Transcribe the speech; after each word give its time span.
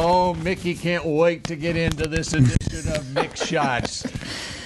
Oh, 0.00 0.32
Mickey 0.34 0.76
can't 0.76 1.04
wait 1.04 1.42
to 1.42 1.56
get 1.56 1.74
into 1.74 2.06
this 2.06 2.32
edition 2.32 2.92
of 2.92 3.02
Mick 3.06 3.34
Shots. 3.34 4.06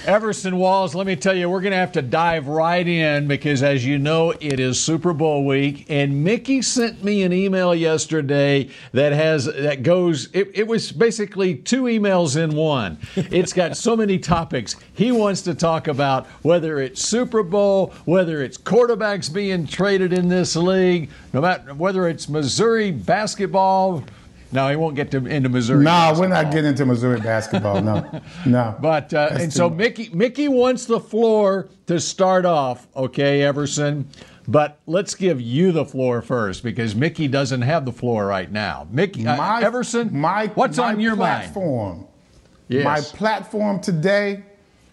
Everson 0.06 0.58
Walls, 0.58 0.94
let 0.94 1.06
me 1.06 1.16
tell 1.16 1.34
you, 1.34 1.48
we're 1.48 1.62
going 1.62 1.70
to 1.70 1.78
have 1.78 1.92
to 1.92 2.02
dive 2.02 2.48
right 2.48 2.86
in 2.86 3.28
because, 3.28 3.62
as 3.62 3.82
you 3.82 3.98
know, 3.98 4.32
it 4.40 4.60
is 4.60 4.78
Super 4.78 5.14
Bowl 5.14 5.46
week, 5.46 5.86
and 5.88 6.22
Mickey 6.22 6.60
sent 6.60 7.02
me 7.02 7.22
an 7.22 7.32
email 7.32 7.74
yesterday 7.74 8.68
that 8.92 9.14
has 9.14 9.46
that 9.46 9.82
goes. 9.82 10.28
It, 10.34 10.50
it 10.52 10.66
was 10.66 10.92
basically 10.92 11.54
two 11.54 11.84
emails 11.84 12.36
in 12.36 12.54
one. 12.54 12.98
It's 13.16 13.54
got 13.54 13.74
so 13.74 13.96
many 13.96 14.18
topics. 14.18 14.76
He 14.92 15.12
wants 15.12 15.40
to 15.42 15.54
talk 15.54 15.88
about 15.88 16.26
whether 16.42 16.78
it's 16.78 17.00
Super 17.02 17.42
Bowl, 17.42 17.94
whether 18.04 18.42
it's 18.42 18.58
quarterbacks 18.58 19.32
being 19.32 19.66
traded 19.66 20.12
in 20.12 20.28
this 20.28 20.56
league, 20.56 21.08
no 21.32 21.40
matter 21.40 21.72
whether 21.72 22.06
it's 22.06 22.28
Missouri 22.28 22.90
basketball. 22.90 24.04
No, 24.52 24.68
he 24.68 24.76
won't 24.76 24.94
get 24.96 25.10
to, 25.12 25.24
into 25.26 25.48
Missouri. 25.48 25.78
No, 25.82 25.90
basketball. 25.90 26.20
we're 26.20 26.28
not 26.34 26.52
getting 26.52 26.70
into 26.70 26.84
Missouri 26.86 27.20
basketball. 27.20 27.80
No, 27.80 28.22
no. 28.46 28.76
But 28.80 29.14
uh, 29.14 29.30
and 29.32 29.52
so 29.52 29.70
Mickey 29.70 30.10
Mickey 30.12 30.48
wants 30.48 30.84
the 30.86 31.00
floor 31.00 31.68
to 31.86 31.98
start 31.98 32.44
off, 32.44 32.86
okay, 32.94 33.42
Everson. 33.42 34.08
But 34.48 34.80
let's 34.86 35.14
give 35.14 35.40
you 35.40 35.70
the 35.72 35.84
floor 35.84 36.20
first 36.20 36.64
because 36.64 36.94
Mickey 36.96 37.28
doesn't 37.28 37.62
have 37.62 37.84
the 37.84 37.92
floor 37.92 38.26
right 38.26 38.50
now. 38.50 38.88
Mickey 38.90 39.26
uh, 39.26 39.36
my 39.36 39.62
Everson, 39.62 40.12
my 40.12 40.48
what's 40.48 40.76
my 40.78 40.92
on 40.92 41.00
your 41.00 41.16
mind? 41.16 41.42
platform, 41.52 42.06
Yes. 42.68 42.84
My 42.84 43.00
platform 43.16 43.80
today. 43.80 44.42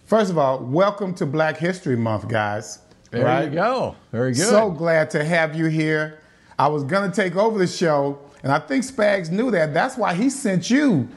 First 0.06 0.32
of 0.32 0.38
all, 0.38 0.60
welcome 0.60 1.14
to 1.16 1.26
Black 1.26 1.58
History 1.58 1.96
Month, 1.96 2.28
guys. 2.28 2.80
There 3.12 3.26
Right? 3.26 3.46
you 3.46 3.56
go. 3.56 3.96
Very 4.12 4.34
good. 4.34 4.48
So 4.48 4.70
glad 4.72 5.10
to 5.12 5.24
have 5.24 5.56
you 5.56 5.66
here. 5.66 6.20
I 6.58 6.68
was 6.68 6.84
gonna 6.84 7.12
take 7.12 7.36
over 7.36 7.58
the 7.58 7.68
show, 7.68 8.20
and 8.44 8.52
I 8.52 8.60
think 8.60 8.84
Spags 8.84 9.30
knew 9.32 9.52
that. 9.52 9.74
That's 9.74 9.98
why 9.98 10.14
he 10.14 10.30
sent 10.30 10.70
you 10.70 11.08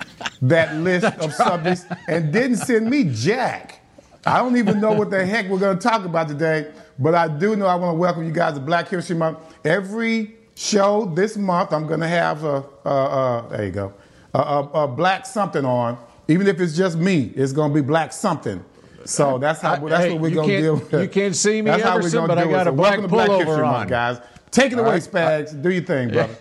that 0.42 0.74
list 0.88 1.04
of 1.18 1.32
subjects 1.32 1.84
and 2.08 2.32
didn't 2.32 2.56
send 2.56 2.88
me 2.90 3.04
Jack. 3.12 3.80
I 4.26 4.38
don't 4.38 4.56
even 4.56 4.80
know 4.80 4.92
what 4.92 5.10
the 5.10 5.24
heck 5.32 5.48
we're 5.48 5.58
gonna 5.58 5.78
talk 5.80 6.04
about 6.04 6.28
today, 6.28 6.72
but 6.98 7.14
I 7.14 7.28
do 7.28 7.56
know 7.56 7.66
I 7.66 7.74
want 7.74 7.94
to 7.94 7.98
welcome 7.98 8.24
you 8.24 8.32
guys 8.32 8.54
to 8.54 8.60
Black 8.60 8.88
History 8.88 9.16
Month. 9.16 9.38
Every 9.64 10.34
show 10.54 11.06
this 11.14 11.36
month, 11.36 11.72
I'm 11.72 11.86
gonna 11.86 12.08
have 12.08 12.44
a, 12.44 12.62
a, 12.84 12.88
a 12.90 13.46
there 13.50 13.64
you 13.64 13.70
go, 13.72 13.94
a, 14.34 14.38
a, 14.74 14.88
black 14.88 15.26
something 15.26 15.64
on. 15.64 15.98
Even 16.28 16.46
if 16.46 16.60
it's 16.60 16.76
just 16.76 16.96
me, 16.98 17.32
it's 17.34 17.52
gonna 17.52 17.74
be 17.74 17.80
black 17.80 18.12
something. 18.12 18.64
So 19.04 19.38
that's 19.38 19.60
how 19.60 19.72
I- 19.72 19.78
that's 19.88 20.04
hey, 20.04 20.12
what 20.12 20.20
we're 20.22 20.30
gonna 20.30 20.46
deal 20.46 20.74
with. 20.76 20.92
you 20.92 21.08
can't 21.08 21.34
see 21.34 21.60
me, 21.60 21.70
That's 21.72 21.82
how 21.82 21.98
we're 21.98 22.08
gonna 22.10 22.28
but 22.28 22.38
I 22.38 22.46
got 22.46 22.66
it. 22.68 22.70
a 22.70 22.72
black 22.72 23.00
to 23.00 23.08
Black 23.08 23.28
pullover 23.28 23.38
History 23.44 23.62
Month, 23.62 23.76
on. 23.82 23.86
guys. 23.88 24.20
Take 24.52 24.70
it 24.72 24.78
All 24.78 24.84
away, 24.84 24.92
right. 24.94 25.02
Spags. 25.02 25.60
Do 25.60 25.70
your 25.70 25.82
thing, 25.82 26.10
brother. 26.10 26.36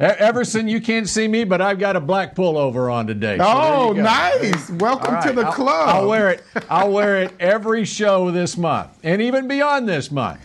E- 0.00 0.04
Everson, 0.04 0.68
you 0.68 0.80
can't 0.80 1.08
see 1.08 1.26
me, 1.26 1.42
but 1.44 1.60
I've 1.60 1.78
got 1.80 1.96
a 1.96 2.00
black 2.00 2.34
pullover 2.36 2.92
on 2.92 3.06
today. 3.08 3.36
so 3.38 3.44
Oh, 3.44 3.92
nice. 3.92 4.70
Welcome 4.70 5.16
All 5.16 5.22
to 5.22 5.32
the 5.32 5.42
I'll- 5.46 5.52
club. 5.52 5.88
I'll 5.88 6.08
wear 6.08 6.30
it. 6.30 6.44
I'll 6.70 6.92
wear 6.92 7.22
it 7.22 7.32
every 7.40 7.84
show 7.84 8.30
this 8.30 8.56
month, 8.56 8.90
and 9.02 9.20
even 9.20 9.48
beyond 9.48 9.88
this 9.88 10.10
month. 10.12 10.38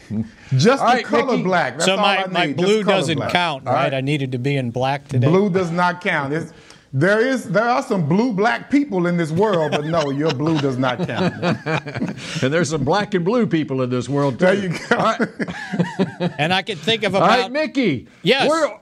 Just 0.58 0.82
All 0.82 0.88
the 0.90 0.94
right, 0.96 1.06
color 1.06 1.32
Mickey. 1.34 1.44
black. 1.44 1.74
That's 1.74 1.86
so 1.86 1.92
all 1.96 1.98
my, 2.02 2.24
I 2.24 2.28
my 2.28 2.46
need, 2.48 2.58
just 2.58 2.66
blue 2.66 2.84
doesn't 2.84 3.18
black. 3.18 3.32
count, 3.32 3.68
All 3.68 3.74
right? 3.74 3.84
right. 3.84 3.94
I 3.94 4.02
needed 4.02 4.32
to 4.32 4.40
be 4.40 4.56
in 4.58 4.72
black 4.72 5.08
today. 5.08 5.28
Blue 5.28 5.50
does 5.50 5.70
not 5.72 6.02
count. 6.02 6.34
It's, 6.34 6.52
there 6.96 7.26
is 7.26 7.46
there 7.50 7.68
are 7.68 7.82
some 7.82 8.08
blue 8.08 8.34
black 8.34 8.70
people 8.70 9.08
in 9.08 9.18
this 9.18 9.32
world, 9.32 9.72
but 9.72 9.86
no, 9.86 10.12
your 10.12 10.32
blue 10.32 10.60
does 10.60 10.78
not 10.78 11.00
count. 11.08 11.34
And 12.44 12.54
there's 12.54 12.70
some 12.70 12.84
black 12.84 13.14
and 13.16 13.26
blue 13.26 13.48
people 13.48 13.82
in 13.82 13.90
this 13.90 14.08
world 14.08 14.38
too. 14.38 14.46
There 14.46 14.54
you 14.56 14.70
go. 14.70 14.96
All 14.98 15.16
right, 15.18 16.32
And 16.40 16.54
I 16.54 16.62
can 16.62 16.78
think 16.78 17.04
of 17.04 17.16
All 17.16 17.24
about. 17.24 17.40
right 17.40 17.52
Mickey. 17.52 18.08
Yes. 18.22 18.48
Where, 18.48 18.80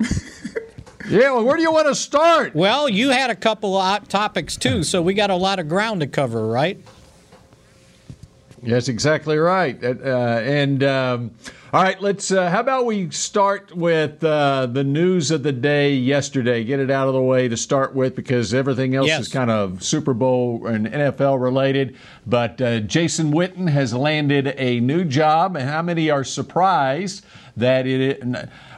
yeah, 1.08 1.32
well, 1.32 1.44
where 1.44 1.56
do 1.56 1.62
you 1.62 1.72
want 1.72 1.88
to 1.88 1.94
start? 1.94 2.54
Well, 2.54 2.88
you 2.88 3.10
had 3.10 3.30
a 3.30 3.34
couple 3.36 3.76
of 3.76 4.08
topics 4.08 4.56
too, 4.56 4.82
so 4.82 5.02
we 5.02 5.14
got 5.14 5.30
a 5.30 5.36
lot 5.36 5.58
of 5.58 5.68
ground 5.68 6.00
to 6.00 6.06
cover, 6.06 6.46
right? 6.46 6.78
Yes, 8.62 8.88
exactly 8.88 9.38
right. 9.38 9.82
Uh, 9.82 9.88
and 10.44 10.84
um, 10.84 11.30
all 11.72 11.82
right, 11.82 11.98
let's. 12.02 12.30
Uh, 12.30 12.50
how 12.50 12.60
about 12.60 12.84
we 12.84 13.08
start 13.10 13.74
with 13.74 14.22
uh, 14.22 14.66
the 14.66 14.84
news 14.84 15.30
of 15.30 15.42
the 15.42 15.52
day 15.52 15.94
yesterday? 15.94 16.62
Get 16.62 16.78
it 16.78 16.90
out 16.90 17.08
of 17.08 17.14
the 17.14 17.22
way 17.22 17.48
to 17.48 17.56
start 17.56 17.94
with, 17.94 18.14
because 18.14 18.52
everything 18.52 18.94
else 18.94 19.06
Yes. 19.06 19.22
is 19.22 19.28
kind 19.28 19.50
of 19.50 19.82
Super 19.82 20.12
Bowl 20.12 20.66
and 20.66 20.86
NFL 20.86 21.40
related. 21.40 21.96
But 22.26 22.60
uh, 22.60 22.80
Jason 22.80 23.32
Witten 23.32 23.70
has 23.70 23.94
landed 23.94 24.54
a 24.58 24.78
new 24.80 25.04
job, 25.04 25.56
and 25.56 25.66
how 25.66 25.80
many 25.80 26.10
are 26.10 26.22
surprised 26.24 27.24
that 27.56 27.86
it? 27.86 28.22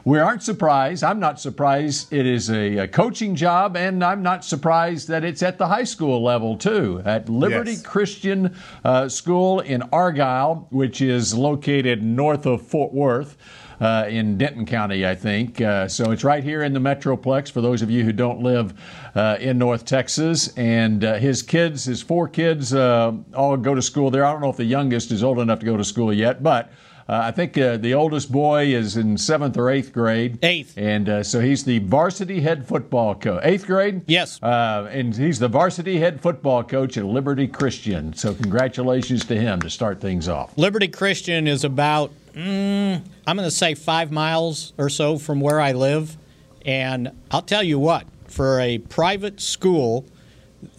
We 0.05 0.19
aren't 0.19 0.43
surprised. 0.43 1.01
I'm 1.01 1.21
not 1.21 1.39
surprised. 1.39 2.11
It 2.11 2.25
is 2.25 2.49
a, 2.49 2.77
a 2.79 2.87
coaching 2.89 3.35
job, 3.35 3.77
and 3.77 4.03
I'm 4.03 4.21
not 4.21 4.43
surprised 4.43 5.07
that 5.07 5.23
it's 5.23 5.41
at 5.41 5.57
the 5.57 5.67
high 5.67 5.85
school 5.85 6.21
level 6.21 6.57
too, 6.57 7.01
at 7.05 7.29
Liberty 7.29 7.71
Yes. 7.71 7.83
Christian 7.83 8.53
uh, 8.83 9.07
School 9.07 9.61
in 9.61 9.81
Argyle, 9.93 10.67
which 10.71 10.99
is 10.99 11.33
located 11.33 12.03
north 12.03 12.45
of 12.45 12.61
Fort 12.61 12.93
Worth. 12.93 13.37
Uh, 13.81 14.05
in 14.07 14.37
Denton 14.37 14.65
County, 14.65 15.05
I 15.05 15.13
think. 15.13 15.59
Uh, 15.59 15.89
so 15.89 16.11
it's 16.11 16.23
right 16.23 16.41
here 16.43 16.63
in 16.63 16.71
the 16.71 16.79
Metroplex 16.79 17.51
for 17.51 17.59
those 17.59 17.81
of 17.81 17.91
you 17.91 18.03
who 18.05 18.13
don't 18.13 18.41
live 18.41 18.73
uh, 19.13 19.35
in 19.41 19.57
North 19.57 19.83
Texas. 19.83 20.55
And 20.55 21.03
uh, 21.03 21.15
his 21.15 21.41
kids, 21.41 21.83
his 21.83 22.01
four 22.01 22.29
kids, 22.29 22.73
uh, 22.73 23.11
all 23.33 23.57
go 23.57 23.75
to 23.75 23.81
school 23.81 24.09
there. 24.09 24.23
I 24.23 24.31
don't 24.31 24.39
know 24.39 24.51
if 24.51 24.55
the 24.55 24.63
youngest 24.63 25.11
is 25.11 25.21
old 25.21 25.39
enough 25.39 25.59
to 25.59 25.65
go 25.65 25.75
to 25.75 25.83
school 25.83 26.13
yet, 26.13 26.41
but 26.41 26.71
uh, 27.07 27.19
I 27.23 27.31
think 27.31 27.57
uh, 27.57 27.77
the 27.77 27.93
oldest 27.93 28.31
boy 28.31 28.73
is 28.73 28.95
in 28.95 29.17
seventh 29.17 29.57
or 29.57 29.69
eighth 29.69 29.91
grade. 29.91 30.39
Eighth. 30.43 30.77
And 30.77 31.09
uh, 31.09 31.23
so 31.23 31.39
he's 31.39 31.63
the 31.63 31.79
varsity 31.79 32.41
head 32.41 32.67
football 32.67 33.15
coach. 33.15 33.41
Eighth 33.43 33.65
grade? 33.65 34.01
Yes. 34.07 34.41
Uh, 34.41 34.89
and 34.91 35.15
he's 35.15 35.39
the 35.39 35.47
varsity 35.47 35.99
head 35.99 36.21
football 36.21 36.63
coach 36.63 36.97
at 36.97 37.05
Liberty 37.05 37.47
Christian. 37.47 38.13
So 38.13 38.33
congratulations 38.33 39.25
to 39.25 39.35
him 39.35 39.61
to 39.61 39.69
start 39.69 39.99
things 39.99 40.29
off. 40.29 40.57
Liberty 40.57 40.87
Christian 40.87 41.47
is 41.47 41.63
about, 41.63 42.11
mm, 42.33 43.01
I'm 43.27 43.35
going 43.35 43.47
to 43.47 43.51
say 43.51 43.75
five 43.75 44.11
miles 44.11 44.73
or 44.77 44.89
so 44.89 45.17
from 45.17 45.39
where 45.39 45.59
I 45.59 45.73
live. 45.73 46.17
And 46.65 47.11
I'll 47.29 47.41
tell 47.41 47.63
you 47.63 47.77
what, 47.79 48.05
for 48.27 48.59
a 48.61 48.77
private 48.77 49.41
school, 49.41 50.05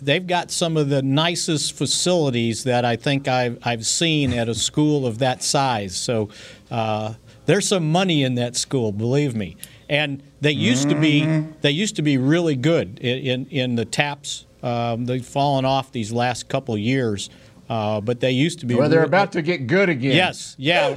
they've 0.01 0.27
got 0.27 0.51
some 0.51 0.77
of 0.77 0.89
the 0.89 1.03
nicest 1.03 1.73
facilities 1.75 2.65
that 2.65 2.85
I 2.85 2.97
think 2.97 3.29
I've, 3.29 3.59
I've 3.63 3.87
seen 3.87 4.33
at 4.33 4.49
a 4.49 4.55
school 4.55 5.07
of 5.07 5.19
that 5.19 5.43
size. 5.43 5.97
So 5.97 6.29
uh, 6.71 7.15
there's 7.47 7.69
some 7.69 7.91
money 7.91 8.23
in 8.23 8.35
that 8.37 8.57
school, 8.57 8.93
believe 8.93 9.35
me. 9.35 9.57
And 9.89 10.23
they 10.41 10.53
used 10.53 10.89
to 10.89 10.95
be 10.95 11.25
they 11.61 11.71
used 11.71 11.97
to 11.97 12.03
be 12.03 12.17
really 12.17 12.57
good 12.57 12.99
in 13.01 13.19
in, 13.19 13.47
in 13.47 13.75
the 13.75 13.85
TAPPS. 13.85 14.47
Um, 14.63 15.05
they've 15.05 15.25
fallen 15.25 15.67
off 15.67 15.93
these 15.93 16.11
last 16.11 16.49
couple 16.49 16.77
years, 16.79 17.29
uh, 17.69 18.01
but 18.01 18.21
they 18.21 18.31
used 18.31 18.61
to 18.61 18.67
be. 18.67 18.75
Well, 18.75 18.89
they're 18.89 19.01
re- 19.01 19.07
about 19.07 19.33
to 19.33 19.43
get 19.43 19.67
good 19.67 19.91
again. 19.91 20.17
Yes, 20.17 20.57
yeah. 20.59 20.89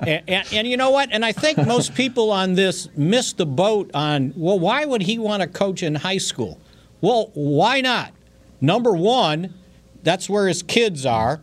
and, 0.00 0.22
and, 0.26 0.48
and 0.52 0.68
you 0.68 0.76
know 0.76 0.90
what? 0.90 1.10
And 1.12 1.24
I 1.24 1.30
think 1.30 1.58
most 1.64 1.94
people 1.94 2.32
on 2.32 2.54
this 2.54 2.88
missed 2.96 3.36
the 3.36 3.46
boat 3.46 3.90
on, 3.94 4.32
well, 4.36 4.58
why 4.58 4.84
would 4.84 5.02
he 5.02 5.18
want 5.18 5.42
to 5.42 5.48
coach 5.48 5.84
in 5.84 5.94
high 5.94 6.18
school? 6.18 6.60
Well, 7.00 7.30
why 7.34 7.80
not? 7.80 8.12
Number 8.60 8.92
one, 8.92 9.54
that's 10.02 10.28
where 10.28 10.48
his 10.48 10.62
kids 10.62 11.06
are. 11.06 11.40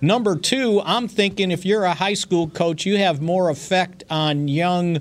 Number 0.00 0.36
two, 0.36 0.80
I'm 0.84 1.08
thinking 1.08 1.50
if 1.50 1.64
you're 1.64 1.84
a 1.84 1.94
high 1.94 2.14
school 2.14 2.48
coach, 2.48 2.86
you 2.86 2.98
have 2.98 3.20
more 3.20 3.50
effect 3.50 4.04
on 4.10 4.48
young 4.48 5.00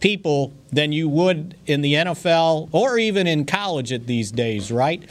people 0.00 0.52
than 0.72 0.90
you 0.90 1.08
would 1.08 1.56
in 1.66 1.80
the 1.80 1.94
NFL 1.94 2.68
or 2.72 2.98
even 2.98 3.26
in 3.26 3.46
college 3.46 3.92
at 3.92 4.06
these 4.06 4.32
days, 4.32 4.72
right? 4.72 5.02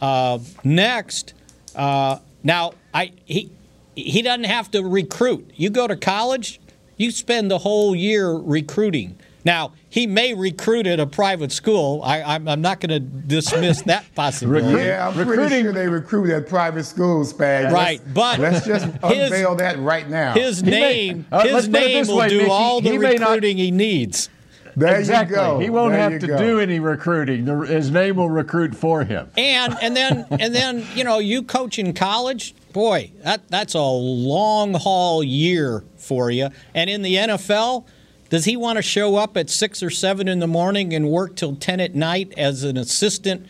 Uh, 0.00 0.38
next, 0.62 1.32
uh, 1.74 2.18
now 2.42 2.74
I 2.92 3.12
he 3.24 3.50
he 3.96 4.22
doesn't 4.22 4.44
have 4.44 4.70
to 4.72 4.82
recruit. 4.82 5.50
You 5.54 5.70
go 5.70 5.86
to 5.86 5.96
college, 5.96 6.60
you 6.96 7.10
spend 7.10 7.50
the 7.50 7.58
whole 7.58 7.94
year 7.96 8.32
recruiting. 8.32 9.16
Now 9.44 9.72
he 9.90 10.06
may 10.06 10.32
recruit 10.34 10.86
at 10.86 10.98
a 11.00 11.06
private 11.06 11.52
school. 11.52 12.00
I, 12.02 12.22
I'm, 12.22 12.48
I'm 12.48 12.60
not 12.62 12.80
going 12.80 12.90
to 12.90 13.00
dismiss 13.00 13.82
that 13.82 14.04
possibility. 14.14 14.84
Yeah, 14.86 15.06
I'm 15.08 15.14
pretty 15.14 15.30
Recruiting- 15.30 15.62
sure 15.64 15.72
they 15.72 15.88
recruit 15.88 16.30
at 16.30 16.48
private 16.48 16.84
schools, 16.84 17.32
Spag. 17.32 17.70
Right, 17.70 18.00
Let's- 18.00 18.12
but 18.14 18.38
let's 18.40 18.66
just 18.66 18.86
his- 18.86 18.94
unveil 19.30 19.54
that 19.56 19.78
right 19.78 20.08
now. 20.08 20.32
His 20.34 20.62
may- 20.64 20.70
name, 20.70 21.26
uh, 21.30 21.42
his 21.46 21.68
name 21.68 22.06
will 22.06 22.16
way, 22.16 22.28
do 22.28 22.38
Mickey, 22.38 22.50
all 22.50 22.80
the 22.80 22.90
he 22.90 22.98
may 22.98 23.14
not- 23.16 23.28
recruiting 23.30 23.56
he 23.58 23.70
needs. 23.70 24.30
There 24.76 24.98
exactly. 24.98 25.36
you 25.36 25.40
go. 25.42 25.58
He 25.60 25.70
won't 25.70 25.92
There 25.92 26.10
have 26.10 26.20
to 26.20 26.26
go. 26.26 26.36
do 26.36 26.58
any 26.58 26.80
recruiting. 26.80 27.44
The- 27.44 27.58
His 27.60 27.92
name 27.92 28.16
will 28.16 28.28
recruit 28.30 28.74
for 28.74 29.04
him. 29.04 29.30
And 29.36 29.76
and 29.80 29.94
then 29.96 30.26
and 30.30 30.52
then 30.52 30.84
you 30.96 31.04
know 31.04 31.18
you 31.20 31.44
coach 31.44 31.78
in 31.78 31.92
college, 31.92 32.56
boy, 32.72 33.12
that 33.22 33.48
that's 33.50 33.74
a 33.74 33.80
long 33.82 34.74
haul 34.74 35.22
year 35.22 35.84
for 35.96 36.28
you. 36.30 36.48
And 36.74 36.90
in 36.90 37.02
the 37.02 37.14
NFL, 37.14 37.84
does 38.30 38.44
he 38.44 38.56
want 38.56 38.76
to 38.76 38.82
show 38.82 39.16
up 39.16 39.36
at 39.36 39.50
six 39.50 39.82
or 39.82 39.90
seven 39.90 40.28
in 40.28 40.38
the 40.38 40.46
morning 40.46 40.94
and 40.94 41.08
work 41.08 41.36
till 41.36 41.54
ten 41.56 41.80
at 41.80 41.94
night 41.94 42.32
as 42.36 42.64
an 42.64 42.76
assistant 42.76 43.46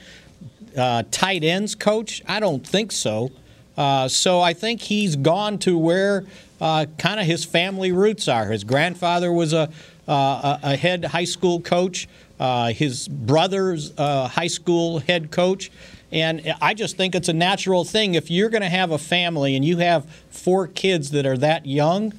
uh, 0.76 1.04
tight 1.10 1.44
ends 1.44 1.74
coach? 1.74 2.22
I 2.26 2.40
don't 2.40 2.66
think 2.66 2.92
so. 2.92 3.30
Uh, 3.76 4.08
so 4.08 4.40
I 4.40 4.52
think 4.52 4.82
he's 4.82 5.16
gone 5.16 5.58
to 5.58 5.76
where 5.76 6.24
uh, 6.60 6.86
kind 6.98 7.18
of 7.18 7.26
his 7.26 7.44
family 7.44 7.92
roots 7.92 8.28
are. 8.28 8.46
His 8.46 8.64
grandfather 8.64 9.32
was 9.32 9.52
a 9.52 9.70
uh, 10.06 10.58
a 10.62 10.76
head 10.76 11.04
high 11.04 11.24
school 11.24 11.60
coach. 11.60 12.08
Uh, 12.38 12.72
his 12.72 13.08
brother's 13.08 13.92
uh, 13.96 14.28
high 14.28 14.48
school 14.48 14.98
head 14.98 15.30
coach. 15.30 15.70
And 16.12 16.54
I 16.60 16.74
just 16.74 16.96
think 16.96 17.14
it's 17.14 17.28
a 17.28 17.32
natural 17.32 17.84
thing. 17.84 18.14
If 18.14 18.30
you're 18.30 18.48
going 18.48 18.62
to 18.62 18.68
have 18.68 18.90
a 18.90 18.98
family 18.98 19.56
and 19.56 19.64
you 19.64 19.78
have 19.78 20.04
four 20.30 20.68
kids 20.68 21.10
that 21.10 21.26
are 21.26 21.38
that 21.38 21.66
young, 21.66 22.12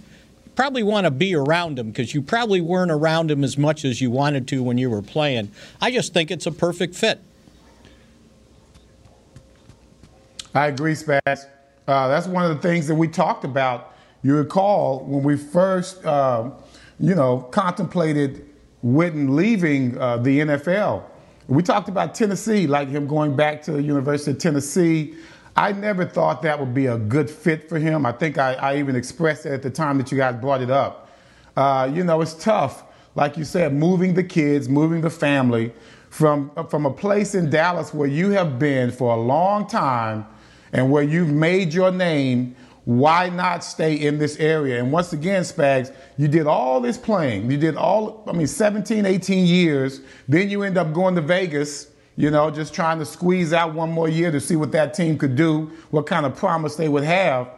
probably 0.55 0.83
want 0.83 1.05
to 1.05 1.11
be 1.11 1.35
around 1.35 1.77
him 1.77 1.87
because 1.87 2.13
you 2.13 2.21
probably 2.21 2.61
weren't 2.61 2.91
around 2.91 3.29
him 3.31 3.43
as 3.43 3.57
much 3.57 3.85
as 3.85 4.01
you 4.01 4.09
wanted 4.09 4.47
to 4.49 4.63
when 4.63 4.77
you 4.77 4.89
were 4.89 5.01
playing. 5.01 5.51
I 5.81 5.91
just 5.91 6.13
think 6.13 6.31
it's 6.31 6.45
a 6.45 6.51
perfect 6.51 6.95
fit. 6.95 7.19
I 10.53 10.67
agree, 10.67 10.93
Spags. 10.93 11.47
Uh, 11.87 12.07
that's 12.07 12.27
one 12.27 12.49
of 12.49 12.55
the 12.55 12.67
things 12.67 12.87
that 12.87 12.95
we 12.95 13.07
talked 13.07 13.43
about. 13.43 13.93
You 14.23 14.35
recall 14.37 15.03
when 15.05 15.21
we 15.21 15.37
first, 15.37 16.03
um, 16.05 16.53
you 16.99 17.13
know, 17.13 17.39
contemplated 17.51 18.49
Witten 18.83 19.35
leaving 19.35 19.97
uh, 19.97 20.17
the 20.17 20.39
NFL. 20.39 21.03
We 21.47 21.61
talked 21.61 21.89
about 21.89 22.15
Tennessee, 22.15 22.65
like 22.65 22.87
him 22.87 23.05
going 23.05 23.35
back 23.35 23.61
to 23.63 23.73
the 23.73 23.83
University 23.83 24.31
of 24.31 24.37
Tennessee. 24.39 25.15
I 25.55 25.71
never 25.71 26.05
thought 26.05 26.41
that 26.41 26.59
would 26.59 26.73
be 26.73 26.87
a 26.87 26.97
good 26.97 27.29
fit 27.29 27.69
for 27.69 27.79
him. 27.79 28.05
I 28.05 28.11
think 28.11 28.37
I, 28.37 28.53
I 28.55 28.77
even 28.77 28.95
expressed 28.95 29.45
it 29.45 29.53
at 29.53 29.61
the 29.61 29.69
time 29.69 29.97
that 29.99 30.11
you 30.11 30.17
guys 30.17 30.35
brought 30.35 30.61
it 30.61 30.69
up. 30.69 31.09
Uh, 31.55 31.89
you 31.93 32.03
know, 32.03 32.21
it's 32.21 32.33
tough, 32.33 32.83
like 33.15 33.37
you 33.37 33.45
said, 33.45 33.73
moving 33.73 34.13
the 34.13 34.23
kids, 34.23 34.67
moving 34.67 35.01
the 35.01 35.09
family 35.09 35.71
from 36.09 36.49
from 36.69 36.85
a 36.85 36.91
place 36.91 37.35
in 37.35 37.49
Dallas 37.49 37.93
where 37.93 38.07
you 38.07 38.29
have 38.31 38.59
been 38.59 38.91
for 38.91 39.13
a 39.15 39.19
long 39.19 39.67
time 39.67 40.25
and 40.73 40.91
where 40.91 41.03
you've 41.03 41.31
made 41.31 41.73
your 41.73 41.91
name. 41.91 42.55
Why 42.83 43.29
not 43.29 43.63
stay 43.63 43.95
in 43.95 44.19
this 44.19 44.37
area? 44.37 44.79
And 44.79 44.91
once 44.91 45.11
again, 45.11 45.41
Spags, 45.41 45.91
you 46.17 46.27
did 46.27 46.45
all 46.45 46.79
this 46.79 46.99
playing. 46.99 47.49
You 47.49 47.57
did 47.57 47.75
all, 47.75 48.23
I 48.27 48.31
mean, 48.31 48.45
17, 48.45 49.07
18 49.07 49.45
years. 49.47 50.01
Then 50.27 50.51
you 50.51 50.61
end 50.61 50.77
up 50.77 50.93
going 50.93 51.15
to 51.15 51.21
Vegas, 51.21 51.87
you 52.17 52.31
know, 52.31 52.49
just 52.49 52.73
trying 52.73 52.99
to 52.99 53.05
squeeze 53.05 53.53
out 53.53 53.73
one 53.73 53.91
more 53.91 54.07
year 54.07 54.31
to 54.31 54.39
see 54.39 54.55
what 54.55 54.71
that 54.71 54.93
team 54.93 55.17
could 55.17 55.35
do, 55.35 55.71
what 55.91 56.05
kind 56.05 56.25
of 56.25 56.35
promise 56.35 56.75
they 56.75 56.87
would 56.87 57.03
have. 57.03 57.49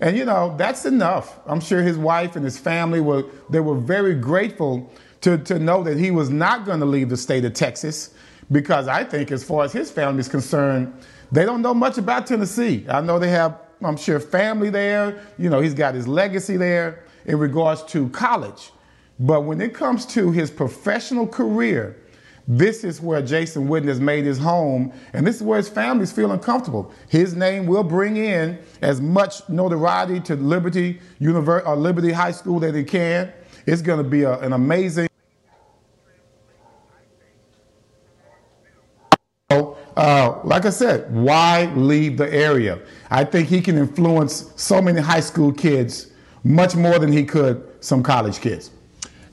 And 0.00 0.16
you 0.16 0.24
know, 0.24 0.54
that's 0.56 0.86
enough. 0.86 1.38
I'm 1.46 1.60
sure 1.60 1.82
his 1.82 1.98
wife 1.98 2.36
and 2.36 2.44
his 2.44 2.58
family 2.58 3.00
were 3.00 3.24
they 3.50 3.60
were 3.60 3.76
very 3.76 4.14
grateful 4.14 4.90
to, 5.22 5.36
to 5.38 5.58
know 5.58 5.82
that 5.82 5.98
he 5.98 6.10
was 6.10 6.30
not 6.30 6.64
going 6.64 6.80
to 6.80 6.86
leave 6.86 7.08
the 7.08 7.16
state 7.16 7.44
of 7.44 7.52
Texas 7.52 8.14
because 8.50 8.88
I 8.88 9.04
think 9.04 9.30
as 9.30 9.44
far 9.44 9.64
as 9.64 9.72
his 9.72 9.90
family 9.90 10.20
is 10.20 10.28
concerned, 10.28 10.92
they 11.32 11.44
don't 11.44 11.60
know 11.60 11.74
much 11.74 11.98
about 11.98 12.26
Tennessee. 12.26 12.86
I 12.88 13.00
know 13.00 13.18
they 13.18 13.30
have, 13.30 13.58
I'm 13.82 13.96
sure, 13.96 14.20
family 14.20 14.70
there. 14.70 15.22
You 15.38 15.50
know, 15.50 15.60
he's 15.60 15.74
got 15.74 15.94
his 15.94 16.08
legacy 16.08 16.56
there 16.56 17.04
in 17.26 17.38
regards 17.38 17.82
to 17.84 18.08
college. 18.10 18.70
But 19.20 19.42
when 19.42 19.60
it 19.60 19.74
comes 19.74 20.06
to 20.06 20.30
his 20.30 20.50
professional 20.50 21.26
career, 21.26 21.96
this 22.50 22.82
is 22.82 23.02
where 23.02 23.20
Jason 23.20 23.68
Witten 23.68 23.88
has 23.88 24.00
made 24.00 24.24
his 24.24 24.38
home, 24.38 24.90
and 25.12 25.26
this 25.26 25.36
is 25.36 25.42
where 25.42 25.58
his 25.58 25.68
family's 25.68 26.10
feeling 26.10 26.40
comfortable. 26.40 26.90
His 27.10 27.36
name 27.36 27.66
will 27.66 27.84
bring 27.84 28.16
in 28.16 28.58
as 28.80 29.02
much 29.02 29.46
notoriety 29.50 30.18
to 30.20 30.34
Liberty 30.34 30.98
Univer- 31.20 31.64
or 31.66 31.76
Liberty 31.76 32.10
High 32.10 32.32
School 32.32 32.58
that 32.60 32.74
it 32.74 32.88
can. 32.88 33.30
It's 33.66 33.82
going 33.82 34.02
to 34.02 34.08
be 34.08 34.22
a, 34.22 34.38
an 34.38 34.54
amazing. 34.54 35.08
Uh, 39.50 40.40
like 40.44 40.64
I 40.64 40.70
said, 40.70 41.12
why 41.12 41.70
leave 41.74 42.16
the 42.16 42.32
area? 42.32 42.78
I 43.10 43.24
think 43.24 43.48
he 43.48 43.60
can 43.60 43.76
influence 43.76 44.52
so 44.56 44.80
many 44.80 45.00
high 45.00 45.20
school 45.20 45.52
kids 45.52 46.12
much 46.44 46.76
more 46.76 46.98
than 46.98 47.12
he 47.12 47.24
could 47.24 47.68
some 47.80 48.02
college 48.02 48.40
kids. 48.40 48.70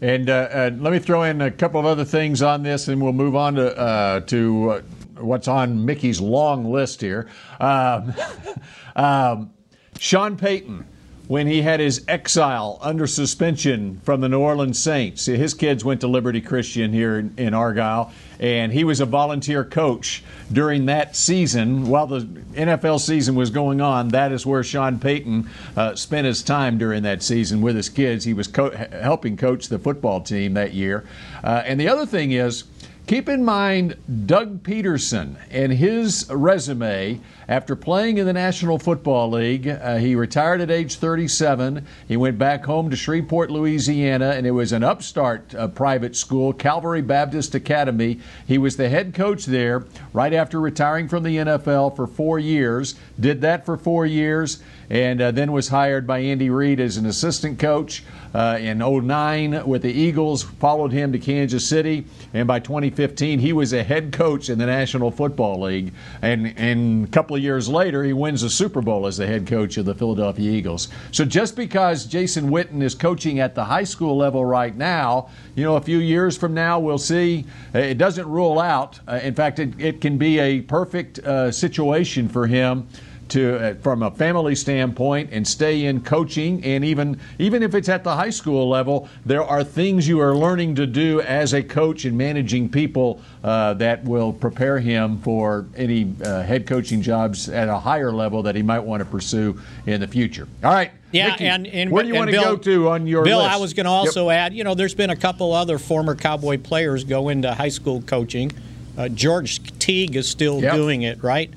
And 0.06 0.30
uh, 0.30 0.48
uh, 0.52 0.72
let 0.78 0.94
me 0.94 1.00
throw 1.00 1.24
in 1.24 1.42
a 1.42 1.50
couple 1.50 1.80
of 1.80 1.88
other 1.88 2.06
things 2.06 2.44
on 2.44 2.62
this, 2.62 2.90
and 2.90 3.02
we'll 3.02 3.12
move 3.12 3.36
on 3.36 3.56
to 3.56 3.76
uh, 3.76 4.20
to 4.20 4.84
what's 5.18 5.48
on 5.48 5.84
Mickey's 5.84 6.22
long 6.22 6.72
list 6.72 7.02
here. 7.02 7.28
Um, 7.60 8.14
um, 8.96 9.52
Sean 9.98 10.38
Payton, 10.38 10.86
when 11.28 11.48
he 11.48 11.62
had 11.62 11.80
his 11.80 12.04
exile 12.08 12.78
under 12.82 13.08
suspension 13.08 14.00
from 14.04 14.22
the 14.22 14.30
New 14.30 14.40
Orleans 14.40 14.80
Saints, 14.80 15.26
his 15.26 15.54
kids 15.54 15.84
went 15.84 16.02
to 16.02 16.08
Liberty 16.08 16.42
Christian 16.42 16.94
here 16.94 17.18
in, 17.18 17.34
in 17.38 17.54
Argyle, 17.54 18.12
and 18.40 18.72
he 18.72 18.84
was 18.84 19.00
a 19.00 19.06
volunteer 19.06 19.64
coach 19.64 20.24
during 20.52 20.86
that 20.86 21.16
season 21.16 21.88
while 21.88 22.06
the 22.06 22.22
NFL 22.54 23.00
season 23.00 23.34
was 23.36 23.50
going 23.50 23.82
on. 23.82 24.10
That 24.10 24.32
is 24.32 24.46
where 24.46 24.64
Sean 24.64 25.00
Payton 25.00 25.50
uh, 25.76 25.96
spent 25.96 26.28
his 26.28 26.44
time 26.44 26.78
during 26.78 27.04
that 27.04 27.24
season 27.24 27.62
with 27.62 27.76
his 27.76 27.90
kids. 27.90 28.26
He 28.26 28.34
was 28.34 28.48
co- 28.48 28.72
helping 28.72 29.38
coach 29.38 29.68
the 29.68 29.80
football 29.80 30.22
team 30.22 30.54
that 30.54 30.74
year. 30.74 31.06
Uh, 31.44 31.64
and 31.66 31.80
the 31.80 31.88
other 31.88 32.06
thing 32.06 32.34
is, 32.34 32.66
Keep 33.08 33.30
in 33.30 33.46
mind 33.46 33.98
Doug 34.26 34.64
Pederson 34.64 35.36
and 35.52 35.72
his 35.72 36.28
resume 36.32 37.22
after 37.48 37.76
playing 37.76 38.18
in 38.18 38.26
the 38.26 38.34
National 38.34 38.80
Football 38.80 39.30
League. 39.30 39.68
Uh, 39.68 39.98
he 39.98 40.16
retired 40.16 40.60
at 40.60 40.72
age 40.72 40.96
37. 40.96 41.86
He 42.08 42.18
went 42.18 42.40
back 42.40 42.66
home 42.66 42.90
to 42.90 42.96
Shreveport, 42.96 43.52
Louisiana, 43.52 44.32
and 44.32 44.48
it 44.48 44.52
was 44.52 44.72
an 44.72 44.84
upstart 44.84 45.54
uh, 45.54 45.68
private 45.68 46.16
school, 46.16 46.52
Calvary 46.52 47.04
Baptist 47.04 47.54
Academy. 47.54 48.20
He 48.48 48.58
was 48.58 48.76
the 48.76 48.90
head 48.90 49.14
coach 49.14 49.46
there 49.46 49.86
right 50.12 50.34
after 50.34 50.60
retiring 50.60 51.08
from 51.08 51.22
the 51.22 51.38
NFL 51.38 51.96
for 51.96 52.08
four 52.08 52.40
years. 52.40 52.96
Did 53.20 53.42
that 53.42 53.68
for 53.68 53.78
four 53.78 54.08
years, 54.08 54.64
and 54.90 55.22
uh, 55.22 55.32
then 55.32 55.52
was 55.52 55.68
hired 55.68 56.06
by 56.06 56.20
Andy 56.20 56.50
Reid 56.50 56.80
as 56.80 56.98
an 56.98 57.06
assistant 57.06 57.60
coach 57.60 58.04
uh, 58.34 58.58
in 58.60 58.80
09 58.80 59.66
with 59.66 59.82
the 59.82 59.92
Eagles, 59.92 60.44
followed 60.44 60.92
him 60.92 61.12
to 61.14 61.20
Kansas 61.20 61.68
City, 61.68 62.06
and 62.34 62.48
by 62.48 62.60
2015 62.60 63.40
he 63.40 63.54
was 63.54 63.72
a 63.74 63.82
head 63.84 64.12
coach 64.12 64.50
in 64.50 64.60
the 64.60 64.66
National 64.66 65.10
Football 65.10 65.62
League. 65.62 65.94
And, 66.22 66.54
and 66.58 67.06
a 67.06 67.12
couple 67.12 67.36
of 67.36 67.42
years 67.42 67.70
later, 67.70 68.04
he 68.04 68.14
wins 68.14 68.44
a 68.44 68.50
Super 68.50 68.82
Bowl 68.82 69.08
as 69.08 69.18
the 69.18 69.26
head 69.26 69.48
coach 69.48 69.78
of 69.78 69.86
the 69.86 69.96
Philadelphia 69.96 70.52
Eagles. 70.52 70.90
So 71.12 71.24
just 71.24 71.56
because 71.56 72.06
Jason 72.06 72.50
Witten 72.50 72.82
is 72.82 72.94
coaching 72.94 73.40
at 73.40 73.56
the 73.56 73.64
high 73.64 73.86
school 73.86 74.18
level 74.18 74.44
right 74.44 74.76
now, 74.76 75.30
you 75.56 75.64
know, 75.64 75.78
a 75.78 75.82
few 75.82 76.00
years 76.00 76.38
from 76.38 76.54
now 76.54 76.80
we'll 76.80 76.98
see. 76.98 77.46
Uh, 77.74 77.80
It 77.80 77.98
doesn't 77.98 78.28
rule 78.28 78.60
out. 78.60 79.00
Uh, 79.08 79.20
in 79.24 79.34
fact, 79.34 79.60
it, 79.60 79.80
it 79.80 80.02
can 80.02 80.18
be 80.18 80.40
a 80.40 80.62
perfect 80.62 81.20
uh, 81.20 81.52
situation 81.52 82.28
for 82.28 82.48
him 82.48 82.88
to 83.30 83.58
uh, 83.58 83.74
from 83.76 84.04
a 84.04 84.12
family 84.12 84.56
standpoint 84.56 85.30
and 85.32 85.48
stay 85.48 85.86
in 85.86 86.02
coaching 86.02 86.64
and 86.64 86.86
even 86.86 87.20
even 87.40 87.64
if 87.64 87.74
it's 87.74 87.90
at 87.90 88.04
the 88.04 88.16
high 88.16 88.30
school 88.30 88.70
level 88.70 89.10
there 89.26 89.44
are 89.44 89.64
things 89.64 90.08
you 90.08 90.20
are 90.20 90.36
learning 90.36 90.76
to 90.76 90.86
do 90.86 91.22
as 91.22 91.54
a 91.54 91.64
coach 91.64 92.06
and 92.06 92.18
managing 92.18 92.70
people 92.70 93.22
uh, 93.44 93.74
that 93.74 94.04
will 94.04 94.32
prepare 94.32 94.80
him 94.80 95.18
for 95.20 95.66
any 95.76 96.14
uh, 96.24 96.44
head 96.44 96.68
coaching 96.68 97.02
jobs 97.02 97.50
at 97.50 97.68
a 97.68 97.78
higher 97.80 98.12
level 98.12 98.44
that 98.44 98.56
he 98.56 98.62
might 98.62 98.80
want 98.80 99.00
to 99.02 99.06
pursue 99.06 99.60
in 99.88 100.00
the 100.02 100.08
future 100.08 100.48
all 100.64 100.72
right 100.74 100.92
Yeah, 101.12 101.32
Mickey, 101.32 101.46
and, 101.46 101.66
and 101.68 101.90
where 101.92 102.04
do 102.04 102.10
you 102.10 102.16
want 102.16 102.30
Bill, 102.32 102.58
to 102.58 102.58
go 102.58 102.58
to 102.58 102.90
on 102.90 103.08
your 103.08 103.24
Bill? 103.24 103.40
list? 103.40 103.52
I 103.52 103.58
was 103.58 103.74
going 103.74 103.86
to 103.86 103.92
also 103.92 104.30
add. 104.30 104.54
You 104.54 104.64
know, 104.66 104.76
there's 104.76 104.94
been 104.96 105.10
a 105.12 105.16
couple 105.16 105.54
other 105.54 105.78
former 105.80 106.14
Cowboy 106.14 106.58
players 106.58 107.04
go 107.06 107.30
into 107.30 107.54
high 107.54 107.70
school 107.70 108.02
coaching. 108.02 108.52
Uh, 108.98 109.08
George 109.08 109.62
Teague 109.80 110.16
is 110.18 110.28
still 110.30 110.62
Yep. 110.62 110.74
doing 110.76 111.02
it, 111.04 111.24
right? 111.24 111.50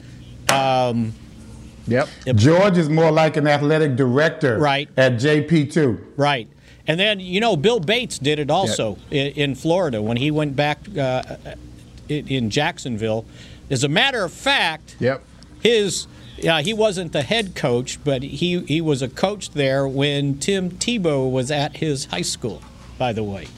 Um, 0.49 1.13
yep 1.89 2.09
George 2.35 2.79
is 2.79 2.89
more 2.89 3.11
like 3.11 3.37
an 3.37 3.47
athletic 3.47 3.97
director 3.97 4.59
Right. 4.59 4.89
at 4.97 5.15
JP2. 5.15 5.99
Right. 6.17 6.49
And 6.87 6.99
then, 6.99 7.21
you 7.21 7.41
know, 7.41 7.55
Bill 7.57 7.81
Bates 7.81 8.19
did 8.19 8.39
it 8.39 8.51
also 8.51 8.97
in, 9.11 9.27
in 9.33 9.55
Florida 9.55 10.01
when 10.01 10.17
he 10.17 10.31
went 10.31 10.57
back 10.57 10.79
uh, 10.97 11.23
in, 12.09 12.27
in 12.29 12.51
Jacksonville. 12.51 13.27
As 13.71 13.85
a 13.85 13.89
matter 13.89 14.25
of 14.25 14.33
fact, 14.33 14.97
yep 14.99 15.23
his 15.61 16.07
yeah, 16.39 16.61
he 16.61 16.73
wasn't 16.73 17.13
the 17.13 17.23
head 17.23 17.55
coach, 17.57 17.99
but 18.05 18.23
he, 18.23 18.61
he 18.61 18.81
was 18.81 19.03
a 19.03 19.09
coach 19.09 19.51
there 19.51 19.89
when 19.89 20.39
Tim 20.39 20.71
Tebow 20.71 21.29
was 21.31 21.51
at 21.51 21.79
his 21.79 22.05
high 22.07 22.23
school, 22.23 22.63
by 22.97 23.13
the 23.13 23.25
way. 23.25 23.49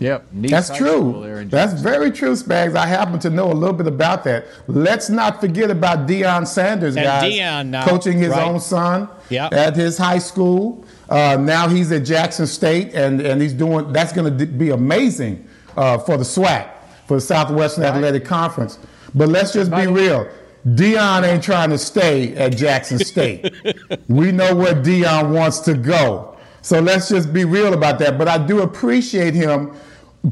Yep 0.00 0.26
Nice 0.32 0.50
That's 0.50 0.76
true. 0.78 1.44
That's 1.48 1.74
very 1.80 2.10
true, 2.10 2.32
Spags. 2.32 2.74
I 2.74 2.86
happen 2.86 3.18
to 3.20 3.30
know 3.30 3.52
a 3.52 3.54
little 3.54 3.74
bit 3.76 3.86
about 3.86 4.24
that. 4.24 4.46
Let's 4.66 5.08
not 5.08 5.40
forget 5.40 5.70
about 5.70 6.08
Deion 6.08 6.46
Sanders, 6.46 6.96
And 6.96 7.04
guys. 7.04 7.32
Deion 7.32 7.68
now, 7.68 7.84
coaching 7.86 8.18
his 8.18 8.30
right. 8.30 8.42
own 8.48 8.58
son 8.60 9.08
Yep. 9.28 9.52
at 9.52 9.76
his 9.76 9.96
high 9.96 10.18
school. 10.18 10.84
Uh, 11.08 11.36
now 11.38 11.68
he's 11.68 11.92
at 11.92 12.04
Jackson 12.04 12.46
State, 12.46 12.94
and, 12.94 13.20
and 13.20 13.40
he's 13.40 13.52
doing. 13.52 13.92
That's 13.92 14.12
going 14.12 14.36
to 14.36 14.46
be 14.46 14.70
amazing 14.70 15.46
uh, 15.76 15.98
for 15.98 16.16
the 16.16 16.24
SWAC, 16.24 16.68
for 17.06 17.14
the 17.18 17.20
Southwestern 17.20 17.84
Athletic 17.84 18.24
Conference. 18.24 18.78
But 19.14 19.28
let's 19.28 19.52
just 19.52 19.70
be 19.70 19.86
real. 19.86 20.28
Deion 20.66 21.22
ain't 21.26 21.42
trying 21.42 21.70
to 21.70 21.78
stay 21.78 22.34
at 22.36 22.56
Jackson 22.56 22.98
State. 22.98 23.52
we 24.08 24.30
know 24.30 24.54
where 24.54 24.74
Deion 24.74 25.34
wants 25.34 25.60
to 25.60 25.74
go. 25.74 26.36
So 26.62 26.80
let's 26.80 27.08
just 27.08 27.32
be 27.32 27.44
real 27.44 27.72
about 27.72 27.98
that. 28.00 28.18
But 28.18 28.28
I 28.28 28.36
do 28.38 28.60
appreciate 28.62 29.32
him 29.34 29.74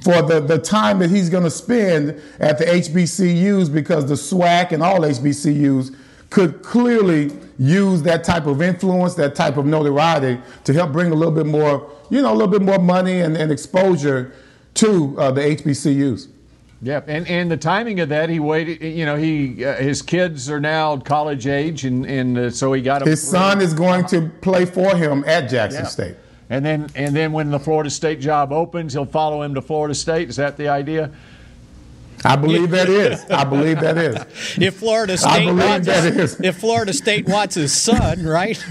for 0.03 0.23
the, 0.23 0.41
the 0.41 0.59
time 0.59 0.99
that 0.99 1.11
he's 1.11 1.31
going 1.31 1.45
to 1.45 1.51
spend 1.51 2.21
at 2.41 2.59
the 2.59 2.65
HBCUs 2.65 3.73
because 3.73 4.07
the 4.07 4.15
SWAC 4.15 4.73
and 4.73 4.83
all 4.83 5.01
HBCUs 5.01 5.97
could 6.31 6.63
clearly 6.63 7.31
use 7.59 8.03
that 8.03 8.23
type 8.23 8.47
of 8.47 8.61
influence, 8.61 9.15
that 9.15 9.35
type 9.35 9.57
of 9.57 9.65
notoriety 9.65 10.41
to 10.65 10.73
help 10.75 10.93
bring 10.93 11.11
a 11.11 11.15
little 11.15 11.35
bit 11.35 11.47
more, 11.47 11.91
you 12.11 12.21
know, 12.21 12.33
a 12.33 12.37
little 12.37 12.53
bit 12.53 12.63
more 12.63 12.79
money 12.79 13.21
and, 13.21 13.37
and 13.37 13.51
exposure 13.51 14.35
to 14.75 15.19
uh, 15.19 15.31
the 15.31 15.41
HBCUs. 15.41 16.29
Yep, 16.81 17.09
and 17.09 17.27
and 17.27 17.51
the 17.51 17.57
timing 17.57 17.99
of 17.99 18.09
that, 18.11 18.31
he 18.31 18.39
waited. 18.39 18.81
You 18.81 19.05
know, 19.05 19.17
he 19.17 19.65
uh, 19.65 19.75
his 19.77 20.01
kids 20.01 20.49
are 20.49 20.61
now 20.61 20.97
college 20.99 21.49
age, 21.49 21.85
and 21.85 22.07
and 22.07 22.39
uh, 22.39 22.51
so 22.51 22.73
he 22.73 22.83
got 22.83 23.05
his 23.05 23.21
son 23.21 23.61
is 23.61 23.75
going 23.75 24.07
to 24.07 24.31
play 24.43 24.65
for 24.65 24.95
him 24.95 25.25
at 25.27 25.51
Jackson 25.51 25.83
yeah. 25.83 25.89
State. 25.89 26.17
And 26.51 26.65
then 26.65 26.89
and 26.95 27.15
then 27.15 27.33
when 27.33 27.51
the 27.51 27.59
Florida 27.59 27.91
State 27.91 28.21
job 28.21 28.53
opens, 28.53 28.95
he'll 28.95 29.05
follow 29.05 29.43
him 29.43 29.55
to 29.55 29.63
Florida 29.63 29.95
State. 29.95 30.29
Is 30.31 30.37
that 30.37 30.57
the 30.57 30.69
idea? 30.69 31.11
I 32.25 32.37
believe 32.37 32.71
that 32.71 32.89
is. 32.89 33.25
I 33.31 33.45
believe 33.45 33.81
that 33.81 33.99
is. 33.99 34.17
If 34.59 34.77
Florida 34.77 35.17
State 35.17 35.53
wants 35.53 35.87
his, 35.87 36.41
if 36.41 36.59
Florida 36.59 36.93
State 36.93 37.29
wants 37.29 37.55
his 37.55 37.73
son, 37.73 38.25
right? 38.25 38.59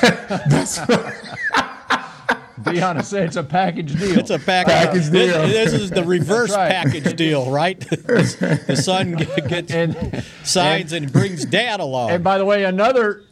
That's 0.00 0.78
right. 0.88 1.14
Deion 2.64 3.04
say 3.04 3.24
it's 3.24 3.36
a 3.36 3.42
package 3.42 3.94
deal. 3.98 4.18
It's 4.18 4.30
a 4.30 4.38
package, 4.38 4.72
package 4.72 5.10
deal. 5.10 5.42
This, 5.42 5.72
this, 5.72 5.82
is 5.82 5.90
the 5.90 6.04
reverse 6.06 6.54
right. 6.54 6.70
package 6.70 7.14
deal, 7.14 7.50
right? 7.50 7.78
the 7.80 8.80
son 8.82 9.12
gets 9.48 9.72
and, 9.72 10.24
signs 10.42 10.92
and, 10.92 11.04
and 11.04 11.12
brings 11.12 11.44
dad 11.44 11.80
along. 11.80 12.10
And 12.10 12.24
by 12.24 12.38
the 12.38 12.44
way, 12.44 12.64
another 12.64 13.22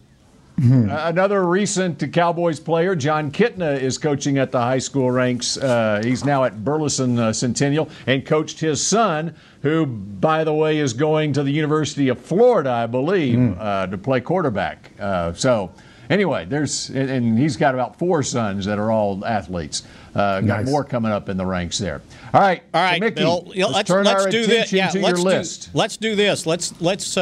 Mm-hmm. 0.62 0.90
Uh, 0.90 1.08
another 1.08 1.44
recent 1.44 2.12
Cowboys 2.12 2.60
player, 2.60 2.94
Jon 2.94 3.32
Kitna, 3.32 3.80
is 3.80 3.98
coaching 3.98 4.38
at 4.38 4.52
the 4.52 4.60
high 4.60 4.78
school 4.78 5.10
ranks. 5.10 5.56
Uh, 5.56 6.00
he's 6.04 6.24
now 6.24 6.44
at 6.44 6.64
Burleson 6.64 7.18
uh, 7.18 7.32
Centennial 7.32 7.88
and 8.06 8.24
coached 8.24 8.60
his 8.60 8.84
son, 8.84 9.34
who, 9.62 9.86
by 9.86 10.44
the 10.44 10.54
way, 10.54 10.78
is 10.78 10.92
going 10.92 11.32
to 11.32 11.42
the 11.42 11.50
University 11.50 12.08
of 12.08 12.20
Florida, 12.20 12.70
I 12.70 12.86
believe, 12.86 13.38
mm. 13.38 13.90
to 13.90 13.98
play 13.98 14.20
quarterback. 14.20 14.92
Uh, 15.00 15.32
so, 15.32 15.72
anyway, 16.08 16.44
there's 16.44 16.90
and, 16.90 17.10
and, 17.10 17.38
he's 17.38 17.56
got 17.56 17.74
about 17.74 17.98
four 17.98 18.22
sons 18.22 18.64
that 18.66 18.78
are 18.78 18.92
all 18.92 19.24
athletes. 19.24 19.82
Uh, 20.14 20.40
got 20.42 20.60
nice. 20.60 20.66
more 20.66 20.84
coming 20.84 21.10
up 21.10 21.28
in 21.28 21.36
the 21.36 21.46
ranks 21.46 21.78
there. 21.78 22.02
All 22.32 22.40
right, 22.40 22.62
all 22.72 22.82
right, 22.82 22.98
so 22.98 23.00
Mickey, 23.00 23.14
Bill. 23.16 23.52
Let's, 23.56 23.72
let's, 23.72 23.88
turn 23.88 24.04
let's 24.04 24.24
our 24.24 24.30
do 24.30 24.44
attention 24.44 24.60
this. 24.60 24.72
Yeah, 24.72 24.90
to 24.90 25.00
let's 25.00 25.18
your 25.18 25.32
do, 25.32 25.38
list. 25.38 25.70
Let's 25.74 25.96
do 25.96 26.14
this. 26.14 26.46
Let's 26.46 26.80
let's 26.80 27.16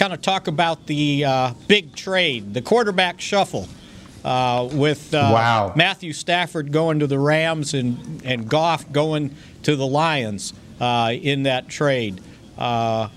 kind 0.00 0.14
of 0.14 0.22
talk 0.22 0.48
about 0.48 0.86
the 0.86 1.22
uh, 1.26 1.52
big 1.68 1.94
trade, 1.94 2.54
the 2.54 2.62
quarterback 2.62 3.20
shuffle. 3.20 3.68
Uh, 4.24 4.68
with 4.72 5.14
uh, 5.14 5.30
wow. 5.32 5.72
Matthew 5.76 6.12
Stafford 6.12 6.72
going 6.72 6.98
to 7.00 7.06
the 7.06 7.18
Rams 7.18 7.72
and, 7.72 8.22
and 8.24 8.48
Goff 8.48 8.90
going 8.92 9.34
to 9.62 9.76
the 9.76 9.86
Lions 9.86 10.52
uh, 10.78 11.12
in 11.14 11.44
that 11.44 11.68
trade. 11.68 12.20
Uh, 12.58 13.08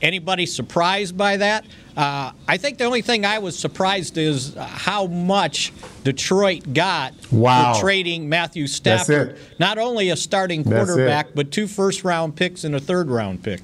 anybody 0.00 0.46
surprised 0.46 1.16
by 1.16 1.38
that? 1.38 1.66
Uh, 1.94 2.32
I 2.48 2.56
think 2.58 2.78
the 2.78 2.84
only 2.84 3.02
thing 3.02 3.26
I 3.26 3.38
was 3.38 3.58
surprised 3.58 4.16
is 4.16 4.54
how 4.54 5.06
much 5.06 5.72
Detroit 6.04 6.72
got 6.72 7.14
wow. 7.30 7.74
for 7.74 7.80
trading 7.80 8.28
Matthew 8.30 8.66
Stafford. 8.66 9.38
Not 9.58 9.76
only 9.76 10.10
a 10.10 10.16
starting 10.16 10.64
quarterback, 10.64 11.28
but 11.34 11.50
two 11.50 11.66
first 11.66 12.04
round 12.04 12.36
picks 12.36 12.64
and 12.64 12.74
a 12.74 12.80
third 12.80 13.10
round 13.10 13.42
pick. 13.42 13.62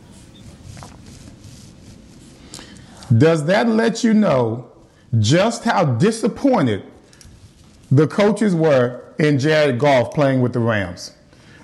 Does 3.18 3.44
that 3.46 3.68
let 3.68 4.04
you 4.04 4.14
know 4.14 4.70
just 5.18 5.64
how 5.64 5.84
disappointed 5.84 6.84
the 7.90 8.06
coaches 8.06 8.54
were 8.54 9.04
in 9.18 9.38
Jared 9.38 9.78
Goff 9.78 10.14
playing 10.14 10.40
with 10.40 10.52
the 10.52 10.60
Rams? 10.60 11.12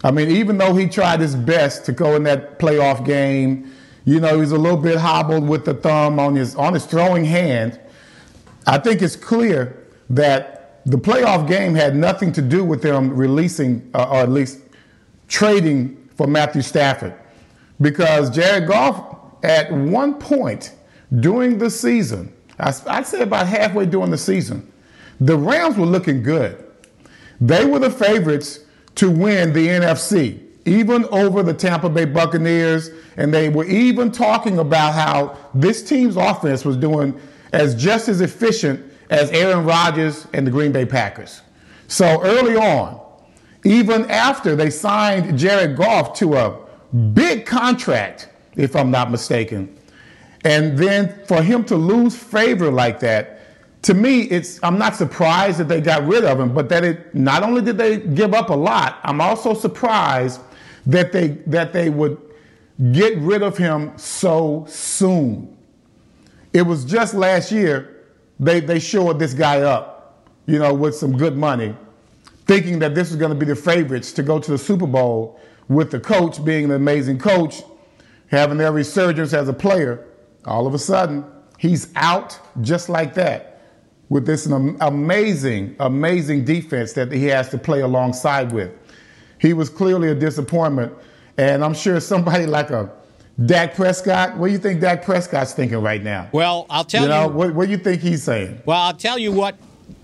I 0.05 0.11
mean, 0.11 0.31
even 0.31 0.59
though 0.59 0.75
he 0.75 0.88
tried 0.88 1.21
his 1.21 1.35
best 1.35 1.85
to 1.87 1.93
go 1.93 2.14
in 2.14 2.23
that 2.25 2.59
playoff 2.59 3.05
game, 3.05 3.73
you 4.05 4.21
know, 4.21 4.40
he's 4.40 4.52
a 4.52 4.59
little 4.59 4.78
bit 4.78 4.99
hobbled 4.99 5.49
with 5.49 5.64
the 5.64 5.75
thumb 5.75 6.19
on 6.19 6.35
his 6.35 6.55
on 6.57 6.75
his 6.75 6.87
throwing 6.87 7.25
hand. 7.25 7.78
I 8.67 8.78
think 8.78 9.02
it's 9.02 9.17
clear 9.17 9.87
that 10.11 10.81
the 10.87 10.99
playoff 10.99 11.49
game 11.49 11.75
had 11.75 11.97
nothing 11.97 12.33
to 12.33 12.43
do 12.43 12.64
with 12.64 12.83
them 12.83 13.14
releasing 13.14 13.90
uh, 13.95 14.09
or 14.11 14.17
at 14.19 14.31
least 14.31 14.61
trading 15.28 16.09
for 16.17 16.26
Matthew 16.26 16.62
Stafford, 16.62 17.14
because 17.81 18.31
Jared 18.31 18.67
Goff 18.67 19.17
at 19.43 19.71
one 19.73 20.14
point 20.14 20.75
during 21.20 21.58
the 21.58 21.70
season, 21.70 22.32
I'd 22.58 23.06
say 23.06 23.20
about 23.20 23.46
halfway 23.46 23.86
during 23.86 24.10
the 24.10 24.18
season, 24.18 24.70
the 25.20 25.36
Rams 25.36 25.76
were 25.76 25.86
looking 25.86 26.22
good. 26.22 26.64
They 27.40 27.64
were 27.64 27.78
the 27.78 27.90
favorites 27.90 28.60
to 28.96 29.10
win 29.10 29.52
the 29.52 29.66
NFC, 29.66 30.42
even 30.64 31.04
over 31.06 31.42
the 31.42 31.54
Tampa 31.54 31.88
Bay 31.88 32.04
Buccaneers. 32.04 32.90
And 33.16 33.32
they 33.32 33.48
were 33.48 33.64
even 33.64 34.10
talking 34.10 34.58
about 34.58 34.92
how 34.94 35.36
this 35.54 35.82
team's 35.82 36.16
offense 36.16 36.64
was 36.64 36.76
doing 36.76 37.18
as 37.52 37.74
just 37.74 38.08
as 38.08 38.20
efficient 38.20 38.92
as 39.10 39.30
Aaron 39.30 39.64
Rodgers 39.64 40.26
and 40.32 40.46
the 40.46 40.50
Green 40.50 40.72
Bay 40.72 40.84
Packers. 40.84 41.42
So 41.86 42.22
early 42.22 42.56
on, 42.56 43.00
even 43.64 44.10
after 44.10 44.54
they 44.54 44.70
signed 44.70 45.38
Jared 45.38 45.76
Goff 45.76 46.12
to 46.18 46.36
a 46.36 46.58
big 47.12 47.46
contract, 47.46 48.28
if 48.56 48.76
I'm 48.76 48.90
not 48.90 49.10
mistaken, 49.10 49.77
and 50.49 50.78
then 50.78 51.14
for 51.26 51.43
him 51.43 51.62
to 51.64 51.76
lose 51.76 52.17
favor 52.17 52.71
like 52.71 53.00
that, 53.00 53.83
to 53.83 53.93
me, 53.93 54.23
it's 54.23 54.59
I'm 54.62 54.78
not 54.78 54.97
surprised 54.97 55.59
that 55.59 55.69
they 55.69 55.83
got 55.83 56.07
rid 56.07 56.25
of 56.25 56.40
him, 56.40 56.55
but 56.55 56.71
that 56.71 56.85
it 56.85 57.14
not 57.14 57.43
only 57.43 57.61
did 57.61 57.76
they 57.76 57.99
give 57.99 58.33
up 58.33 58.49
a 58.49 58.55
lot, 58.55 58.99
I'm 59.02 59.21
also 59.21 59.52
surprised 59.52 60.40
that 60.87 61.12
they 61.12 61.28
that 61.49 61.75
they 61.75 61.90
would 61.90 62.17
get 62.93 63.19
rid 63.19 63.43
of 63.43 63.59
him 63.59 63.93
so 63.99 64.64
soon. 64.71 65.55
It 66.55 66.62
was 66.62 66.87
just 66.87 67.12
last 67.12 67.52
year 67.52 68.07
they 68.40 68.61
they 68.61 68.78
showed 68.78 69.19
this 69.19 69.35
guy 69.35 69.61
up, 69.61 70.31
you 70.47 70.59
know, 70.59 70.73
with 70.73 70.97
some 70.97 71.14
good 71.14 71.37
money, 71.37 71.76
thinking 72.47 72.78
that 72.78 72.95
this 72.95 73.11
was 73.11 73.19
going 73.19 73.33
to 73.33 73.38
be 73.38 73.45
the 73.45 73.55
favorites 73.55 74.12
to 74.12 74.23
go 74.23 74.38
to 74.38 74.50
the 74.50 74.59
Super 74.59 74.87
Bowl 74.87 75.38
with 75.69 75.90
the 75.90 76.00
coach 76.00 76.43
being 76.43 76.64
an 76.64 76.71
amazing 76.71 77.19
coach, 77.19 77.62
having 78.28 78.57
their 78.57 78.73
resurgence 78.73 79.35
as 79.35 79.47
a 79.50 79.52
player. 79.52 80.07
All 80.45 80.66
of 80.66 80.75
a 80.75 80.78
sudden, 80.78 81.25
he's 81.59 81.92
out 81.97 82.38
just 82.61 82.88
like 82.88 83.14
that 83.14 83.61
with 84.09 84.25
this 84.25 84.47
amazing, 84.47 85.76
amazing 85.80 86.45
defense 86.45 86.92
that 86.95 87.12
he 87.12 87.26
has 87.26 87.50
to 87.50 87.59
play 87.59 87.80
alongside 87.80 88.52
with. 88.52 88.73
He 89.38 89.52
was 89.52 89.68
clearly 89.68 90.09
a 90.09 90.14
disappointment. 90.14 90.92
And 91.37 91.64
I'm 91.64 91.75
sure 91.75 92.00
somebody 92.00 92.47
like 92.59 92.71
a 92.71 92.90
Dak 93.47 93.75
Prescott, 93.75 94.37
what 94.37 94.49
do 94.49 94.52
you 94.52 94.59
think 94.59 94.80
Dak 94.80 95.04
Prescott's 95.04 95.52
thinking 95.52 95.78
right 95.78 96.02
now? 96.02 96.28
Well, 96.33 96.66
I'll 96.68 96.85
tell 96.85 97.02
you. 97.02 97.09
Know, 97.09 97.28
you 97.28 97.33
what, 97.33 97.54
what 97.54 97.66
do 97.66 97.71
you 97.71 97.78
think 97.78 98.02
he's 98.02 98.25
saying? 98.25 98.62
Well, 98.64 98.80
I'll 98.80 98.95
tell 98.97 99.16
you 99.16 99.30
what 99.30 99.57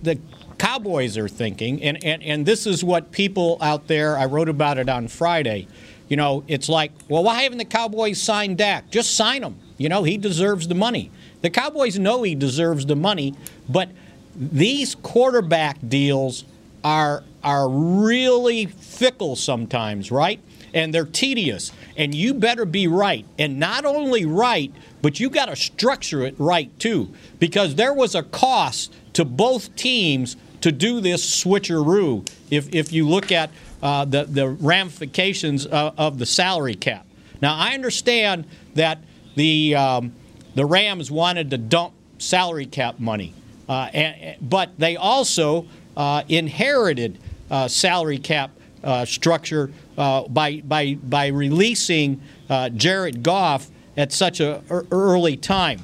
the 0.03 0.19
Cowboys 0.59 1.19
are 1.19 1.29
thinking, 1.29 1.83
and, 1.83 2.03
and, 2.05 2.23
and 2.23 2.47
this 2.47 2.64
is 2.64 2.85
what 2.85 3.11
people 3.11 3.59
out 3.61 3.88
there, 3.88 4.17
I 4.17 4.26
wrote 4.26 4.49
about 4.49 4.79
it 4.79 4.88
on 4.88 5.09
Friday. 5.09 5.67
You 6.09 6.17
know, 6.17 6.45
it's 6.47 6.69
like, 6.69 6.93
well, 7.09 7.25
why 7.25 7.43
haven't 7.43 7.59
the 7.59 7.64
Cowboys 7.64 8.23
signed 8.23 8.59
Dak? 8.59 8.88
Just 8.91 9.17
sign 9.17 9.43
him. 9.43 9.59
You 9.76 9.88
know, 9.88 10.04
he 10.04 10.16
deserves 10.16 10.69
the 10.69 10.75
money. 10.75 11.11
The 11.43 11.50
Cowboys 11.50 11.99
know 11.99 12.23
he 12.23 12.35
deserves 12.35 12.87
the 12.87 12.97
money, 12.97 13.35
but 13.69 13.90
these 14.37 14.95
quarterback 14.95 15.78
deals 15.88 16.45
are 16.83 17.25
are 17.43 17.69
really 17.69 18.64
fickle 18.66 19.37
sometimes, 19.37 20.11
right? 20.11 20.40
And 20.73 20.95
they're 20.95 21.04
tedious. 21.04 21.73
And 21.97 22.14
you 22.14 22.33
better 22.35 22.64
be 22.64 22.88
right. 22.88 23.26
And 23.38 23.61
not 23.61 23.85
only 23.85 24.25
right, 24.25 24.73
but 25.02 25.21
you 25.21 25.28
got 25.28 25.47
to 25.47 25.57
structure 25.57 26.23
it 26.23 26.35
right 26.38 26.76
too. 26.81 27.12
Because 27.38 27.75
there 27.75 27.93
was 27.93 28.14
a 28.14 28.23
cost 28.23 28.95
to 29.12 29.26
both 29.26 29.76
teams 29.76 30.37
to 30.62 30.73
do 30.73 31.00
this 31.00 31.45
switcheroo 31.45 32.26
if, 32.50 32.75
if 32.75 32.93
you 32.93 33.07
look 33.07 33.31
at 33.31 33.50
uh, 33.83 34.07
the, 34.07 34.25
the 34.25 34.49
ramifications 34.49 35.66
of, 35.66 35.93
of 35.99 36.19
the 36.19 36.26
salary 36.26 36.75
cap. 36.75 37.07
Now, 37.43 37.54
I 37.57 37.75
understand 37.75 38.47
that 38.75 38.99
the 39.35 39.75
um, 39.75 40.12
the 40.55 40.64
Rams 40.64 41.11
wanted 41.11 41.50
to 41.50 41.59
dump 41.59 41.95
salary 42.19 42.67
cap 42.67 42.99
money, 43.00 43.35
uh, 43.69 43.91
and, 43.93 44.37
but 44.41 44.79
they 44.79 44.97
also 44.97 45.67
uh, 45.97 46.23
inherited 46.29 47.19
uh, 47.50 47.69
salary 47.69 48.19
cap 48.19 48.50
uh, 48.83 49.05
structure 49.05 49.71
uh, 49.99 50.23
by 50.29 50.61
by 50.61 50.95
by 50.95 51.29
releasing 51.29 52.21
uh, 52.49 52.69
Jared 52.71 53.23
Goff 53.23 53.71
at 53.97 54.12
such 54.12 54.41
a 54.41 54.62
early 54.91 55.37
time. 55.37 55.81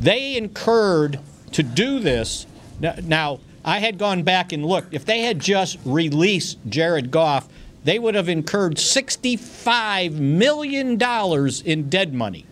They 0.00 0.36
incurred 0.36 1.20
to 1.52 1.62
do 1.62 2.00
this. 2.00 2.46
Now, 2.80 3.38
I 3.64 3.78
had 3.78 3.98
gone 3.98 4.24
back 4.24 4.52
and 4.52 4.66
looked. 4.66 4.92
If 4.92 5.04
they 5.04 5.20
had 5.20 5.38
just 5.38 5.78
released 5.84 6.58
Jared 6.68 7.12
Goff 7.12 7.48
they 7.84 7.98
would 7.98 8.14
have 8.14 8.28
incurred 8.28 8.76
$65 8.76 10.12
million 10.12 11.00
in 11.64 11.88
dead 11.88 12.14
money. 12.14 12.46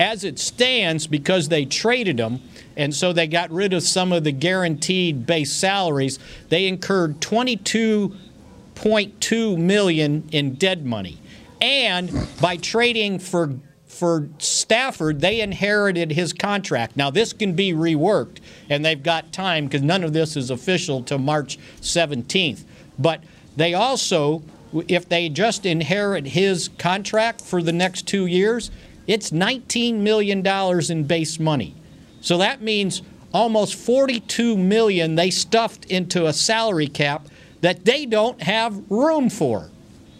As 0.00 0.24
it 0.24 0.38
stands, 0.38 1.06
because 1.06 1.48
they 1.48 1.66
traded 1.66 2.16
them, 2.16 2.40
and 2.74 2.94
so 2.94 3.12
they 3.12 3.26
got 3.26 3.50
rid 3.50 3.74
of 3.74 3.82
some 3.82 4.12
of 4.12 4.24
the 4.24 4.32
guaranteed 4.32 5.26
base 5.26 5.52
salaries, 5.52 6.18
they 6.48 6.66
incurred 6.66 7.20
22.2 7.20 9.58
million 9.58 10.26
in 10.32 10.54
dead 10.54 10.86
money. 10.86 11.18
And 11.60 12.10
by 12.40 12.56
trading 12.56 13.18
for 13.18 13.56
for 13.86 14.28
Stafford, 14.38 15.20
they 15.20 15.42
inherited 15.42 16.12
his 16.12 16.32
contract. 16.32 16.96
Now, 16.96 17.10
this 17.10 17.34
can 17.34 17.52
be 17.52 17.74
reworked, 17.74 18.38
and 18.70 18.82
they've 18.82 19.02
got 19.02 19.30
time 19.30 19.66
because 19.66 19.82
none 19.82 20.02
of 20.04 20.14
this 20.14 20.36
is 20.36 20.50
official 20.50 21.02
till 21.02 21.18
March 21.18 21.58
17th. 21.82 22.64
But 22.98 23.22
they 23.56 23.74
also, 23.74 24.42
if 24.88 25.06
they 25.06 25.28
just 25.28 25.66
inherit 25.66 26.28
his 26.28 26.70
contract 26.78 27.42
for 27.42 27.62
the 27.62 27.72
next 27.72 28.08
two 28.08 28.24
years, 28.24 28.70
it's 29.10 29.30
$19 29.32 29.96
million 29.96 30.46
in 30.46 31.04
base 31.04 31.40
money. 31.40 31.74
So 32.20 32.38
that 32.38 32.62
means 32.62 33.02
almost 33.34 33.74
42 33.74 34.56
million 34.56 35.16
they 35.16 35.30
stuffed 35.30 35.86
into 35.86 36.26
a 36.26 36.32
salary 36.32 36.86
cap 36.86 37.26
that 37.60 37.84
they 37.84 38.06
don't 38.06 38.40
have 38.40 38.88
room 38.88 39.28
for. 39.28 39.68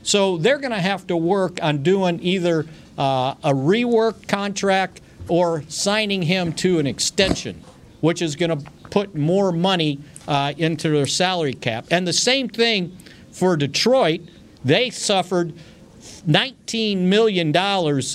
So 0.02 0.38
they're 0.38 0.58
going 0.58 0.72
to 0.72 0.80
have 0.80 1.06
to 1.06 1.16
work 1.16 1.62
on 1.62 1.84
doing 1.84 2.18
either 2.20 2.66
uh, 2.98 3.36
a 3.44 3.52
rework 3.52 4.26
contract 4.26 5.00
or 5.28 5.62
signing 5.68 6.22
him 6.22 6.52
to 6.54 6.80
an 6.80 6.88
extension, 6.88 7.62
which 8.00 8.20
is 8.20 8.34
going 8.34 8.58
to 8.58 8.70
put 8.90 9.14
more 9.14 9.52
money 9.52 10.00
uh, 10.26 10.52
into 10.58 10.88
their 10.88 11.06
salary 11.06 11.54
cap. 11.54 11.86
And 11.92 12.08
the 12.08 12.12
same 12.12 12.48
thing 12.48 12.96
for 13.30 13.56
Detroit. 13.56 14.22
They 14.64 14.90
suffered 14.90 15.54
$19 16.00 16.98
million 16.98 17.54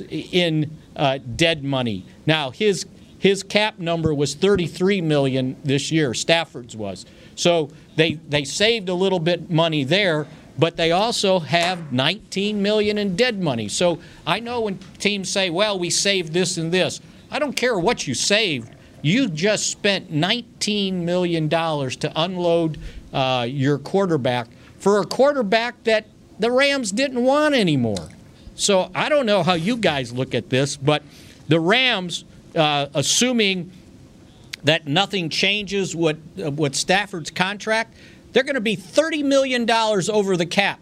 in 0.09 0.77
uh, 0.95 1.19
dead 1.35 1.63
money. 1.63 2.05
Now, 2.25 2.51
his 2.51 2.85
his 3.17 3.41
cap 3.41 3.79
number 3.79 4.13
was 4.13 4.35
33 4.35 5.01
million 5.01 5.55
this 5.63 5.91
year. 5.91 6.13
Stafford's 6.13 6.75
was. 6.75 7.05
So 7.35 7.69
they 7.95 8.13
they 8.13 8.43
saved 8.43 8.89
a 8.89 8.93
little 8.93 9.19
bit 9.19 9.49
money 9.49 9.83
there, 9.83 10.27
but 10.59 10.77
they 10.77 10.91
also 10.91 11.39
have 11.39 11.91
19 11.91 12.61
million 12.61 12.97
in 12.97 13.15
dead 13.15 13.41
money. 13.41 13.67
So 13.67 13.99
I 14.27 14.39
know 14.39 14.61
when 14.61 14.77
teams 14.99 15.29
say, 15.29 15.49
"Well, 15.49 15.79
we 15.79 15.89
saved 15.89 16.33
this 16.33 16.57
and 16.57 16.71
this." 16.71 17.01
I 17.31 17.39
don't 17.39 17.55
care 17.55 17.77
what 17.79 18.07
you 18.07 18.13
saved. 18.13 18.69
You 19.01 19.27
just 19.27 19.69
spent 19.69 20.11
19 20.11 21.03
million 21.03 21.47
dollars 21.47 21.95
to 21.97 22.11
unload 22.15 22.77
uh, 23.13 23.47
your 23.49 23.77
quarterback 23.77 24.47
for 24.77 24.99
a 24.99 25.05
quarterback 25.05 25.83
that 25.85 26.05
the 26.39 26.51
Rams 26.51 26.91
didn't 26.91 27.23
want 27.23 27.55
anymore. 27.55 28.09
So 28.55 28.89
I 28.95 29.09
don't 29.09 29.25
know 29.25 29.43
how 29.43 29.53
you 29.53 29.77
guys 29.77 30.13
look 30.13 30.33
at 30.33 30.49
this, 30.49 30.77
but 30.77 31.03
the 31.47 31.59
Rams, 31.59 32.23
uh, 32.55 32.87
assuming 32.93 33.71
that 34.63 34.87
nothing 34.87 35.29
changes 35.29 35.95
with, 35.95 36.17
uh, 36.43 36.51
with 36.51 36.75
Stafford's 36.75 37.29
contract, 37.29 37.95
they're 38.31 38.43
going 38.43 38.55
to 38.55 38.61
be 38.61 38.75
$30 38.75 39.23
million 39.23 39.69
over 39.69 40.35
the 40.37 40.45
cap. 40.45 40.79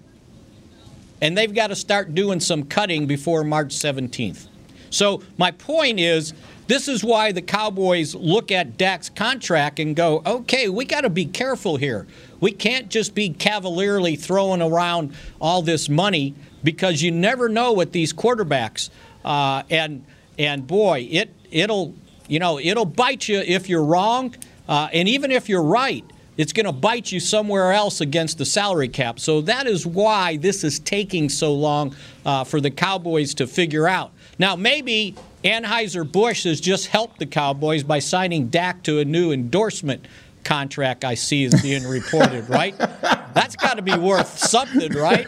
And 1.22 1.38
they've 1.38 1.54
got 1.54 1.68
to 1.68 1.76
start 1.76 2.14
doing 2.16 2.40
some 2.40 2.64
cutting 2.64 3.06
before 3.08 3.44
March 3.44 3.70
17th. 3.70 4.48
So, 4.90 5.24
my 5.38 5.52
point 5.52 6.00
is 6.00 6.34
this 6.74 6.88
is 6.88 7.04
why 7.04 7.32
the 7.32 7.42
Cowboys 7.44 8.16
look 8.16 8.52
at 8.52 8.80
Dak's 8.80 9.08
contract 9.08 9.80
and 9.80 9.96
go, 9.96 10.24
okay, 10.26 10.70
we 10.70 10.86
got 10.86 11.02
to 11.02 11.10
be 11.12 11.26
careful 11.26 11.78
here. 11.78 12.08
We 12.40 12.52
can't 12.52 12.90
just 12.90 13.14
be 13.14 13.30
cavalierly 13.30 14.16
throwing 14.16 14.60
around 14.60 15.14
all 15.40 15.62
this 15.62 15.88
money 15.88 16.34
because 16.64 17.04
you 17.04 17.12
never 17.12 17.48
know 17.48 17.74
with 17.74 17.92
these 17.92 18.12
quarterbacks. 18.12 18.90
Uh, 19.24 19.62
and 19.70 20.04
and 20.40 20.66
boy, 20.66 21.08
it 21.12 21.32
it'll 21.52 21.94
you 22.28 22.40
know 22.40 22.58
it'll 22.60 22.86
bite 22.86 23.28
you 23.28 23.38
if 23.38 23.70
you're 23.70 23.86
wrong, 23.86 24.36
uh, 24.68 24.90
and 24.92 25.08
even 25.08 25.30
if 25.30 25.48
you're 25.48 25.62
right, 25.62 26.04
it's 26.38 26.54
going 26.54 26.66
to 26.66 26.72
bite 26.72 27.12
you 27.12 27.20
somewhere 27.20 27.72
else 27.72 28.02
against 28.02 28.40
the 28.40 28.46
salary 28.46 28.88
cap. 28.90 29.20
So 29.20 29.42
that 29.42 29.68
is 29.68 29.86
why 29.86 30.38
this 30.38 30.64
is 30.64 30.80
taking 30.80 31.30
so 31.30 31.54
long 31.54 31.96
uh, 32.26 32.44
for 32.46 32.60
the 32.60 32.72
Cowboys 32.72 33.36
to 33.36 33.46
figure 33.46 33.88
out. 33.88 34.12
Now, 34.40 34.56
maybe 34.56 35.16
Anheuser-Busch 35.44 36.44
has 36.46 36.62
just 36.62 36.88
helped 36.88 37.20
the 37.20 37.26
Cowboys 37.26 37.84
by 37.84 38.00
signing 38.00 38.48
Dak 38.48 38.84
to 38.84 39.00
a 39.00 39.06
new 39.06 39.32
endorsement 39.32 40.06
contract 40.44 41.06
I 41.06 41.16
see 41.16 41.44
is 41.44 41.62
being 41.62 41.86
reported, 41.86 42.50
right? 42.50 42.78
That's 42.78 43.56
got 43.56 43.76
to 43.76 43.82
be 43.82 43.96
worth 43.96 44.38
something, 44.38 44.92
right? 44.94 45.28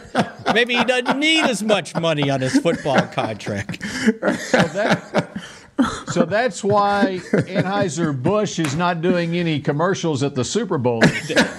Maybe 0.54 0.76
he 0.76 0.84
doesn't 0.84 1.18
need 1.18 1.44
as 1.44 1.62
much 1.62 1.94
money 1.94 2.30
on 2.30 2.40
his 2.40 2.58
football 2.60 3.00
contract. 3.08 3.82
So 3.82 4.62
that, 4.62 5.40
so 6.08 6.24
that's 6.24 6.62
why 6.64 7.20
Anheuser-Busch 7.32 8.58
is 8.58 8.74
not 8.74 9.02
doing 9.02 9.36
any 9.36 9.60
commercials 9.60 10.22
at 10.22 10.34
the 10.34 10.44
Super 10.44 10.78
Bowl. 10.78 11.00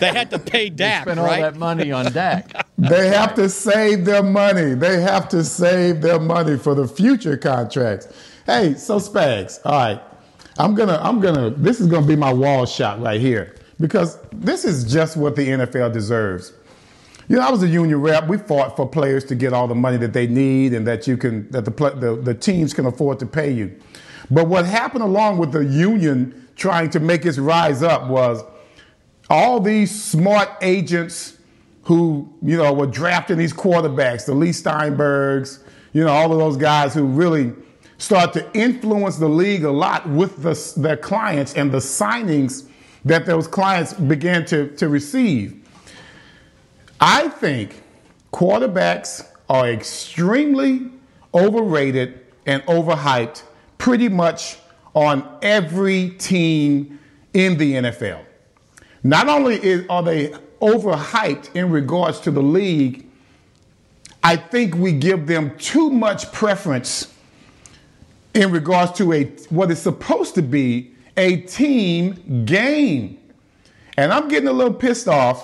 They 0.02 0.08
had 0.08 0.30
to 0.32 0.39
pay 0.39 0.70
Dak, 0.70 1.04
Spend 1.04 1.20
right? 1.20 1.43
all 1.43 1.52
that 1.52 1.60
money 1.60 1.91
on 1.91 2.12
Dak. 2.12 2.65
They 2.78 3.08
have 3.08 3.34
to 3.36 3.50
save 3.50 4.06
their 4.06 4.24
money. 4.24 4.76
They 4.76 5.02
have 5.02 5.30
to 5.30 5.43
save 5.43 6.02
their 6.02 6.20
money 6.20 6.58
for 6.58 6.76
the 6.76 6.88
future 6.88 7.38
contracts. 7.38 8.08
Hey, 8.47 8.75
so 8.75 8.97
Spags, 8.97 9.60
all 9.65 9.73
right. 9.73 10.01
I'm 10.57 10.73
gonna, 10.73 10.97
I'm 11.03 11.19
gonna, 11.19 11.49
this 11.49 11.81
is 11.81 11.88
gonna 11.88 12.07
be 12.07 12.15
my 12.15 12.31
wall 12.31 12.65
shot 12.65 13.01
right 13.01 13.19
here 13.19 13.57
because 13.77 14.17
this 14.31 14.63
is 14.63 14.89
just 14.89 15.17
what 15.17 15.36
the 15.36 15.45
NFL 15.45 15.91
deserves. 15.91 16.53
You 17.27 17.36
know, 17.36 17.41
I 17.41 17.51
was 17.51 17.62
a 17.62 17.67
union 17.67 17.99
rep. 17.99 18.29
We 18.29 18.38
fought 18.38 18.77
for 18.77 18.88
players 18.88 19.25
to 19.25 19.36
get 19.36 19.51
all 19.51 19.67
the 19.67 19.75
money 19.75 19.97
that 19.97 20.13
they 20.13 20.27
need 20.27 20.73
and 20.73 20.88
that 20.88 21.07
you 21.07 21.17
can, 21.17 21.51
that 21.51 21.65
the, 21.65 21.71
the, 21.71 22.15
the 22.15 22.33
teams 22.33 22.73
can 22.73 22.86
afford 22.86 23.19
to 23.19 23.25
pay 23.25 23.51
you. 23.51 23.77
But 24.31 24.47
what 24.47 24.65
happened 24.65 25.03
along 25.03 25.39
with 25.39 25.51
the 25.51 25.65
union 25.65 26.47
trying 26.55 26.89
to 26.91 27.01
make 27.01 27.25
us 27.25 27.38
rise 27.38 27.83
up 27.83 28.07
was 28.07 28.45
all 29.29 29.60
these 29.60 29.91
smart 29.91 30.51
agents 30.62 31.38
who, 31.83 32.33
you 32.41 32.55
know, 32.55 32.71
were 32.71 32.88
drafting 32.88 33.38
these 33.38 33.51
quarterbacks, 33.51 34.25
the 34.25 34.33
Lee 34.33 34.51
Steinbergs, 34.51 35.60
you 35.91 36.05
know, 36.05 36.13
all 36.13 36.31
of 36.31 36.39
those 36.39 36.55
guys 36.55 36.93
who 36.93 37.03
really 37.03 37.53
start 37.97 38.33
to 38.33 38.51
influence 38.53 39.17
the 39.17 39.27
league 39.27 39.63
a 39.63 39.71
lot 39.71 40.07
with 40.07 40.41
the, 40.43 40.81
their 40.81 40.97
clients 40.97 41.53
and 41.55 41.71
the 41.71 41.79
signings 41.79 42.67
that 43.05 43.25
those 43.25 43.47
clients 43.47 43.93
began 43.93 44.45
to, 44.45 44.69
to 44.75 44.89
receive. 44.89 45.63
I 46.99 47.29
think 47.29 47.81
quarterbacks 48.31 49.27
are 49.49 49.69
extremely 49.69 50.91
overrated 51.33 52.25
and 52.45 52.63
overhyped 52.63 53.43
pretty 53.77 54.10
much 54.10 54.57
on 54.93 55.38
every 55.41 56.10
team 56.12 56.99
in 57.33 57.57
the 57.57 57.73
NFL. 57.73 58.23
Not 59.03 59.27
only 59.29 59.55
is, 59.63 59.86
are 59.89 60.03
they 60.03 60.29
overhyped 60.60 61.55
in 61.55 61.69
regards 61.69 62.19
to 62.21 62.31
the 62.31 62.41
league, 62.41 63.05
I 64.23 64.36
think 64.36 64.75
we 64.75 64.91
give 64.91 65.27
them 65.27 65.55
too 65.57 65.89
much 65.89 66.31
preference 66.31 67.13
in 68.38 68.52
regards 68.52 68.91
to 68.91 69.12
a 69.13 69.23
what 69.50 69.71
is 69.71 69.82
supposed 69.82 70.36
to 70.36 70.43
be 70.43 70.93
a 71.17 71.38
team 71.38 72.45
game. 72.45 73.17
And 73.97 74.13
I'm 74.13 74.28
getting 74.28 74.47
a 74.47 74.54
little 74.54 74.73
pissed 74.73 75.08
off 75.08 75.43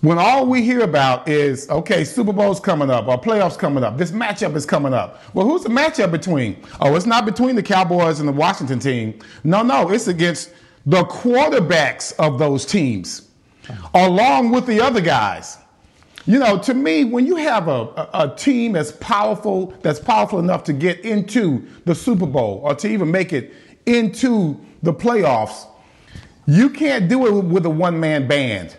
when 0.00 0.16
all 0.16 0.46
we 0.46 0.62
hear 0.62 0.82
about 0.82 1.28
is 1.28 1.68
okay, 1.68 2.04
Super 2.04 2.32
Bowl's 2.32 2.60
coming 2.60 2.88
up 2.88 3.08
or 3.08 3.20
playoffs 3.20 3.58
coming 3.58 3.82
up. 3.82 3.98
This 3.98 4.12
matchup 4.12 4.54
is 4.54 4.64
coming 4.64 4.94
up. 4.94 5.20
Well, 5.34 5.44
who's 5.44 5.64
the 5.64 5.70
matchup 5.70 6.12
between? 6.12 6.56
Oh, 6.80 6.94
it's 6.94 7.04
not 7.04 7.26
between 7.26 7.56
the 7.56 7.62
Cowboys 7.64 8.20
and 8.20 8.28
the 8.28 8.32
Washington 8.32 8.78
team. 8.78 9.18
No, 9.42 9.62
no, 9.62 9.90
it's 9.90 10.06
against 10.06 10.52
the 10.86 11.02
quarterbacks 11.04 12.14
of 12.20 12.38
those 12.38 12.64
teams, 12.64 13.28
along 13.92 14.52
with 14.52 14.66
the 14.66 14.80
other 14.80 15.00
guys. 15.00 15.58
You 16.26 16.38
know, 16.38 16.58
to 16.58 16.74
me, 16.74 17.04
when 17.04 17.26
you 17.26 17.36
have 17.36 17.68
a, 17.68 17.70
a, 17.70 18.10
a, 18.12 18.34
team 18.36 18.76
as 18.76 18.92
powerful, 18.92 19.74
that's 19.80 19.98
powerful 19.98 20.38
enough 20.38 20.64
to 20.64 20.72
get 20.72 21.00
into 21.00 21.66
the 21.86 21.94
Super 21.94 22.26
Bowl 22.26 22.60
or 22.62 22.74
to 22.74 22.88
even 22.88 23.10
make 23.10 23.32
it 23.32 23.54
into 23.86 24.60
the 24.82 24.92
playoffs, 24.92 25.66
you 26.46 26.70
can't 26.70 27.08
do 27.08 27.26
it 27.26 27.44
with 27.44 27.64
a 27.64 27.70
one 27.70 27.98
man 27.98 28.28
band. 28.28 28.76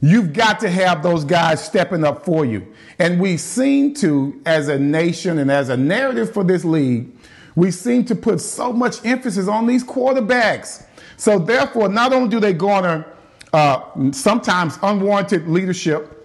You've 0.00 0.32
got 0.32 0.60
to 0.60 0.70
have 0.70 1.02
those 1.02 1.24
guys 1.24 1.62
stepping 1.62 2.04
up 2.04 2.24
for 2.24 2.44
you. 2.44 2.66
And 2.98 3.20
we 3.20 3.36
seem 3.36 3.94
to, 3.96 4.40
as 4.46 4.68
a 4.68 4.78
nation 4.78 5.38
and 5.38 5.50
as 5.50 5.68
a 5.68 5.76
narrative 5.76 6.32
for 6.32 6.42
this 6.42 6.64
league, 6.64 7.14
we 7.54 7.70
seem 7.70 8.04
to 8.06 8.14
put 8.14 8.40
so 8.40 8.72
much 8.72 9.04
emphasis 9.04 9.46
on 9.46 9.66
these 9.66 9.84
quarterbacks. 9.84 10.86
So, 11.16 11.38
therefore, 11.38 11.88
not 11.88 12.12
only 12.12 12.30
do 12.30 12.40
they 12.40 12.54
garner 12.54 13.06
uh, 13.52 13.82
sometimes 14.12 14.78
unwarranted 14.82 15.46
leadership, 15.46 16.19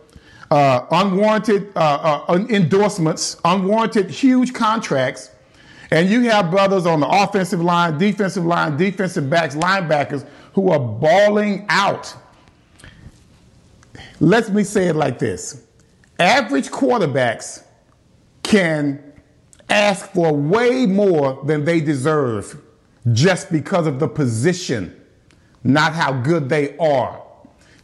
uh, 0.51 0.86
unwarranted 0.91 1.71
uh, 1.75 2.25
uh, 2.27 2.45
endorsements, 2.49 3.38
unwarranted 3.43 4.10
huge 4.10 4.53
contracts, 4.53 5.31
and 5.91 6.10
you 6.10 6.21
have 6.29 6.51
brothers 6.51 6.86
on 6.86 6.99
the 6.99 7.08
offensive 7.08 7.62
line, 7.62 7.97
defensive 7.97 8.45
line, 8.45 8.77
defensive 8.77 9.29
backs, 9.29 9.55
linebackers 9.55 10.27
who 10.53 10.71
are 10.71 10.79
balling 10.79 11.65
out. 11.69 12.13
Let 14.19 14.49
me 14.53 14.63
say 14.63 14.88
it 14.88 14.95
like 14.95 15.19
this 15.19 15.63
average 16.19 16.69
quarterbacks 16.69 17.63
can 18.43 19.03
ask 19.69 20.12
for 20.12 20.34
way 20.34 20.86
more 20.86 21.43
than 21.45 21.65
they 21.65 21.81
deserve 21.81 22.62
just 23.12 23.51
because 23.51 23.88
of 23.88 23.99
the 23.99 24.08
position, 24.08 24.99
not 25.63 25.93
how 25.93 26.13
good 26.13 26.49
they 26.49 26.77
are. 26.77 27.24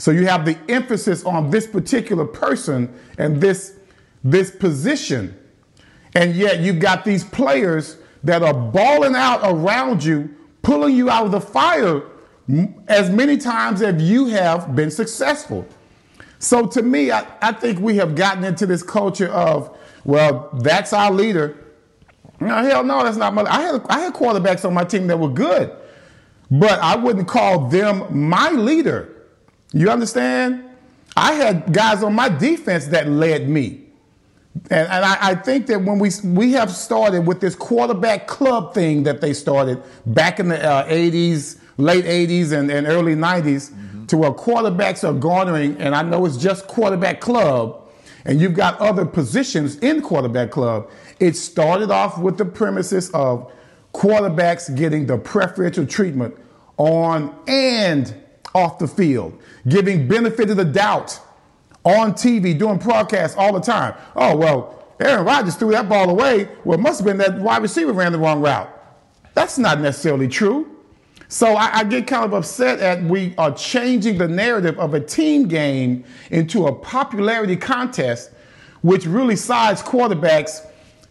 So 0.01 0.09
you 0.09 0.25
have 0.25 0.45
the 0.45 0.57
emphasis 0.67 1.23
on 1.25 1.51
this 1.51 1.67
particular 1.67 2.25
person 2.25 2.91
and 3.19 3.39
this, 3.39 3.75
this 4.23 4.49
position. 4.49 5.37
And 6.15 6.35
yet 6.35 6.59
you've 6.61 6.79
got 6.79 7.05
these 7.05 7.23
players 7.23 7.97
that 8.23 8.41
are 8.41 8.53
balling 8.55 9.13
out 9.13 9.41
around 9.43 10.03
you, 10.03 10.33
pulling 10.63 10.95
you 10.95 11.11
out 11.11 11.27
of 11.27 11.31
the 11.31 11.39
fire 11.39 12.01
as 12.87 13.11
many 13.11 13.37
times 13.37 13.83
as 13.83 14.01
you 14.01 14.25
have 14.25 14.75
been 14.75 14.89
successful. 14.89 15.67
So 16.39 16.65
to 16.65 16.81
me, 16.81 17.11
I, 17.11 17.23
I 17.39 17.51
think 17.51 17.77
we 17.79 17.97
have 17.97 18.15
gotten 18.15 18.43
into 18.43 18.65
this 18.65 18.81
culture 18.81 19.29
of, 19.29 19.77
well, 20.03 20.49
that's 20.63 20.93
our 20.93 21.11
leader. 21.11 21.63
No, 22.39 22.55
hell 22.63 22.83
no, 22.83 23.03
that's 23.03 23.17
not 23.17 23.35
my. 23.35 23.43
I 23.43 23.61
had 23.61 23.85
I 23.87 23.99
had 23.99 24.13
quarterbacks 24.15 24.65
on 24.65 24.73
my 24.73 24.83
team 24.83 25.05
that 25.05 25.19
were 25.19 25.29
good, 25.29 25.71
but 26.49 26.79
I 26.79 26.95
wouldn't 26.95 27.27
call 27.27 27.67
them 27.67 28.27
my 28.27 28.49
leader. 28.49 29.10
You 29.73 29.89
understand? 29.89 30.65
I 31.15 31.33
had 31.33 31.73
guys 31.73 32.03
on 32.03 32.13
my 32.13 32.29
defense 32.29 32.87
that 32.87 33.07
led 33.07 33.49
me. 33.49 33.81
And, 34.69 34.87
and 34.87 35.05
I, 35.05 35.29
I, 35.29 35.35
think 35.35 35.67
that 35.67 35.81
when 35.81 35.97
we 35.97 36.09
we 36.25 36.51
have 36.53 36.71
started 36.71 37.25
with 37.25 37.39
this 37.39 37.55
quarterback 37.55 38.27
club 38.27 38.73
thing 38.73 39.03
that 39.03 39.21
they 39.21 39.33
started 39.33 39.81
back 40.05 40.41
in 40.41 40.49
the 40.49 40.61
uh, 40.61 40.87
80s, 40.87 41.57
late 41.77 42.03
80s, 42.03 42.51
and, 42.51 42.69
and 42.69 42.85
early 42.85 43.15
90s, 43.15 43.71
mm-hmm. 43.71 44.05
to 44.07 44.17
where 44.17 44.31
quarterbacks 44.31 45.07
are 45.07 45.13
garnering, 45.13 45.77
and 45.77 45.95
I 45.95 46.01
know 46.01 46.25
it's 46.25 46.35
just 46.35 46.67
quarterback 46.67 47.21
club, 47.21 47.81
and 48.25 48.41
you've 48.41 48.53
got 48.53 48.77
other 48.79 49.05
positions 49.05 49.77
in 49.77 50.01
quarterback 50.01 50.51
club. 50.51 50.89
It 51.19 51.37
started 51.37 51.89
off 51.89 52.19
with 52.19 52.37
the 52.37 52.45
premises 52.45 53.09
of 53.11 53.51
quarterbacks 53.93 54.75
getting 54.75 55.05
the 55.05 55.17
preferential 55.17 55.85
treatment 55.85 56.35
on 56.77 57.33
and 57.47 58.20
off 58.53 58.79
the 58.79 58.87
field, 58.87 59.39
giving 59.67 60.07
benefit 60.07 60.49
of 60.49 60.57
the 60.57 60.65
doubt 60.65 61.19
on 61.83 62.13
TV, 62.13 62.57
doing 62.57 62.77
broadcasts 62.77 63.37
all 63.37 63.53
the 63.53 63.59
time. 63.59 63.95
Oh, 64.15 64.35
well, 64.35 64.85
Aaron 64.99 65.25
Rodgers 65.25 65.55
threw 65.55 65.71
that 65.71 65.89
ball 65.89 66.09
away. 66.09 66.49
Well, 66.63 66.77
it 66.77 66.81
must 66.81 66.99
have 66.99 67.05
been 67.05 67.17
that 67.17 67.39
wide 67.39 67.61
receiver 67.61 67.91
ran 67.91 68.11
the 68.11 68.19
wrong 68.19 68.41
route. 68.41 68.69
That's 69.33 69.57
not 69.57 69.79
necessarily 69.79 70.27
true. 70.27 70.77
So 71.27 71.55
I, 71.55 71.79
I, 71.79 71.83
get 71.85 72.07
kind 72.07 72.25
of 72.25 72.33
upset 72.33 72.81
at 72.81 73.01
we 73.03 73.33
are 73.37 73.55
changing 73.55 74.17
the 74.17 74.27
narrative 74.27 74.77
of 74.77 74.93
a 74.93 74.99
team 74.99 75.47
game 75.47 76.03
into 76.29 76.67
a 76.67 76.75
popularity 76.75 77.55
contest, 77.55 78.31
which 78.81 79.05
really 79.05 79.37
sides 79.37 79.81
quarterbacks 79.81 80.67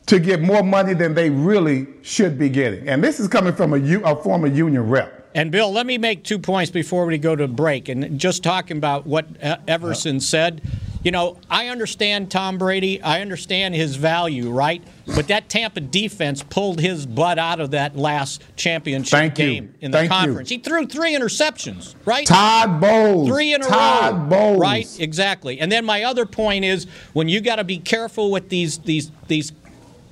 to 0.06 0.18
get 0.18 0.42
more 0.42 0.62
money 0.62 0.92
than 0.92 1.14
they 1.14 1.30
really 1.30 1.86
should 2.02 2.38
be 2.38 2.50
getting. 2.50 2.86
And 2.86 3.02
this 3.02 3.18
is 3.18 3.28
coming 3.28 3.54
from 3.54 3.72
a, 3.72 4.00
a 4.02 4.14
former 4.16 4.46
union 4.46 4.90
rep. 4.90 5.19
And 5.34 5.52
Bill, 5.52 5.72
let 5.72 5.86
me 5.86 5.98
make 5.98 6.24
two 6.24 6.38
points 6.38 6.70
before 6.70 7.06
we 7.06 7.18
go 7.18 7.36
to 7.36 7.46
break. 7.46 7.88
And 7.88 8.18
just 8.18 8.42
talking 8.42 8.76
about 8.76 9.06
what 9.06 9.26
Everson 9.68 10.20
said, 10.20 10.60
you 11.02 11.10
know, 11.10 11.38
I 11.48 11.68
understand 11.68 12.30
Tom 12.30 12.58
Brady. 12.58 13.00
I 13.00 13.22
understand 13.22 13.74
his 13.74 13.96
value, 13.96 14.50
right? 14.50 14.82
But 15.06 15.28
that 15.28 15.48
Tampa 15.48 15.80
defense 15.80 16.42
pulled 16.42 16.78
his 16.78 17.06
butt 17.06 17.38
out 17.38 17.58
of 17.58 17.70
that 17.70 17.96
last 17.96 18.42
championship 18.56 19.18
Thank 19.18 19.34
game 19.34 19.64
you. 19.64 19.74
in 19.80 19.90
the 19.92 19.98
Thank 19.98 20.10
conference. 20.10 20.50
You. 20.50 20.58
He 20.58 20.62
threw 20.62 20.86
three 20.86 21.14
interceptions, 21.14 21.94
right? 22.04 22.26
Todd 22.26 22.80
Bowles. 22.80 23.28
Three 23.28 23.54
in 23.54 23.62
a 23.62 23.66
Todd 23.66 24.14
row. 24.14 24.28
Bowles. 24.28 24.60
Right? 24.60 25.00
Exactly. 25.00 25.58
And 25.58 25.72
then 25.72 25.86
my 25.86 26.02
other 26.02 26.26
point 26.26 26.66
is 26.66 26.86
when 27.14 27.28
you 27.28 27.40
got 27.40 27.56
to 27.56 27.64
be 27.64 27.78
careful 27.78 28.30
with 28.30 28.50
these 28.50 28.78
these 28.78 29.10
these 29.26 29.52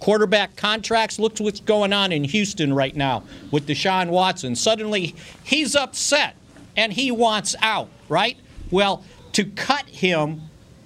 quarterback 0.00 0.56
contracts. 0.56 1.18
Look 1.18 1.38
what's 1.38 1.60
going 1.60 1.92
on 1.92 2.12
in 2.12 2.24
Houston 2.24 2.72
right 2.72 2.94
now 2.94 3.24
with 3.50 3.66
Deshaun 3.66 4.08
Watson. 4.10 4.54
Suddenly 4.56 5.14
he's 5.44 5.74
upset 5.74 6.36
and 6.76 6.92
he 6.92 7.10
wants 7.10 7.54
out, 7.60 7.88
right? 8.08 8.36
Well, 8.70 9.04
to 9.32 9.44
cut 9.44 9.88
him 9.88 10.42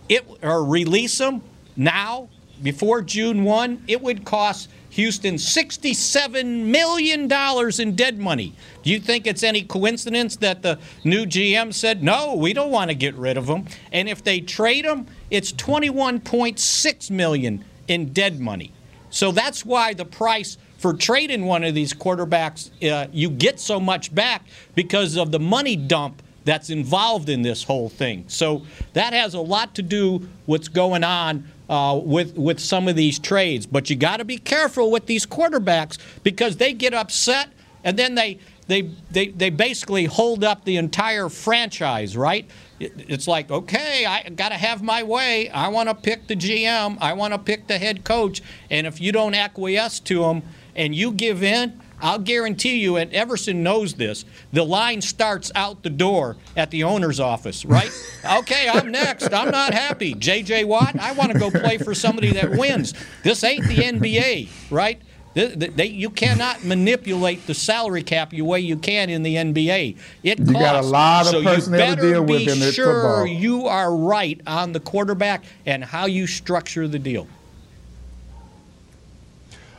it 0.09 0.27
or 0.42 0.64
release 0.64 1.20
him 1.20 1.42
now 1.77 2.29
before 2.62 3.03
June 3.03 3.44
1, 3.44 3.85
it 3.88 4.01
would 4.01 4.25
cost 4.25 4.68
Houston 4.90 5.37
$67 5.37 6.64
million 6.66 7.33
in 7.81 7.96
dead 7.96 8.18
money. 8.18 8.55
Do 8.83 8.90
you 8.90 9.01
think 9.01 9.27
it's 9.27 9.42
any 9.42 9.62
coincidence 9.62 10.37
that 10.37 10.62
the 10.62 10.79
new 11.03 11.25
GM 11.25 11.72
said, 11.72 12.03
no, 12.03 12.35
we 12.35 12.53
don't 12.53 12.70
want 12.70 12.90
to 12.90 12.94
get 12.94 13.14
rid 13.14 13.38
of 13.38 13.48
him? 13.48 13.66
And 13.90 14.09
if 14.09 14.22
they 14.22 14.40
trade 14.40 14.85
him, 14.85 15.07
it's 15.31 15.51
21.6 15.53 17.11
million 17.11 17.64
in 17.88 18.12
dead 18.12 18.38
money. 18.38 18.72
So 19.12 19.31
that's 19.31 19.64
why 19.64 19.94
the 19.94 20.05
price 20.05 20.57
for 20.79 20.92
trading 20.92 21.44
one 21.44 21.62
of 21.62 21.75
these 21.75 21.94
quarterbacks, 21.94 22.70
uh, 22.90 23.07
you 23.12 23.31
get 23.31 23.61
so 23.61 23.79
much 23.79 24.12
back 24.12 24.44
because 24.75 25.16
of 25.16 25.31
the 25.31 25.38
money 25.38 25.77
dump 25.77 26.20
that's 26.44 26.70
involved 26.70 27.29
in 27.29 27.42
this 27.42 27.62
whole 27.62 27.88
thing. 27.88 28.25
So 28.27 28.62
that 28.94 29.12
has 29.12 29.35
a 29.35 29.40
lot 29.40 29.77
to 29.77 29.83
do 29.83 30.29
what's 30.46 30.66
going 30.66 31.05
on 31.05 31.46
uh, 31.68 32.01
with 32.03 32.37
with 32.37 32.59
some 32.59 32.88
of 32.88 32.96
these 32.96 33.20
trades. 33.20 33.64
But 33.64 33.90
you 33.90 33.96
got 33.96 34.16
to 34.16 34.25
be 34.25 34.38
careful 34.38 34.90
with 34.90 35.07
these 35.07 35.25
quarterbacks 35.25 35.98
because 36.25 36.57
they 36.57 36.72
get 36.72 36.92
upset 36.92 37.51
and 37.85 37.96
then 37.96 38.16
they 38.16 38.40
they, 38.66 38.90
they, 39.11 39.29
they 39.29 39.51
basically 39.51 40.07
hold 40.07 40.44
up 40.44 40.64
the 40.64 40.77
entire 40.77 41.29
franchise, 41.29 42.16
right? 42.16 42.48
It's 42.83 43.29
like, 43.29 43.51
okay, 43.51 44.05
I 44.07 44.29
got 44.31 44.51
to 44.51 44.57
have 44.57 44.83
my 44.83 45.03
way. 45.03 45.49
I 45.51 45.68
want 45.68 45.88
to 45.88 45.95
pick 45.95 46.27
the 46.27 46.37
GM. 46.37 46.99
I 47.01 47.12
want 47.12 47.33
to 47.35 47.38
pick 47.38 47.66
the 47.66 47.79
head 47.79 48.05
coach. 48.05 48.42
And 48.71 48.87
if 48.87 49.01
you 49.01 49.12
don't 49.12 49.35
acquiesce 49.35 50.01
to 50.01 50.23
them 50.23 50.42
and 50.75 50.95
you 50.95 51.12
give 51.12 51.42
in, 51.42 51.81
I'll 52.03 52.18
guarantee 52.18 52.79
you, 52.79 52.97
and 52.97 53.12
Everson 53.12 53.62
knows 53.62 53.95
this, 53.95 54.25
the 54.53 54.64
line 54.64 55.01
starts 55.01 55.53
out 55.55 55.85
the 55.85 55.90
door 55.90 56.37
at 56.57 56.73
the 56.73 56.83
owner's 56.83 57.21
office, 57.21 57.64
right? 57.64 57.92
okay, 58.38 58.68
I'm 58.68 58.90
next. 58.90 59.33
I'm 59.33 59.53
not 59.53 59.73
happy. 59.73 60.14
J.J. 60.14 60.64
Watt, 60.64 60.99
I 60.99 61.12
want 61.12 61.31
to 61.31 61.38
go 61.38 61.49
play 61.49 61.79
for 61.79 61.95
somebody 61.95 62.33
that 62.33 62.51
wins. 62.51 62.92
This 63.23 63.45
ain't 63.45 63.68
the 63.68 63.77
NBA, 63.77 64.49
right? 64.68 65.01
They, 65.35 65.47
they, 65.47 65.87
you 65.87 66.11
cannot 66.11 66.64
manipulate 66.64 67.47
the 67.47 67.55
salary 67.55 68.03
cap 68.03 68.31
the 68.31 68.42
way 68.42 68.61
you 68.61 68.77
can 68.77 69.09
in 69.09 69.23
the 69.23 69.37
NBA. 69.37 69.97
It 70.23 70.38
you 70.38 70.53
got 70.53 70.77
a 70.77 70.87
lot 70.87 71.27
of 71.27 71.33
so 71.33 71.42
personnel 71.42 71.97
to 71.97 72.03
deal 72.03 72.25
with 72.25 72.49
in 72.49 72.59
this 72.59 72.75
sure 72.75 72.92
football. 72.92 73.27
you 73.27 73.66
are 73.66 73.95
right 73.95 74.40
on 74.47 74.73
the 74.73 74.81
quarterback 74.81 75.45
and 75.64 75.83
how 75.83 76.07
you 76.07 76.27
structure 76.27 76.87
the 76.87 76.99
deal. 76.99 77.27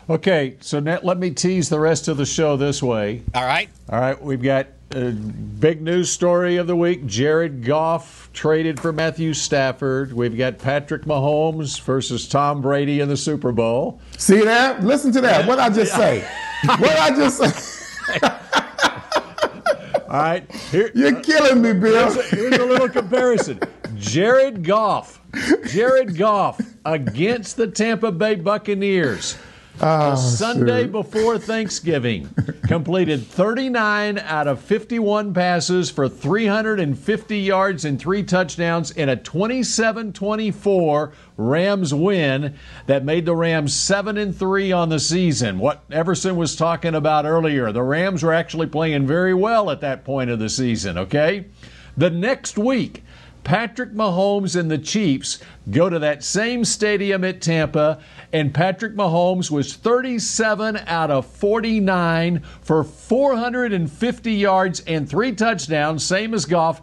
Okay, 0.10 0.58
so 0.60 0.80
let 0.80 1.18
me 1.18 1.32
tease 1.32 1.70
the 1.70 1.80
rest 1.80 2.08
of 2.08 2.18
the 2.18 2.26
show 2.26 2.58
this 2.58 2.84
way. 2.84 3.22
All 3.34 3.46
right. 3.46 3.70
All 3.90 4.00
right, 4.00 4.22
we've 4.22 4.42
got 4.42 4.68
a 4.96 5.12
big 5.12 5.82
news 5.82 6.10
story 6.10 6.58
of 6.58 6.68
the 6.68 6.76
week. 6.76 7.06
Jared 7.06 7.64
Goff 7.64 8.30
traded 8.34 8.80
for 8.80 8.94
Matthew 8.94 9.34
Stafford. 9.34 10.14
We've 10.14 10.38
got 10.38 10.60
Patrick 10.60 11.04
Mahomes 11.04 11.80
versus 11.82 12.28
Tom 12.28 12.62
Brady 12.62 13.00
in 13.00 13.10
the 13.10 13.18
Super 13.18 13.52
Bowl. 13.52 14.00
See 14.18 14.44
that? 14.44 14.84
Listen 14.84 15.12
to 15.14 15.22
that. 15.22 15.48
What 15.48 15.60
I 15.60 15.70
just 15.70 15.96
say? 15.96 16.28
what 16.66 16.98
I 17.00 17.10
just 17.10 17.38
say? 17.38 18.20
All 20.08 20.20
right, 20.20 20.52
here, 20.70 20.92
you're 20.94 21.22
killing 21.22 21.62
me, 21.62 21.74
Bill. 21.74 22.12
Here's 22.12 22.18
a, 22.18 22.36
here's 22.36 22.58
a 22.58 22.66
little 22.66 22.90
comparison. 22.90 23.60
Jared 23.96 24.64
Goff, 24.64 25.20
Jared 25.66 26.16
Goff 26.18 26.62
against 26.86 27.58
the 27.58 27.66
Tampa 27.66 28.12
Bay 28.12 28.36
Buccaneers. 28.36 29.38
Oh, 29.82 30.16
Sunday 30.16 30.84
shoot. 30.84 30.92
before 30.92 31.38
Thanksgiving, 31.40 32.30
completed 32.68 33.26
39 33.26 34.20
out 34.20 34.48
of 34.48 34.62
51 34.62 35.34
passes 35.34 35.90
for 35.90 36.08
350 36.08 37.38
yards 37.40 37.84
and 37.84 38.00
three 38.00 38.24
touchdowns 38.24 38.92
in 38.92 39.10
a 39.10 39.16
27 39.16 40.14
24 40.14 41.12
Rams 41.38 41.94
win 41.94 42.56
that 42.86 43.04
made 43.04 43.26
the 43.26 43.36
Rams 43.36 43.74
7 43.74 44.18
and 44.18 44.36
3 44.36 44.72
on 44.72 44.90
the 44.90 45.00
season. 45.00 45.58
What 45.58 45.84
Everson 45.92 46.36
was 46.36 46.56
talking 46.56 46.94
about 46.94 47.26
earlier, 47.26 47.72
the 47.72 47.82
Rams 47.82 48.22
were 48.22 48.34
actually 48.34 48.68
playing 48.68 49.08
very 49.08 49.34
well 49.34 49.72
at 49.72 49.82
that 49.82 50.06
point 50.06 50.30
of 50.30 50.40
the 50.40 50.50
season, 50.50 50.98
okay? 51.00 51.46
The 51.98 52.12
next 52.12 52.58
week, 52.58 53.04
Patrick 53.44 53.92
Mahomes 53.92 54.58
and 54.60 54.72
the 54.72 54.78
Chiefs 54.78 55.40
go 55.70 55.90
to 55.90 56.00
that 56.00 56.24
same 56.24 56.64
stadium 56.64 57.24
at 57.24 57.42
Tampa, 57.42 58.00
and 58.32 58.54
Patrick 58.54 58.96
Mahomes 58.96 59.52
was 59.52 59.74
37 59.74 60.78
out 60.88 61.12
of 61.12 61.26
49 61.26 62.42
for 62.62 62.84
450 62.84 64.32
yards 64.32 64.80
and 64.82 65.10
three 65.10 65.34
touchdowns, 65.34 66.06
same 66.06 66.34
as 66.34 66.46
Goff. 66.46 66.82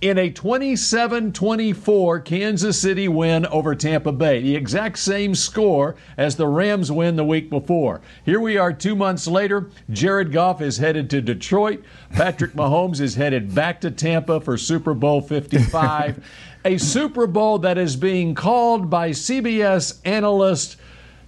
In 0.00 0.16
a 0.16 0.30
27 0.30 1.32
24 1.32 2.20
Kansas 2.20 2.80
City 2.80 3.06
win 3.06 3.44
over 3.46 3.74
Tampa 3.74 4.12
Bay. 4.12 4.40
The 4.40 4.56
exact 4.56 4.98
same 4.98 5.34
score 5.34 5.94
as 6.16 6.36
the 6.36 6.46
Rams 6.46 6.90
win 6.90 7.16
the 7.16 7.24
week 7.24 7.50
before. 7.50 8.00
Here 8.24 8.40
we 8.40 8.56
are 8.56 8.72
two 8.72 8.96
months 8.96 9.26
later. 9.26 9.68
Jared 9.90 10.32
Goff 10.32 10.62
is 10.62 10.78
headed 10.78 11.10
to 11.10 11.20
Detroit. 11.20 11.84
Patrick 12.12 12.52
Mahomes 12.52 13.00
is 13.00 13.14
headed 13.14 13.54
back 13.54 13.80
to 13.82 13.90
Tampa 13.90 14.40
for 14.40 14.56
Super 14.56 14.94
Bowl 14.94 15.20
55. 15.20 16.24
a 16.64 16.78
Super 16.78 17.26
Bowl 17.26 17.58
that 17.58 17.78
is 17.78 17.96
being 17.96 18.34
called 18.34 18.88
by 18.88 19.10
CBS 19.10 20.00
analyst 20.04 20.76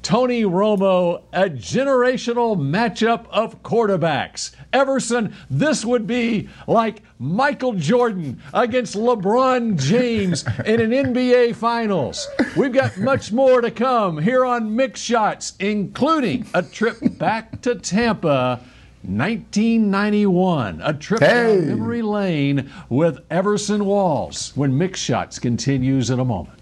Tony 0.03 0.43
Romo, 0.43 1.23
a 1.33 1.45
generational 1.45 2.57
matchup 2.57 3.27
of 3.31 3.62
quarterbacks. 3.62 4.51
Everson, 4.73 5.35
this 5.49 5.85
would 5.85 6.07
be 6.09 6.49
like 6.67 7.03
Michael 7.21 7.75
Jordan 7.75 8.43
against 8.53 8.97
LeBron 8.97 9.79
James 9.81 10.45
in 10.67 10.81
an 10.81 10.91
NBA 11.15 11.55
Finals. 11.55 12.27
We've 12.57 12.73
got 12.73 12.97
much 12.99 13.31
more 13.31 13.61
to 13.61 13.71
come 13.71 14.19
here 14.19 14.45
on 14.45 14.71
Mick 14.77 14.97
Shots, 14.97 15.53
including 15.61 16.47
a 16.53 16.62
trip 16.62 16.97
back 17.19 17.61
to 17.62 17.77
Tampa. 17.77 18.61
1991, 19.05 20.81
a 20.85 20.95
trip 20.95 21.21
Hey. 21.21 21.57
down 21.57 21.67
memory 21.67 22.03
lane 22.03 22.71
with 22.88 23.19
Everson 23.31 23.85
Walls 23.85 24.53
when 24.55 24.73
Mick 24.73 24.95
Shots 24.95 25.41
continues 25.41 26.09
in 26.09 26.21
a 26.21 26.25
moment. 26.25 26.62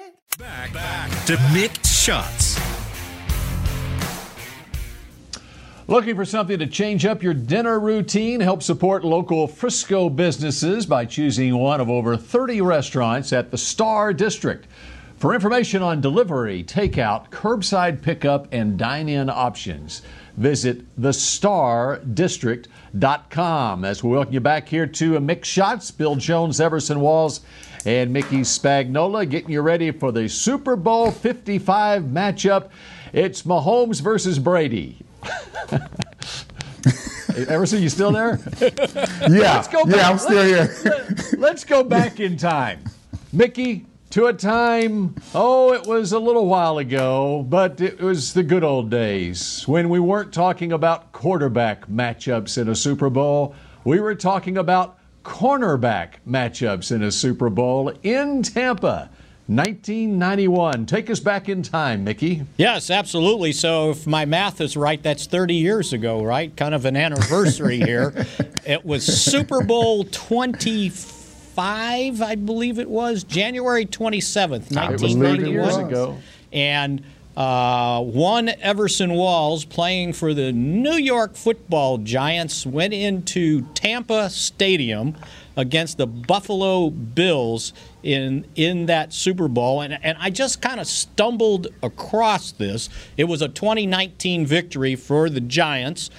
Back, 0.41 0.73
back 0.73 1.09
to 1.25 1.35
Mick 1.53 1.85
Shots. 1.85 2.59
Looking 5.87 6.15
for 6.15 6.25
something 6.25 6.57
to 6.57 6.65
change 6.65 7.05
up 7.05 7.21
your 7.21 7.35
dinner 7.35 7.79
routine? 7.79 8.39
Help 8.39 8.63
support 8.63 9.03
local 9.03 9.47
Frisco 9.47 10.09
businesses 10.09 10.87
by 10.87 11.05
choosing 11.05 11.55
one 11.55 11.79
of 11.79 11.91
over 11.91 12.17
30 12.17 12.61
restaurants 12.61 13.31
at 13.31 13.51
the 13.51 13.57
Star 13.57 14.13
District. 14.13 14.65
For 15.17 15.35
information 15.35 15.83
on 15.83 16.01
delivery, 16.01 16.63
takeout, 16.63 17.29
curbside 17.29 18.01
pickup, 18.01 18.47
and 18.51 18.79
dine 18.79 19.09
in 19.09 19.29
options, 19.29 20.01
visit 20.37 20.99
thestardistrict.com. 20.99 23.85
As 23.85 24.03
we 24.03 24.09
welcome 24.09 24.33
you 24.33 24.39
back 24.39 24.67
here 24.67 24.87
to 24.87 25.19
Mick 25.19 25.45
Shots, 25.45 25.91
Bill 25.91 26.15
Jones, 26.15 26.59
Everson 26.59 26.99
Walls, 26.99 27.41
and 27.85 28.11
Mickey 28.13 28.41
Spagnola 28.41 29.29
getting 29.29 29.51
you 29.51 29.61
ready 29.61 29.91
for 29.91 30.11
the 30.11 30.27
Super 30.29 30.75
Bowl 30.75 31.11
55 31.11 32.03
matchup. 32.03 32.69
It's 33.13 33.43
Mahomes 33.43 34.01
versus 34.01 34.39
Brady. 34.39 34.97
Everson, 37.47 37.81
you 37.81 37.89
still 37.89 38.11
there? 38.11 38.39
Yeah, 39.29 39.55
Let's 39.55 39.67
go 39.67 39.83
yeah. 39.85 40.09
I'm 40.09 40.17
still 40.17 40.43
here. 40.43 40.75
Let's 41.37 41.63
go 41.63 41.83
back 41.83 42.19
in 42.19 42.37
time. 42.37 42.83
Mickey, 43.31 43.85
to 44.11 44.25
a 44.25 44.33
time, 44.33 45.15
oh, 45.33 45.73
it 45.73 45.85
was 45.87 46.11
a 46.11 46.19
little 46.19 46.47
while 46.47 46.79
ago, 46.79 47.45
but 47.47 47.79
it 47.79 48.01
was 48.01 48.33
the 48.33 48.43
good 48.43 48.63
old 48.63 48.89
days 48.89 49.65
when 49.67 49.87
we 49.89 49.99
weren't 49.99 50.33
talking 50.33 50.73
about 50.73 51.11
quarterback 51.13 51.87
matchups 51.87 52.61
in 52.61 52.67
a 52.67 52.75
Super 52.75 53.09
Bowl. 53.09 53.55
We 53.85 53.99
were 54.01 54.15
talking 54.15 54.57
about 54.57 54.97
cornerback 55.23 56.15
matchups 56.27 56.91
in 56.91 57.01
a 57.03 57.11
Super 57.11 57.49
Bowl 57.49 57.93
in 58.03 58.43
Tampa. 58.43 59.09
1991. 59.47 60.85
Take 60.85 61.09
us 61.09 61.19
back 61.19 61.49
in 61.49 61.61
time, 61.61 62.05
Mickey. 62.05 62.45
Yes, 62.55 62.89
absolutely. 62.89 63.51
So, 63.51 63.89
if 63.89 64.07
my 64.07 64.23
math 64.23 64.61
is 64.61 64.77
right, 64.77 65.03
that's 65.03 65.25
30 65.25 65.55
years 65.55 65.91
ago, 65.91 66.23
right? 66.23 66.55
Kind 66.55 66.73
of 66.73 66.85
an 66.85 66.95
anniversary 66.95 67.77
here. 67.79 68.25
It 68.65 68.85
was 68.85 69.05
Super 69.05 69.61
Bowl 69.61 70.05
25, 70.05 72.21
I 72.21 72.35
believe 72.35 72.79
it 72.79 72.89
was, 72.89 73.25
January 73.25 73.85
27th, 73.85 74.77
I 74.77 74.95
believe 74.95 75.17
it 75.17 75.19
1991. 75.19 75.67
was 75.67 75.77
ago. 75.77 76.17
And 76.53 77.03
uh, 77.41 77.99
one 78.03 78.49
Everson 78.61 79.13
Walls 79.13 79.65
playing 79.65 80.13
for 80.13 80.31
the 80.35 80.51
New 80.51 80.93
York 80.93 81.33
football 81.33 81.97
Giants 81.97 82.67
went 82.67 82.93
into 82.93 83.63
Tampa 83.73 84.29
Stadium 84.29 85.15
against 85.57 85.97
the 85.97 86.05
Buffalo 86.05 86.91
Bills 86.91 87.73
in 88.03 88.45
in 88.53 88.85
that 88.85 89.11
Super 89.11 89.47
Bowl 89.47 89.81
and, 89.81 89.97
and 90.03 90.19
I 90.21 90.29
just 90.29 90.61
kind 90.61 90.79
of 90.79 90.85
stumbled 90.85 91.69
across 91.81 92.51
this. 92.51 92.89
It 93.17 93.23
was 93.23 93.41
a 93.41 93.47
2019 93.47 94.45
victory 94.45 94.95
for 94.95 95.27
the 95.27 95.41
Giants. 95.41 96.11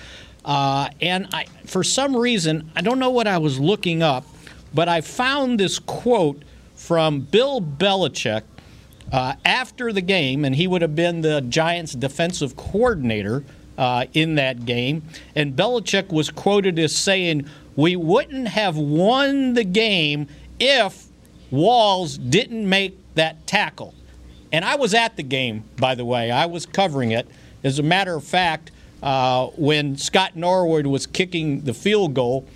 Uh, 0.45 0.89
and 1.01 1.29
I, 1.33 1.45
for 1.67 1.85
some 1.85 2.17
reason, 2.17 2.69
I 2.75 2.81
don't 2.81 2.99
know 2.99 3.11
what 3.11 3.29
I 3.29 3.39
was 3.39 3.61
looking 3.61 4.03
up, 4.03 4.27
but 4.75 4.89
I 4.89 5.01
found 5.01 5.61
this 5.61 5.79
quote 5.79 6.43
from 6.75 7.21
Bill 7.21 7.61
Belichick 7.61 8.43
uh, 9.13 9.35
after 9.45 9.93
the 9.93 10.01
game, 10.01 10.45
and 10.45 10.57
he 10.57 10.67
would 10.67 10.83
have 10.83 10.97
been 10.97 11.21
the 11.21 11.43
Giants' 11.43 11.93
defensive 11.93 12.57
coordinator 12.57 13.45
uh, 13.77 14.07
in 14.15 14.35
that 14.37 14.65
game. 14.65 15.03
And 15.37 15.55
Belichick 15.55 16.13
was 16.13 16.31
quoted 16.31 16.79
as 16.79 16.97
saying, 16.97 17.47
"We 17.77 17.95
wouldn't 17.95 18.49
have 18.49 18.77
won 18.77 19.55
the 19.55 19.65
game 19.65 20.29
if 20.59 21.07
Walls 21.51 22.17
didn't 22.17 22.69
make 22.69 22.97
that 23.15 23.47
tackle." 23.47 23.95
And 24.51 24.65
I 24.65 24.77
was 24.77 24.95
at 24.95 25.17
the 25.17 25.23
game, 25.23 25.65
by 25.77 25.95
the 25.95 26.05
way. 26.05 26.31
I 26.31 26.47
was 26.47 26.67
covering 26.67 27.11
it. 27.13 27.27
As 27.65 27.79
a 27.79 27.83
matter 27.83 28.15
of 28.15 28.25
fact, 28.25 28.71
uh, 29.03 29.47
when 29.57 29.97
Scott 29.97 30.37
Norwood 30.37 30.87
was 30.87 31.07
kicking 31.07 31.63
the 31.63 31.75
field 31.75 32.15
goal 32.15 32.47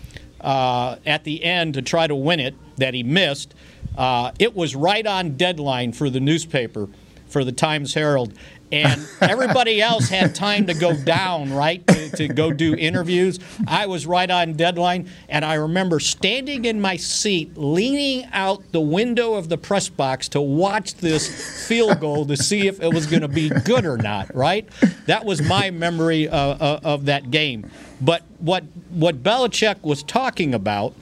uh, 0.40 0.96
at 1.06 1.24
the 1.24 1.42
end 1.42 1.74
to 1.74 1.82
try 1.82 2.06
to 2.06 2.14
win 2.14 2.38
it, 2.40 2.54
that 2.76 2.94
he 2.94 3.02
missed, 3.02 3.54
uh, 3.96 4.32
it 4.38 4.54
was 4.54 4.76
right 4.76 5.06
on 5.06 5.36
deadline 5.36 5.92
for 5.92 6.10
the 6.10 6.20
newspaper 6.20 6.88
for 7.28 7.44
the 7.44 7.52
Times 7.52 7.94
Herald. 7.94 8.32
And 8.72 9.06
everybody 9.20 9.80
else 9.80 10.08
had 10.08 10.34
time 10.34 10.66
to 10.66 10.74
go 10.74 10.96
down, 10.96 11.52
right, 11.52 11.86
to, 11.86 12.10
to 12.16 12.28
go 12.28 12.52
do 12.52 12.74
interviews. 12.74 13.38
I 13.66 13.86
was 13.86 14.06
right 14.06 14.28
on 14.28 14.54
deadline, 14.54 15.08
and 15.28 15.44
I 15.44 15.54
remember 15.54 16.00
standing 16.00 16.64
in 16.64 16.80
my 16.80 16.96
seat, 16.96 17.56
leaning 17.56 18.28
out 18.32 18.72
the 18.72 18.80
window 18.80 19.34
of 19.34 19.48
the 19.48 19.58
press 19.58 19.88
box 19.88 20.28
to 20.30 20.40
watch 20.40 20.94
this 20.94 21.68
field 21.68 22.00
goal 22.00 22.26
to 22.26 22.36
see 22.36 22.66
if 22.66 22.80
it 22.80 22.92
was 22.92 23.06
going 23.06 23.22
to 23.22 23.28
be 23.28 23.50
good 23.50 23.86
or 23.86 23.96
not, 23.96 24.34
right? 24.34 24.68
That 25.06 25.24
was 25.24 25.40
my 25.42 25.70
memory 25.70 26.28
uh, 26.28 26.36
uh, 26.36 26.80
of 26.82 27.04
that 27.04 27.30
game. 27.30 27.70
But 28.00 28.22
what, 28.38 28.64
what 28.90 29.22
Belichick 29.22 29.82
was 29.82 30.02
talking 30.02 30.54
about 30.54 30.94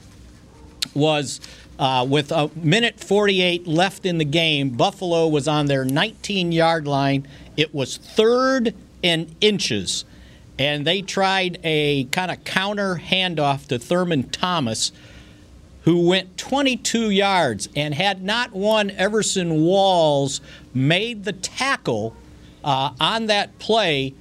was 0.93 1.41
uh, 1.77 2.05
with 2.07 2.31
a 2.31 2.49
minute 2.55 2.99
48 2.99 3.67
left 3.67 4.05
in 4.05 4.17
the 4.17 4.25
game, 4.25 4.69
Buffalo 4.69 5.27
was 5.27 5.47
on 5.47 5.65
their 5.65 5.83
19 5.83 6.51
yard 6.51 6.87
line. 6.87 7.27
It 7.57 7.73
was 7.73 7.97
third 7.97 8.73
and 9.03 9.35
inches. 9.41 10.05
And 10.57 10.87
they 10.87 11.01
tried 11.01 11.59
a 11.63 12.05
kind 12.05 12.31
of 12.31 12.43
counter 12.45 12.95
handoff 12.95 13.67
to 13.67 13.77
Thurman 13.77 14.29
Thomas, 14.29 14.93
who 15.81 16.07
went 16.07 16.37
22 16.37 17.09
yards. 17.09 17.67
And 17.75 17.93
had 17.93 18.23
not 18.23 18.53
one 18.53 18.89
Everson 18.91 19.63
Walls 19.63 20.39
made 20.73 21.25
the 21.25 21.33
tackle 21.33 22.15
uh, 22.63 22.91
on 22.99 23.27
that 23.27 23.59
play, 23.59 24.13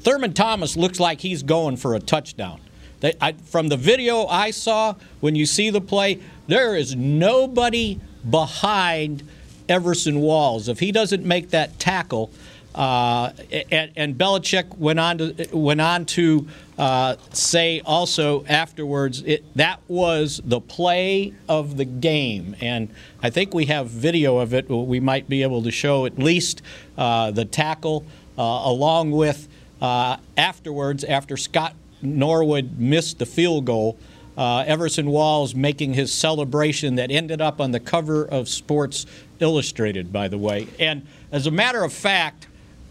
Thurman 0.00 0.32
Thomas 0.32 0.76
looks 0.76 1.00
like 1.00 1.20
he's 1.20 1.42
going 1.42 1.76
for 1.76 1.94
a 1.94 2.00
touchdown. 2.00 2.60
They, 3.02 3.14
I, 3.20 3.32
from 3.32 3.68
the 3.68 3.76
video 3.76 4.26
I 4.26 4.52
saw, 4.52 4.94
when 5.20 5.34
you 5.34 5.44
see 5.44 5.70
the 5.70 5.80
play, 5.80 6.20
there 6.46 6.76
is 6.76 6.94
nobody 6.94 8.00
behind 8.28 9.28
Everson 9.68 10.20
Walls. 10.20 10.68
If 10.68 10.78
he 10.78 10.92
doesn't 10.92 11.24
make 11.24 11.50
that 11.50 11.78
tackle, 11.80 12.30
uh, 12.76 13.32
and, 13.70 13.90
and, 13.96 14.16
Belichick 14.16 14.78
went 14.78 14.98
on 14.98 15.18
to 15.18 15.48
went 15.52 15.80
on 15.82 16.06
to 16.06 16.48
uh, 16.78 17.16
say 17.32 17.82
also 17.84 18.46
afterwards 18.46 19.20
it, 19.26 19.44
that 19.56 19.80
was 19.88 20.40
the 20.42 20.58
play 20.58 21.34
of 21.50 21.76
the 21.76 21.84
game, 21.84 22.56
and 22.62 22.88
I 23.22 23.28
think 23.28 23.52
we 23.52 23.66
have 23.66 23.88
video 23.88 24.38
of 24.38 24.54
it. 24.54 24.70
We 24.70 25.00
might 25.00 25.28
be 25.28 25.42
able 25.42 25.62
to 25.64 25.70
show 25.70 26.06
at 26.06 26.18
least 26.18 26.62
uh, 26.96 27.30
the 27.30 27.44
tackle 27.44 28.06
uh, 28.38 28.42
along 28.64 29.10
with 29.10 29.48
uh, 29.82 30.16
afterwards 30.38 31.04
after 31.04 31.36
Scott 31.36 31.74
Norwood 32.02 32.78
missed 32.78 33.18
the 33.18 33.26
field 33.26 33.64
goal. 33.64 33.98
Uh, 34.36 34.64
Everson 34.66 35.10
Walls 35.10 35.54
making 35.54 35.94
his 35.94 36.12
celebration 36.12 36.94
that 36.94 37.10
ended 37.10 37.40
up 37.40 37.60
on 37.60 37.70
the 37.70 37.80
cover 37.80 38.24
of 38.24 38.48
Sports 38.48 39.06
Illustrated, 39.40 40.12
by 40.12 40.28
the 40.28 40.38
way. 40.38 40.68
And 40.78 41.06
as 41.30 41.46
a 41.46 41.50
matter 41.50 41.84
of 41.84 41.92
fact, 41.92 42.46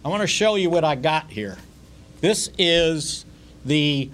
I 0.06 0.10
want 0.10 0.22
to 0.22 0.28
show 0.28 0.56
you 0.56 0.70
what 0.70 0.84
I 0.84 0.96
got 0.96 1.32
here. 1.32 1.58
This 2.22 2.52
is 2.58 3.26
the 3.66 4.10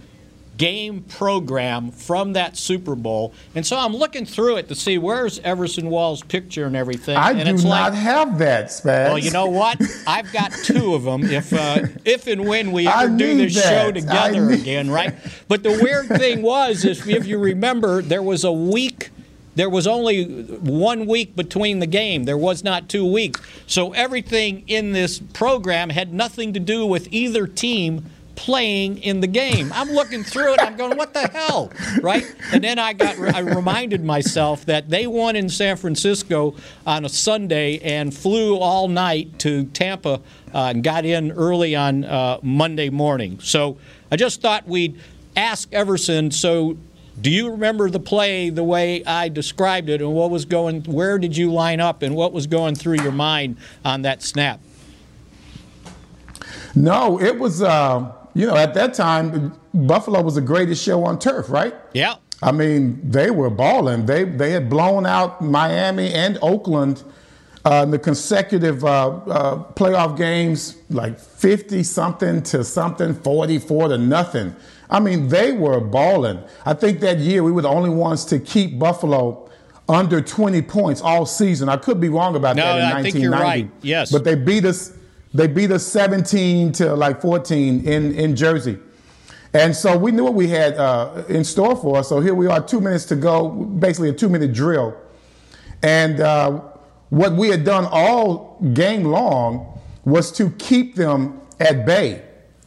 game 0.57 1.03
program 1.03 1.91
from 1.91 2.33
that 2.33 2.57
Super 2.57 2.95
Bowl. 2.95 3.33
And 3.55 3.65
so 3.65 3.77
I'm 3.77 3.95
looking 3.95 4.25
through 4.25 4.57
it 4.57 4.67
to 4.69 4.75
see 4.75 4.97
where's 4.97 5.39
Everson 5.39 5.89
Wall's 5.89 6.23
picture 6.23 6.65
and 6.65 6.75
everything. 6.75 7.15
I 7.15 7.31
and 7.31 7.45
do 7.45 7.53
it's 7.53 7.63
not 7.63 7.93
like, 7.93 8.01
have 8.01 8.39
that, 8.39 8.65
Spags. 8.65 9.09
Well, 9.09 9.19
you 9.19 9.31
know 9.31 9.47
what? 9.47 9.79
I've 10.07 10.31
got 10.33 10.51
two 10.51 10.95
of 10.95 11.03
them. 11.03 11.23
If 11.23 11.53
uh, 11.53 11.87
if 12.05 12.27
and 12.27 12.47
when 12.47 12.71
we 12.71 12.87
ever 12.87 13.15
do 13.15 13.37
this 13.37 13.55
that. 13.55 13.69
show 13.69 13.91
together 13.91 14.49
again, 14.49 14.89
right? 14.89 15.13
But 15.47 15.63
the 15.63 15.79
weird 15.81 16.07
thing 16.07 16.41
was, 16.41 16.83
is 16.85 17.07
if 17.07 17.25
you 17.27 17.37
remember, 17.37 18.01
there 18.01 18.23
was 18.23 18.43
a 18.43 18.51
week. 18.51 19.11
There 19.55 19.69
was 19.71 19.87
only 19.87 20.25
one 20.59 21.07
week 21.07 21.35
between 21.35 21.79
the 21.79 21.87
game. 21.87 22.25
There 22.25 22.37
was 22.37 22.63
not 22.63 22.89
two 22.89 23.11
weeks. 23.11 23.41
So 23.65 23.91
everything 23.93 24.63
in 24.67 24.91
this 24.91 25.17
program 25.17 25.89
had 25.89 26.13
nothing 26.13 26.53
to 26.53 26.59
do 26.59 26.85
with 26.85 27.07
either 27.11 27.47
team 27.47 28.05
playing 28.37 28.99
in 28.99 29.19
the 29.19 29.27
game. 29.27 29.73
I'm 29.73 29.89
looking 29.89 30.23
through 30.23 30.53
it. 30.53 30.61
I'm 30.61 30.77
going, 30.77 30.95
what 30.95 31.13
the 31.13 31.27
hell, 31.27 31.71
right? 32.01 32.23
And 32.53 32.63
then 32.63 32.79
I 32.79 32.93
got 32.93 33.19
I 33.19 33.39
reminded 33.39 34.05
myself 34.05 34.65
that 34.67 34.89
they 34.89 35.07
won 35.07 35.35
in 35.35 35.49
San 35.49 35.75
Francisco 35.75 36.55
on 36.85 37.03
a 37.03 37.09
Sunday 37.09 37.79
and 37.79 38.15
flew 38.15 38.57
all 38.57 38.87
night 38.87 39.39
to 39.39 39.65
Tampa 39.65 40.21
uh, 40.53 40.71
and 40.73 40.83
got 40.83 41.03
in 41.03 41.31
early 41.31 41.75
on 41.75 42.05
uh, 42.05 42.37
Monday 42.41 42.89
morning. 42.89 43.39
So 43.41 43.77
I 44.11 44.15
just 44.15 44.41
thought 44.41 44.65
we'd 44.65 44.97
ask 45.35 45.67
Everson. 45.73 46.31
So. 46.31 46.77
Do 47.19 47.31
you 47.31 47.49
remember 47.49 47.89
the 47.89 47.99
play 47.99 48.51
the 48.51 48.63
way 48.63 49.03
I 49.03 49.29
described 49.29 49.89
it 49.89 50.01
and 50.01 50.13
what 50.13 50.29
was 50.29 50.45
going 50.45 50.83
where 50.83 51.17
did 51.17 51.35
you 51.35 51.51
line 51.51 51.79
up 51.79 52.03
and 52.03 52.15
what 52.15 52.31
was 52.31 52.45
going 52.45 52.75
through 52.75 53.01
your 53.01 53.11
mind 53.11 53.57
on 53.83 54.03
that 54.03 54.21
snap? 54.21 54.59
No, 56.75 57.19
it 57.19 57.39
was, 57.39 57.63
uh, 57.63 58.11
you 58.37 58.45
know, 58.45 58.55
at 58.55 58.73
that 58.75 58.93
time, 58.93 59.53
Buffalo 59.73 60.21
was 60.21 60.35
the 60.35 60.41
greatest 60.41 60.83
show 60.83 61.03
on 61.05 61.17
turf, 61.19 61.49
right? 61.49 61.73
Yeah. 61.93 62.15
I 62.41 62.51
mean, 62.51 62.99
they 63.03 63.31
were 63.31 63.49
balling. 63.49 64.05
They 64.05 64.23
they 64.23 64.51
had 64.51 64.69
blown 64.69 65.05
out 65.07 65.41
Miami 65.41 66.13
and 66.13 66.37
Oakland 66.43 67.03
uh, 67.65 67.81
in 67.83 67.91
the 67.91 67.97
consecutive 67.99 68.85
uh, 68.85 69.07
uh, 69.07 69.63
playoff 69.73 70.15
games, 70.15 70.75
like 70.89 71.19
50 71.19 71.81
something 71.83 72.43
to 72.43 72.63
something, 72.63 73.15
44 73.15 73.87
to 73.89 73.97
nothing. 73.97 74.55
I 74.89 74.99
mean, 74.99 75.27
they 75.29 75.51
were 75.51 75.79
balling. 75.81 76.39
I 76.65 76.73
think 76.75 76.99
that 77.01 77.17
year 77.17 77.43
we 77.43 77.51
were 77.51 77.63
the 77.63 77.69
only 77.69 77.89
ones 77.89 78.23
to 78.25 78.39
keep 78.39 78.77
Buffalo 78.77 79.49
under 79.89 80.21
20 80.21 80.61
points 80.61 81.01
all 81.01 81.25
season. 81.25 81.69
I 81.69 81.77
could 81.77 81.99
be 81.99 82.09
wrong 82.09 82.35
about 82.35 82.55
No, 82.55 82.63
that 82.63 82.77
in 82.77 82.83
I 82.85 83.01
1990. 83.01 83.11
think 83.11 83.23
you're 83.23 83.31
right. 83.31 83.69
Yes. 83.81 84.11
But 84.11 84.23
they 84.25 84.35
beat 84.35 84.63
us. 84.63 84.93
They 85.37 85.45
beat 85.45 85.69
us 85.69 85.85
17 85.85 86.71
to 86.73 86.95
like 86.95 87.21
14 87.21 87.87
in 87.87 88.15
in 88.15 88.35
Jersey. 88.35 88.79
And 89.53 89.75
so 89.75 89.95
we 89.95 90.11
knew 90.11 90.23
what 90.23 90.33
we 90.33 90.47
had 90.47 90.73
uh, 90.73 91.23
in 91.29 91.43
store 91.43 91.75
for 91.75 91.97
us. 91.97 92.09
So 92.09 92.19
here 92.19 92.33
we 92.33 92.47
are, 92.47 92.59
two 92.59 92.81
minutes 92.81 93.05
to 93.05 93.15
go, 93.15 93.49
basically 93.49 94.09
a 94.09 94.13
two 94.13 94.29
minute 94.29 94.51
drill. 94.51 94.97
And 95.83 96.21
uh, 96.21 96.61
what 97.09 97.33
we 97.33 97.49
had 97.49 97.63
done 97.63 97.87
all 97.91 98.57
game 98.73 99.03
long 99.03 99.79
was 100.05 100.31
to 100.33 100.49
keep 100.57 100.95
them 100.95 101.39
at 101.59 101.85
bay. 101.85 102.23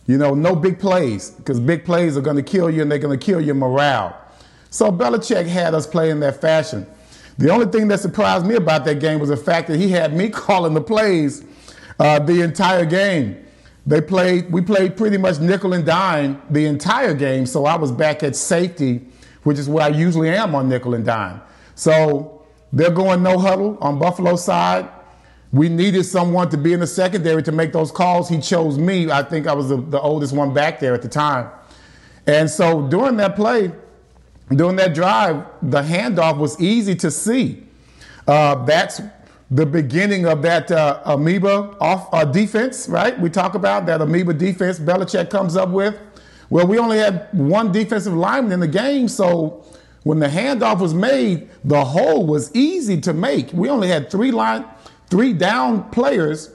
You 0.07 0.17
know, 0.17 0.35
no 0.35 0.55
big 0.55 0.79
plays, 0.79 1.31
because 1.31 1.59
big 1.59 1.85
plays 1.85 2.17
are 2.17 2.21
going 2.21 2.37
to 2.37 2.43
kill 2.43 2.71
you 2.71 2.83
and 2.83 2.91
they're 2.91 3.01
going 3.01 3.19
to 3.19 3.25
kill 3.25 3.41
your 3.41 3.57
morale. 3.57 4.17
So 4.71 4.93
Belichick 4.93 5.47
had 5.47 5.75
us 5.75 5.89
play 5.89 6.11
in 6.11 6.21
that 6.21 6.41
fashion. 6.41 6.87
The 7.37 7.51
only 7.51 7.67
thing 7.67 7.89
that 7.89 7.99
surprised 7.99 8.47
me 8.47 8.55
about 8.55 8.85
that 8.85 9.01
game 9.01 9.19
was 9.19 9.31
the 9.31 9.37
fact 9.37 9.67
that 9.67 9.77
he 9.81 9.89
had 9.89 10.15
me 10.15 10.29
calling 10.31 10.75
the 10.75 10.81
plays 10.81 11.45
uh, 12.01 12.19
the 12.19 12.41
entire 12.41 12.85
game. 12.87 13.47
They 13.87 14.01
played, 14.01 14.51
we 14.51 14.63
played 14.63 14.97
pretty 14.97 15.19
much 15.19 15.39
nickel 15.39 15.75
and 15.75 15.85
dime 15.85 16.43
the 16.51 16.67
entire 16.67 17.15
game, 17.15 17.47
so 17.47 17.67
I 17.67 17.77
was 17.77 17.93
back 17.93 18.23
at 18.23 18.35
safety, 18.35 19.07
which 19.43 19.59
is 19.59 19.69
where 19.69 19.85
I 19.85 19.89
usually 19.89 20.31
am 20.31 20.55
on 20.55 20.69
nickel 20.69 20.95
and 20.95 21.05
dime. 21.05 21.41
So 21.75 22.47
they're 22.73 22.91
going 22.91 23.23
no 23.23 23.39
huddle 23.39 23.77
on 23.81 23.99
Buffalo 23.99 24.37
side. 24.37 24.89
We 25.53 25.69
needed 25.69 26.05
someone 26.05 26.49
to 26.51 26.57
be 26.57 26.73
in 26.73 26.81
the 26.81 26.87
secondary 26.87 27.43
to 27.43 27.53
make 27.53 27.73
those 27.73 27.91
calls. 27.91 28.29
He 28.29 28.41
chose 28.41 28.79
me. 28.79 29.11
I 29.11 29.23
think 29.23 29.47
I 29.47 29.53
was 29.53 29.69
the, 29.69 29.77
the 29.77 30.01
oldest 30.01 30.33
one 30.33 30.55
back 30.55 30.79
there 30.79 30.95
at 30.95 31.03
the 31.03 31.09
time. 31.09 31.51
And 32.27 32.49
so 32.49 32.87
during 32.89 33.17
that 33.17 33.35
play, 33.35 33.73
during 34.51 34.77
that 34.77 34.95
drive, 34.95 35.45
the 35.63 35.83
handoff 35.83 36.39
was 36.39 36.61
easy 36.61 36.95
to 36.97 37.11
see. 37.11 37.65
Uh, 38.27 38.65
that's 38.65 39.01
the 39.51 39.67
beginning 39.67 40.27
of 40.27 40.43
that 40.43 40.71
uh, 40.71 41.01
amoeba 41.05 41.77
off 41.81 42.09
uh, 42.13 42.25
defense, 42.25 42.89
right? 42.89 43.19
We 43.19 43.31
talk 43.31 43.55
about 43.55 43.85
that 43.87 44.01
amoeba 44.01 44.33
defense 44.33 44.79
Belichick 44.79 45.29
comes 45.29 45.57
up 45.57 45.71
with. 45.71 45.99
Well, 46.51 46.67
we 46.67 46.79
only 46.79 46.99
had 46.99 47.29
one 47.33 47.73
defensive 47.73 48.15
lineman 48.15 48.53
in 48.53 48.61
the 48.61 48.69
game, 48.69 49.09
so 49.09 49.65
when 50.05 50.19
the 50.21 50.29
handoff 50.29 50.81
was 50.81 50.95
made, 50.95 51.49
the 51.65 51.85
hole 51.85 52.27
was 52.27 52.55
easy 52.55 53.01
to 53.03 53.13
make. 53.13 53.53
We 53.53 53.69
only 53.69 53.89
had 53.89 54.11
three 54.11 54.31
line, 54.31 54.65
three 55.09 55.33
down 55.33 55.91
players. 55.91 56.53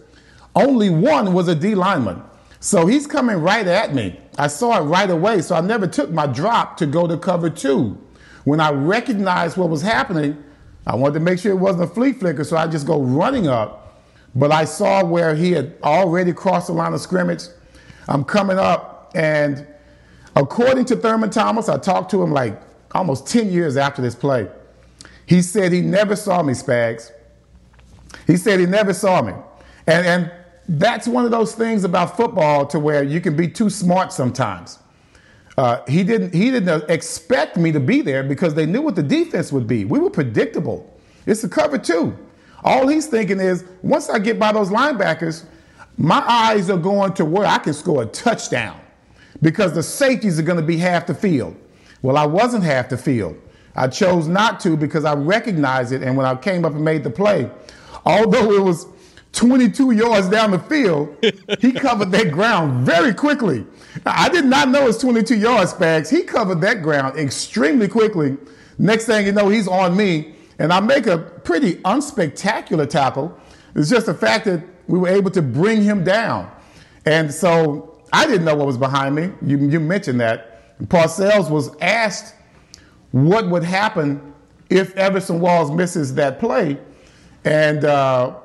Only 0.55 0.89
one 0.89 1.34
was 1.34 1.47
a 1.49 1.55
D 1.55 1.75
lineman. 1.75 2.23
So 2.62 2.88
he's 2.88 3.05
coming 3.05 3.38
right 3.38 3.67
at 3.67 3.93
me. 3.93 4.19
I 4.38 4.47
saw 4.47 4.79
it 4.79 4.84
right 4.84 5.10
away, 5.10 5.41
so 5.41 5.55
I 5.55 5.62
never 5.62 5.86
took 5.86 6.12
my 6.12 6.27
drop 6.27 6.77
to 6.77 6.86
go 6.86 7.08
to 7.08 7.17
cover 7.17 7.49
two. 7.49 8.01
When 8.45 8.60
I 8.60 8.71
recognized 8.71 9.58
what 9.58 9.69
was 9.69 9.82
happening, 9.82 10.43
I 10.88 10.95
wanted 10.95 11.15
to 11.15 11.19
make 11.19 11.39
sure 11.39 11.51
it 11.51 11.55
wasn't 11.55 11.83
a 11.83 11.88
flea 11.88 12.13
flicker, 12.13 12.43
so 12.43 12.57
I 12.57 12.67
just 12.67 12.86
go 12.86 13.01
running 13.01 13.47
up. 13.47 14.01
But 14.36 14.51
I 14.51 14.65
saw 14.65 15.03
where 15.03 15.33
he 15.33 15.53
had 15.53 15.75
already 15.83 16.33
crossed 16.33 16.67
the 16.67 16.73
line 16.73 16.93
of 16.93 17.01
scrimmage. 17.01 17.43
I'm 18.07 18.23
coming 18.23 18.59
up, 18.59 19.11
and 19.15 19.65
according 20.36 20.86
to 20.86 20.95
Thurman 20.95 21.29
Thomas, 21.29 21.69
I 21.69 21.77
talked 21.77 22.11
to 22.11 22.21
him 22.21 22.31
like 22.31 22.61
almost 22.91 23.27
10 23.27 23.49
years 23.49 23.77
after 23.77 24.01
this 24.01 24.13
play. 24.13 24.47
He 25.25 25.41
said 25.41 25.71
he 25.71 25.81
never 25.81 26.15
saw 26.15 26.43
me, 26.43 26.53
Spags. 26.53 27.11
He 28.27 28.38
said 28.38 28.59
he 28.59 28.65
never 28.65 28.93
saw 28.93 29.21
me. 29.21 29.33
And, 29.88 30.05
and 30.05 30.31
that's 30.67 31.07
one 31.07 31.25
of 31.25 31.31
those 31.31 31.55
things 31.55 31.83
about 31.83 32.17
football 32.17 32.65
to 32.67 32.79
where 32.79 33.03
you 33.03 33.21
can 33.21 33.36
be 33.36 33.47
too 33.47 33.69
smart 33.69 34.11
sometimes. 34.13 34.79
Uh, 35.58 35.82
he 35.88 36.03
didn't. 36.03 36.34
He 36.34 36.51
didn't 36.51 36.89
expect 36.89 37.56
me 37.58 37.72
to 37.72 37.80
be 37.80 38.01
there 38.01 38.24
because 38.24 38.53
they 38.53 38.66
knew 38.66 38.82
what 38.82 38.95
the 38.95 39.03
defense 39.03 39.51
would 39.51 39.68
be. 39.68 39.86
We 39.86 39.99
were 39.99 40.10
predictable. 40.10 40.93
It's 41.26 41.43
a 41.43 41.49
cover 41.49 41.78
two. 41.78 42.18
All 42.64 42.88
he's 42.88 43.08
thinking 43.08 43.39
is, 43.39 43.64
once 43.82 44.10
I 44.10 44.20
get 44.20 44.39
by 44.39 44.51
those 44.51 44.70
linebackers, 44.70 45.45
my 45.97 46.24
eyes 46.28 46.70
are 46.70 46.78
going 46.78 47.14
to 47.14 47.26
where 47.26 47.45
I 47.45 47.60
can 47.60 47.74
score 47.74 48.03
a 48.03 48.06
touchdown 48.06 48.80
because 49.41 49.74
the 49.74 49.84
safeties 49.84 50.39
are 50.39 50.43
going 50.43 50.60
to 50.60 50.66
be 50.66 50.78
half 50.78 51.08
the 51.08 51.14
field. 51.14 51.56
Well, 52.01 52.18
I 52.18 52.26
wasn't 52.26 52.64
half 52.64 52.89
the 52.89 52.97
field. 52.97 53.39
I 53.76 53.88
chose 53.88 54.28
not 54.28 54.60
to 54.62 54.76
because 54.78 55.06
I 55.06 55.14
recognized 55.14 55.91
it. 55.91 56.01
And 56.01 56.18
when 56.18 56.26
I 56.26 56.36
came 56.36 56.66
up 56.66 56.74
and 56.74 56.84
made 56.84 57.03
the 57.03 57.10
play, 57.10 57.49
although 58.06 58.51
it 58.53 58.62
was 58.62 58.88
22 59.36 59.91
yards 59.91 60.29
down 60.29 60.51
the 60.51 60.59
field, 60.59 61.15
he 61.59 61.71
covered 61.73 62.11
that 62.11 62.31
ground 62.31 62.86
very 62.86 63.13
quickly. 63.13 63.65
I 64.05 64.29
did 64.29 64.45
not 64.45 64.69
know 64.69 64.83
it 64.83 64.88
was 64.88 64.97
22 64.97 65.36
yards, 65.36 65.73
Spags. 65.73 66.09
He 66.09 66.23
covered 66.23 66.61
that 66.61 66.81
ground 66.81 67.17
extremely 67.19 67.88
quickly. 67.88 68.38
Next 68.77 69.05
thing 69.05 69.25
you 69.25 69.33
know, 69.33 69.49
he's 69.49 69.67
on 69.67 69.95
me, 69.95 70.36
and 70.57 70.71
I 70.71 70.79
make 70.79 71.07
a 71.07 71.17
pretty 71.17 71.75
unspectacular 71.77 72.89
tackle. 72.89 73.38
It's 73.75 73.89
just 73.89 74.05
the 74.05 74.13
fact 74.13 74.45
that 74.45 74.63
we 74.88 74.97
were 74.99 75.09
able 75.09 75.31
to 75.31 75.41
bring 75.41 75.83
him 75.83 76.03
down. 76.03 76.49
And 77.05 77.33
so 77.33 78.01
I 78.13 78.25
didn't 78.25 78.45
know 78.45 78.55
what 78.55 78.67
was 78.67 78.77
behind 78.77 79.15
me. 79.15 79.31
You, 79.41 79.57
you 79.69 79.79
mentioned 79.79 80.19
that. 80.21 80.77
Parcells 80.86 81.49
was 81.49 81.75
asked 81.81 82.36
what 83.11 83.49
would 83.49 83.63
happen 83.63 84.33
if 84.69 84.95
Everson 84.95 85.39
Walls 85.39 85.71
misses 85.71 86.15
that 86.15 86.39
play. 86.39 86.77
And 87.43 87.86
uh, 87.86 88.36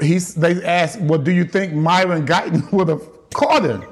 he's, 0.00 0.34
they 0.34 0.62
asked, 0.64 1.00
Well, 1.00 1.20
do 1.20 1.32
you 1.32 1.44
think 1.44 1.72
Myron 1.72 2.26
Guyton 2.26 2.70
would 2.72 2.88
have 2.88 3.02
caught 3.34 3.64
him? 3.64 3.84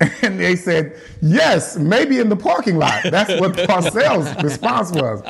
And 0.22 0.38
they 0.38 0.54
said, 0.54 0.96
Yes, 1.20 1.76
maybe 1.76 2.20
in 2.20 2.28
the 2.28 2.36
parking 2.36 2.76
lot. 2.76 3.02
That's 3.02 3.40
what 3.40 3.52
Parcells' 3.68 4.40
response 4.42 4.92
was. 4.92 5.22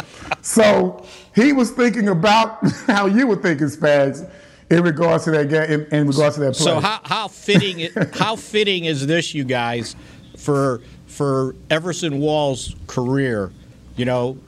So 0.42 1.06
he 1.34 1.52
was 1.54 1.70
thinking 1.70 2.08
about 2.08 2.58
how 2.86 3.06
you 3.06 3.26
were 3.26 3.36
thinking, 3.36 3.68
Spags 3.68 4.30
in 4.70 4.82
regards 4.82 5.24
to 5.24 5.30
that 5.30 5.48
game, 5.48 5.70
in, 5.70 5.94
in 5.94 6.06
regards 6.06 6.34
to 6.34 6.42
that 6.42 6.54
play. 6.54 6.64
So 6.64 6.80
how, 6.80 7.00
how 7.02 7.28
fitting 7.28 7.88
how 8.12 8.36
fitting 8.36 8.84
is 8.84 9.06
this, 9.06 9.34
you 9.34 9.44
guys, 9.44 9.96
for 10.36 10.82
for 11.06 11.54
Everson 11.70 12.20
Wall's 12.20 12.74
career? 12.86 13.50
You 13.96 14.04
know, 14.04 14.38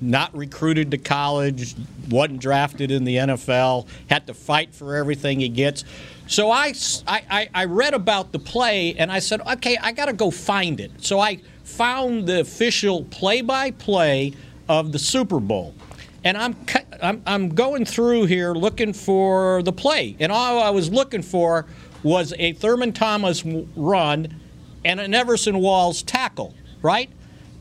not 0.00 0.36
recruited 0.36 0.90
to 0.92 0.98
college, 0.98 1.74
wasn't 2.08 2.40
drafted 2.40 2.90
in 2.90 3.04
the 3.04 3.16
NFL, 3.16 3.88
had 4.08 4.26
to 4.26 4.34
fight 4.34 4.74
for 4.74 4.94
everything 4.96 5.40
he 5.40 5.48
gets. 5.48 5.84
So 6.28 6.50
I, 6.50 6.72
I, 7.06 7.48
I 7.54 7.64
read 7.64 7.94
about 7.94 8.32
the 8.32 8.38
play 8.38 8.94
and 8.94 9.10
I 9.10 9.18
said, 9.18 9.40
okay, 9.40 9.76
I 9.76 9.92
got 9.92 10.06
to 10.06 10.12
go 10.12 10.30
find 10.30 10.80
it. 10.80 10.90
So 11.04 11.20
I 11.20 11.40
found 11.64 12.26
the 12.26 12.40
official 12.40 13.04
play 13.04 13.42
by 13.42 13.70
play 13.72 14.34
of 14.68 14.92
the 14.92 14.98
Super 14.98 15.40
Bowl 15.40 15.74
and 16.26 16.36
I'm, 16.36 16.56
I'm, 17.00 17.22
I'm 17.24 17.48
going 17.50 17.84
through 17.84 18.24
here 18.24 18.52
looking 18.52 18.92
for 18.92 19.62
the 19.62 19.72
play, 19.72 20.16
and 20.18 20.32
all 20.32 20.60
I 20.60 20.70
was 20.70 20.90
looking 20.90 21.22
for 21.22 21.66
was 22.02 22.34
a 22.36 22.52
Thurman 22.54 22.92
Thomas 22.92 23.44
run 23.44 24.34
and 24.84 24.98
an 24.98 25.14
Everson 25.14 25.60
Walls 25.60 26.02
tackle, 26.02 26.52
right? 26.82 27.08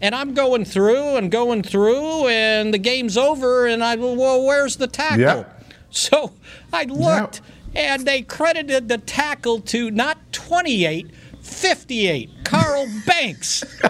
And 0.02 0.14
I'm 0.14 0.34
going 0.34 0.66
through 0.66 1.16
and 1.18 1.32
going 1.32 1.64
through, 1.64 2.28
and 2.28 2.74
the 2.74 2.78
game's 2.78 3.18
over, 3.18 3.66
and 3.66 3.84
I 3.84 3.96
well, 3.96 4.46
where's 4.46 4.76
the 4.78 4.88
tackle? 4.88 5.20
Yep. 5.20 5.52
So 5.91 6.34
I 6.74 6.84
looked, 6.84 7.39
yep. 7.74 7.86
and 7.86 8.06
they 8.06 8.22
credited 8.22 8.89
the 8.89 8.98
tackle 8.98 9.62
to 9.62 9.89
not 9.89 10.18
28, 10.34 11.10
58, 11.41 12.30
Carl 12.43 12.86
Banks. 13.08 13.64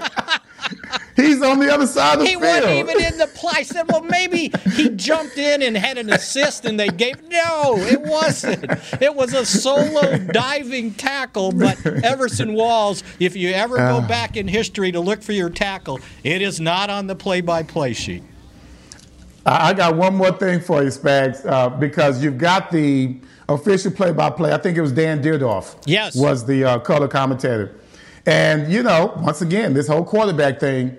He's 1.16 1.42
on 1.42 1.60
the 1.60 1.74
other 1.74 1.88
side 1.88 2.16
of 2.16 2.20
the 2.20 2.26
he 2.26 2.32
field. 2.32 2.44
He 2.44 2.50
wasn't 2.50 2.90
even 2.90 3.14
in 3.14 3.18
the 3.18 3.28
play. 3.28 3.54
I 3.56 3.64
said, 3.64 3.90
well, 3.90 4.02
maybe 4.02 4.52
he 4.74 4.90
jumped 4.90 5.38
in 5.38 5.62
and 5.62 5.78
had 5.78 5.98
an 5.98 6.12
assist 6.12 6.66
and 6.66 6.80
they 6.80 6.90
gave. 6.90 7.24
No, 7.30 7.76
it 7.78 8.02
wasn't. 8.02 8.66
It 9.02 9.16
was 9.16 9.34
a 9.34 9.46
solo 9.46 10.18
diving 10.18 10.94
tackle. 10.94 11.54
But 11.54 11.86
Everson 11.86 12.54
Walls, 12.54 13.04
if 13.20 13.36
you 13.36 13.52
ever 13.52 13.78
go 13.78 13.98
uh, 13.98 14.08
back 14.08 14.36
in 14.36 14.48
history 14.48 14.92
to 14.92 15.00
look 15.00 15.24
for 15.24 15.32
your 15.32 15.50
tackle, 15.50 16.00
it 16.24 16.42
is 16.42 16.60
not 16.60 16.90
on 16.90 17.08
the 17.08 17.16
play 17.16 17.40
by 17.42 17.64
play 17.64 17.94
sheet. 17.94 18.24
I 19.46 19.74
got 19.74 19.96
one 19.96 20.16
more 20.16 20.32
thing 20.32 20.60
for 20.60 20.82
you, 20.82 20.90
Spags, 20.90 21.46
uh, 21.46 21.70
because 21.70 22.24
you've 22.24 22.40
got 22.40 22.72
the 22.72 23.16
official 23.48 23.92
play 23.92 24.12
by 24.12 24.32
play. 24.32 24.52
I 24.52 24.58
think 24.58 24.76
it 24.76 24.82
was 24.82 24.92
Dan 24.92 25.22
Dierdorf. 25.22 25.84
Yes. 25.86 26.16
Was 26.16 26.46
the 26.46 26.64
uh, 26.64 26.80
color 26.80 27.08
commentator. 27.08 27.76
And, 28.26 28.72
you 28.72 28.82
know, 28.82 29.14
once 29.18 29.42
again, 29.44 29.76
this 29.76 29.88
whole 29.88 30.04
quarterback 30.04 30.60
thing, 30.60 30.98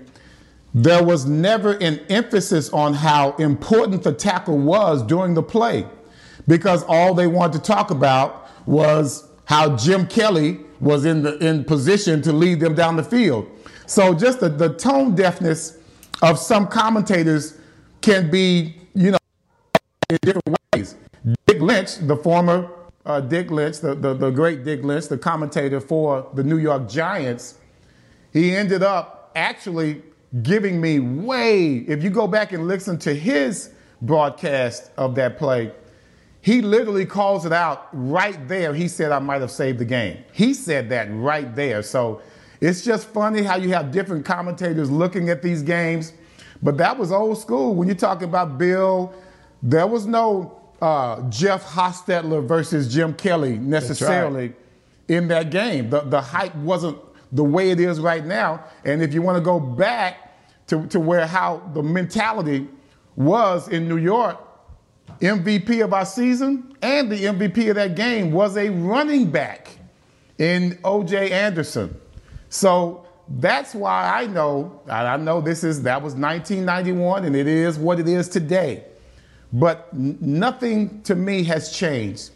there 0.77 1.03
was 1.03 1.25
never 1.25 1.73
an 1.79 1.99
emphasis 2.11 2.69
on 2.69 2.93
how 2.93 3.35
important 3.37 4.03
the 4.03 4.13
tackle 4.13 4.59
was 4.59 5.03
during 5.03 5.33
the 5.33 5.43
play 5.43 5.87
because 6.47 6.83
all 6.83 7.15
they 7.15 7.27
wanted 7.27 7.55
to 7.55 7.59
talk 7.61 7.91
about 7.91 8.47
was 8.67 9.27
how 9.47 9.75
Jim 9.75 10.07
Kelly 10.07 10.61
was 10.79 11.07
in, 11.07 11.23
the, 11.23 11.39
in 11.39 11.65
position 11.65 12.21
to 12.21 12.31
lead 12.31 12.61
them 12.61 12.75
down 12.75 12.97
the 12.97 13.03
field. 13.03 13.51
So 13.87 14.13
just 14.13 14.41
the, 14.41 14.51
the 14.51 14.75
tone 14.75 15.15
deafness 15.15 15.79
of 16.21 16.39
some 16.39 16.67
commentators 16.67 17.59
can 18.03 18.31
be, 18.31 18.77
you 18.95 19.13
know, 19.13 19.19
in 20.11 20.19
different 20.21 20.59
ways. 20.75 20.95
Dick 21.47 21.63
Lynch, 21.63 21.97
the 22.01 22.19
former 22.19 22.71
uh, 23.07 23.21
Dick 23.21 23.51
Lynch, 23.51 23.79
the, 23.81 23.95
the, 23.95 24.13
the 24.13 24.29
great 24.29 24.63
Dick 24.63 24.83
Lynch, 24.83 25.09
the 25.09 25.17
commentator 25.17 25.81
for 25.81 26.29
the 26.35 26.45
New 26.45 26.59
York 26.59 26.87
Giants, 26.87 27.55
he 28.31 28.55
ended 28.55 28.83
up 28.83 29.33
actually 29.35 30.03
giving 30.43 30.81
me 30.81 30.99
way, 31.01 31.77
if 31.89 32.03
you 32.03 32.11
go 32.11 32.27
back 32.27 32.53
and 32.53 32.67
listen 32.67 32.99
to 33.01 33.15
his 33.15 33.71
broadcast 34.03 34.91
of 34.97 35.15
that 35.15 35.39
play, 35.39 35.73
he 36.41 36.63
literally 36.63 37.07
calls 37.07 37.45
it 37.45 37.53
out 37.53 37.89
right 37.93 38.47
there. 38.47 38.73
He 38.73 38.87
said, 38.87 39.11
I 39.11 39.19
might 39.19 39.41
have 39.41 39.51
saved 39.51 39.79
the 39.79 39.85
game. 39.85 40.19
He 40.33 40.55
said 40.55 40.89
that 40.91 41.09
right 41.11 41.55
there. 41.57 41.83
So 41.83 42.23
it's 42.61 42.85
just 42.85 43.09
funny 43.09 43.43
how 43.43 43.57
you 43.57 43.71
have 43.71 43.91
different 43.91 44.25
commentators 44.25 44.91
looking 44.91 45.29
at 45.29 45.43
these 45.43 45.63
games. 45.63 46.13
But 46.63 46.77
that 46.79 46.97
was 46.97 47.13
old 47.13 47.39
school. 47.39 47.75
When 47.75 47.89
you're 47.89 47.97
talking 47.97 48.29
about 48.29 48.59
Bill, 48.59 49.13
there 49.63 49.87
was 49.87 50.07
no 50.07 50.57
uh, 50.81 51.29
Jeff 51.31 51.65
Hostetler 51.67 52.47
versus 52.47 52.93
Jim 52.93 53.15
Kelly 53.15 53.59
necessarily 53.59 54.49
right. 54.49 54.57
in 55.09 55.29
that 55.29 55.51
game. 55.51 55.91
The, 55.91 56.01
the 56.01 56.21
hype 56.21 56.55
wasn't 56.57 56.99
the 57.33 57.45
way 57.45 57.71
it 57.71 57.81
is 57.81 58.01
right 58.01 58.25
now. 58.25 58.65
And 58.85 59.03
if 59.03 59.13
you 59.13 59.23
want 59.23 59.37
to 59.37 59.43
go 59.45 59.59
back 59.59 60.67
to, 60.69 60.87
to 60.89 61.01
where 61.01 61.27
how 61.27 61.63
the 61.75 61.83
mentality 61.83 62.69
was 63.15 63.69
in 63.69 63.89
New 63.89 63.99
York, 63.99 64.39
MVP 65.21 65.83
of 65.83 65.93
our 65.93 66.05
season 66.05 66.77
and 66.83 67.11
the 67.11 67.25
MVP 67.25 67.71
of 67.71 67.77
that 67.77 67.95
game 67.95 68.33
was 68.33 68.57
a 68.57 68.69
running 68.71 69.31
back 69.31 69.77
in 70.39 70.73
OJ 70.85 71.31
Anderson. 71.31 71.99
So 72.49 73.07
that's 73.29 73.75
why 73.75 74.23
I 74.23 74.27
know, 74.27 74.83
I 74.89 75.17
know 75.17 75.41
this 75.41 75.65
is, 75.65 75.83
that 75.83 76.03
was 76.03 76.15
1991 76.15 77.25
and 77.25 77.35
it 77.35 77.47
is 77.47 77.79
what 77.79 77.99
it 77.99 78.09
is 78.09 78.29
today. 78.29 78.85
But 79.53 79.93
nothing 79.95 81.03
to 81.03 81.15
me 81.15 81.45
has 81.45 81.73
changed. 81.73 82.31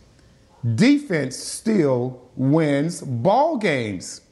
Defense 0.74 1.36
still 1.36 2.28
wins 2.36 3.02
ball 3.02 3.58
games. 3.58 4.22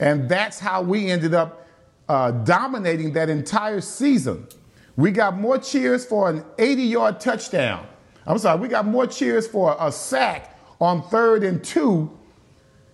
And 0.00 0.28
that's 0.28 0.58
how 0.58 0.82
we 0.82 1.10
ended 1.10 1.34
up 1.34 1.66
uh, 2.08 2.30
dominating 2.30 3.12
that 3.12 3.28
entire 3.28 3.80
season. 3.80 4.46
We 4.96 5.10
got 5.10 5.38
more 5.38 5.58
cheers 5.58 6.04
for 6.04 6.30
an 6.30 6.44
80 6.58 6.82
yard 6.82 7.20
touchdown. 7.20 7.86
I'm 8.26 8.38
sorry, 8.38 8.60
we 8.60 8.68
got 8.68 8.86
more 8.86 9.06
cheers 9.06 9.46
for 9.46 9.76
a 9.78 9.92
sack 9.92 10.58
on 10.80 11.02
third 11.08 11.44
and 11.44 11.62
two 11.62 12.10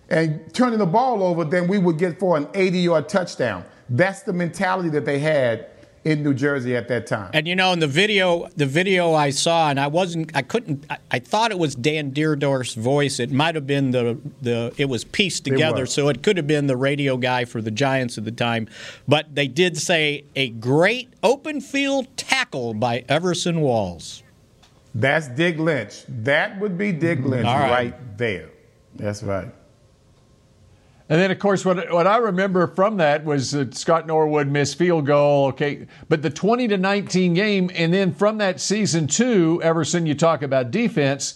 and 0.09 0.53
turning 0.53 0.79
the 0.79 0.85
ball 0.85 1.23
over 1.23 1.45
than 1.45 1.67
we 1.67 1.77
would 1.77 1.97
get 1.97 2.19
for 2.19 2.37
an 2.37 2.47
80 2.53 2.79
yard 2.79 3.09
touchdown. 3.09 3.63
That's 3.89 4.23
the 4.23 4.33
mentality 4.33 4.89
that 4.89 5.05
they 5.05 5.19
had 5.19 5.69
in 6.03 6.23
New 6.23 6.33
Jersey 6.33 6.75
at 6.75 6.87
that 6.87 7.05
time. 7.05 7.29
And 7.33 7.47
you 7.47 7.55
know, 7.55 7.73
in 7.73 7.79
the 7.79 7.87
video, 7.87 8.47
the 8.55 8.65
video 8.65 9.13
I 9.13 9.29
saw, 9.29 9.69
and 9.69 9.79
I 9.79 9.87
wasn't, 9.87 10.35
I 10.35 10.41
couldn't, 10.41 10.85
I, 10.89 10.97
I 11.11 11.19
thought 11.19 11.51
it 11.51 11.59
was 11.59 11.75
Dan 11.75 12.11
Dierdorf's 12.11 12.73
voice. 12.73 13.19
It 13.19 13.31
might 13.31 13.55
have 13.55 13.67
been 13.67 13.91
the 13.91 14.17
the, 14.41 14.73
it 14.77 14.85
was 14.85 15.03
pieced 15.03 15.45
together, 15.45 15.79
it 15.79 15.81
was. 15.81 15.93
so 15.93 16.09
it 16.09 16.23
could 16.23 16.37
have 16.37 16.47
been 16.47 16.67
the 16.67 16.77
radio 16.77 17.17
guy 17.17 17.45
for 17.45 17.61
the 17.61 17.71
Giants 17.71 18.17
at 18.17 18.25
the 18.25 18.31
time. 18.31 18.67
But 19.07 19.35
they 19.35 19.47
did 19.47 19.77
say 19.77 20.25
a 20.35 20.49
great 20.49 21.09
open 21.21 21.61
field 21.61 22.07
tackle 22.17 22.73
by 22.73 23.05
Everson 23.07 23.61
Walls. 23.61 24.23
That's 24.93 25.27
Dick 25.29 25.57
Lynch. 25.57 26.03
That 26.07 26.59
would 26.59 26.77
be 26.77 26.91
Dick 26.91 27.19
Lynch 27.23 27.45
right. 27.45 27.71
right 27.71 28.17
there. 28.17 28.49
That's 28.95 29.23
right. 29.23 29.49
And 31.11 31.19
then, 31.19 31.29
of 31.29 31.39
course, 31.39 31.65
what, 31.65 31.91
what 31.91 32.07
I 32.07 32.15
remember 32.19 32.65
from 32.67 32.95
that 32.97 33.25
was 33.25 33.51
that 33.51 33.75
Scott 33.75 34.07
Norwood 34.07 34.47
missed 34.47 34.77
field 34.77 35.05
goal. 35.05 35.47
Okay, 35.47 35.85
but 36.07 36.21
the 36.21 36.29
20 36.29 36.69
to 36.69 36.77
19 36.77 37.33
game, 37.33 37.69
and 37.75 37.93
then 37.93 38.13
from 38.13 38.37
that 38.37 38.61
season 38.61 39.07
two, 39.07 39.61
Everson, 39.61 40.05
you 40.05 40.15
talk 40.15 40.41
about 40.41 40.71
defense. 40.71 41.33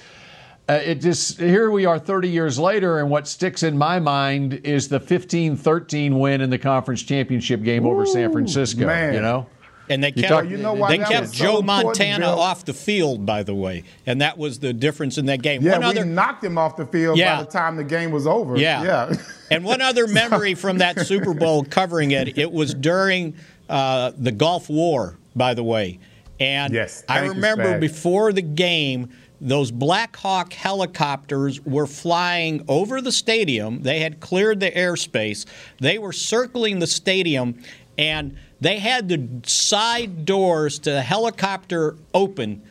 Uh, 0.70 0.80
it 0.82 1.02
just 1.02 1.42
here 1.42 1.70
we 1.70 1.86
are 1.86 2.00
30 2.00 2.30
years 2.30 2.58
later, 2.58 3.00
and 3.00 3.10
what 3.10 3.28
sticks 3.28 3.64
in 3.64 3.78
my 3.78 4.00
mind 4.00 4.62
is 4.64 4.88
the 4.88 5.02
15-13 5.02 6.22
win 6.22 6.40
in 6.40 6.50
the 6.50 6.58
conference 6.58 7.04
championship 7.04 7.62
game 7.62 7.86
Ooh, 7.86 7.92
over 7.92 8.06
San 8.06 8.32
Francisco. 8.32 8.86
Man. 8.86 9.14
You 9.14 9.22
know, 9.22 9.46
And 9.90 10.04
they 10.04 10.12
kept, 10.12 10.28
talk- 10.28 10.46
You 10.50 10.58
know 10.58 10.74
why 10.74 10.90
they 10.90 11.04
kept 11.04 11.22
was 11.22 11.38
so 11.38 11.44
Joe 11.44 11.62
Montana 11.62 12.26
Bill? 12.26 12.40
off 12.40 12.66
the 12.66 12.74
field, 12.74 13.26
by 13.26 13.44
the 13.44 13.54
way, 13.54 13.84
and 14.06 14.22
that 14.22 14.38
was 14.38 14.60
the 14.60 14.74
difference 14.74 15.18
in 15.18 15.28
that 15.28 15.42
game. 15.42 15.62
Yeah, 15.62 15.74
One 15.74 15.82
we 15.82 15.86
other, 15.88 16.06
knocked 16.06 16.44
him 16.44 16.58
off 16.58 16.76
the 16.76 16.86
field 16.88 17.18
Yeah. 17.18 17.38
by 17.38 17.44
the 17.44 17.52
time 17.52 17.76
the 17.76 17.84
game 17.84 18.12
was 18.12 18.26
over. 18.26 18.58
Yeah. 18.58 18.84
yeah. 18.84 19.16
and 19.52 19.64
one 19.64 19.82
other 19.82 20.08
memory 20.08 20.56
from 20.56 20.80
that 20.80 21.00
Super 21.06 21.34
Bowl 21.34 21.64
covering 21.64 22.12
it, 22.12 22.38
it 22.38 22.52
was 22.52 22.74
during 22.74 23.36
uh, 23.70 24.12
the 24.18 24.32
Gulf 24.32 24.70
War, 24.70 25.18
by 25.36 25.54
the 25.54 25.64
way. 25.64 26.00
And 26.40 26.74
Yes, 26.74 27.04
I 27.08 27.20
thank 27.20 27.26
you, 27.28 27.32
remember 27.34 27.80
before 27.80 28.34
the 28.34 28.42
game, 28.42 29.10
those 29.40 29.70
Black 29.70 30.16
Hawk 30.16 30.52
helicopters 30.54 31.62
were 31.66 31.88
flying 31.88 32.64
over 32.68 33.02
the 33.02 33.12
stadium. 33.12 33.84
They 33.84 34.00
had 34.00 34.20
cleared 34.20 34.60
the 34.60 34.72
airspace. 34.72 35.46
They 35.80 35.98
were 35.98 36.14
circling 36.14 36.80
the 36.80 36.88
stadium, 36.88 37.62
and 37.98 38.38
they 38.62 38.80
had 38.80 39.10
the 39.10 39.28
side 39.48 40.26
doors 40.26 40.80
to 40.80 40.92
the 40.92 41.02
helicopter 41.02 41.96
open, 42.14 42.62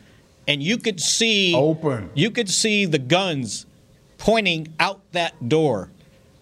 and 0.48 0.62
you 0.62 0.76
could 0.78 1.00
see 1.00 1.54
Open. 1.54 2.10
You 2.14 2.30
could 2.30 2.48
see 2.50 2.84
the 2.86 2.98
guns 2.98 3.66
pointing 4.18 4.68
out 4.80 5.00
that 5.12 5.48
door. 5.48 5.90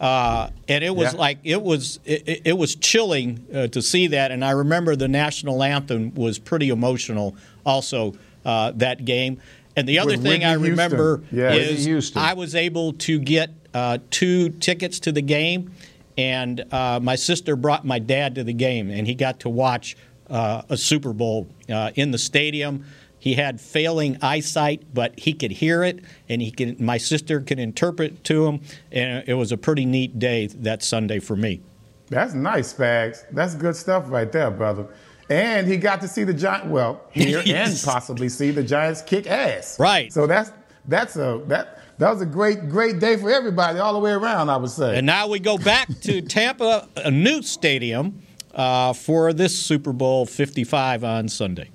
Uh, 0.00 0.50
and 0.68 0.82
it 0.82 0.94
was 0.96 1.12
Yeah. 1.12 1.18
like 1.20 1.38
it 1.44 1.62
was 1.62 2.00
it, 2.04 2.40
it- 2.44 2.58
was 2.58 2.74
chilling 2.74 3.44
uh, 3.54 3.68
to 3.68 3.80
see 3.80 4.08
that. 4.08 4.32
And 4.32 4.44
I 4.44 4.50
remember 4.50 4.96
the 4.96 5.06
national 5.06 5.62
anthem 5.62 6.12
was 6.16 6.40
pretty 6.40 6.70
emotional. 6.70 7.36
Also, 7.64 8.14
uh, 8.44 8.72
that 8.76 9.04
game. 9.04 9.38
And 9.76 9.88
the 9.88 10.00
other 10.00 10.10
With 10.12 10.22
thing 10.24 10.44
I 10.44 10.56
Whitney 10.56 10.74
Houston. 10.74 10.90
remember 10.98 11.22
Yeah. 11.30 11.52
Is 11.54 12.12
I 12.16 12.34
was 12.34 12.54
able 12.56 12.94
to 12.94 13.18
get 13.20 13.50
uh, 13.72 13.98
two 14.10 14.48
tickets 14.50 14.98
to 15.00 15.12
the 15.12 15.22
game, 15.22 15.70
and 16.22 16.72
uh, 16.72 17.00
my 17.02 17.16
sister 17.16 17.56
brought 17.56 17.84
my 17.84 17.98
dad 17.98 18.36
to 18.36 18.44
the 18.44 18.52
game, 18.52 18.90
and 18.90 19.08
he 19.08 19.14
got 19.14 19.40
to 19.40 19.48
watch 19.48 19.96
uh, 20.30 20.62
a 20.68 20.76
Super 20.76 21.12
Bowl 21.12 21.48
uh, 21.68 21.90
in 21.96 22.12
the 22.12 22.18
stadium. 22.18 22.84
He 23.18 23.34
had 23.34 23.60
failing 23.60 24.18
eyesight, 24.22 24.82
but 24.94 25.18
he 25.18 25.32
could 25.32 25.50
hear 25.50 25.82
it, 25.82 26.04
and 26.28 26.40
he 26.40 26.52
could. 26.52 26.80
My 26.80 26.96
sister 26.96 27.40
could 27.40 27.58
interpret 27.58 28.22
to 28.24 28.46
him, 28.46 28.60
and 28.92 29.24
it 29.26 29.34
was 29.34 29.50
a 29.50 29.56
pretty 29.56 29.84
neat 29.84 30.20
day 30.20 30.46
that 30.46 30.84
Sunday 30.84 31.18
for 31.18 31.34
me. 31.34 31.60
That's 32.08 32.34
nice, 32.34 32.72
Spags. 32.72 33.24
That's 33.32 33.56
good 33.56 33.74
stuff 33.74 34.04
right 34.08 34.30
there, 34.30 34.50
brother. 34.50 34.86
And 35.28 35.66
he 35.66 35.76
got 35.76 36.00
to 36.02 36.08
see 36.08 36.22
the 36.22 36.34
Giants. 36.34 36.68
Well, 36.68 37.00
hear 37.10 37.42
and 37.46 37.82
possibly 37.84 38.28
see 38.28 38.52
the 38.52 38.62
Giants 38.62 39.02
kick 39.02 39.26
ass. 39.26 39.78
Right. 39.80 40.12
So 40.12 40.28
that's 40.28 40.52
that's 40.86 41.16
a 41.16 41.42
that 41.46 41.81
that 41.98 42.10
was 42.10 42.20
a 42.20 42.26
great 42.26 42.68
great 42.68 42.98
day 42.98 43.16
for 43.16 43.30
everybody 43.30 43.78
all 43.78 43.92
the 43.92 43.98
way 43.98 44.12
around. 44.12 44.50
I 44.50 44.56
would 44.56 44.70
say. 44.70 44.96
And 44.96 45.06
now 45.06 45.28
we 45.28 45.38
go 45.38 45.58
back 45.58 45.88
to 46.02 46.22
Tampa, 46.28 46.88
a 46.96 47.10
new 47.10 47.42
stadium, 47.42 48.22
uh, 48.54 48.92
for 48.92 49.32
this 49.32 49.58
Super 49.58 49.92
Bowl 49.92 50.26
55 50.26 51.04
on 51.04 51.28
Sunday. 51.28 51.70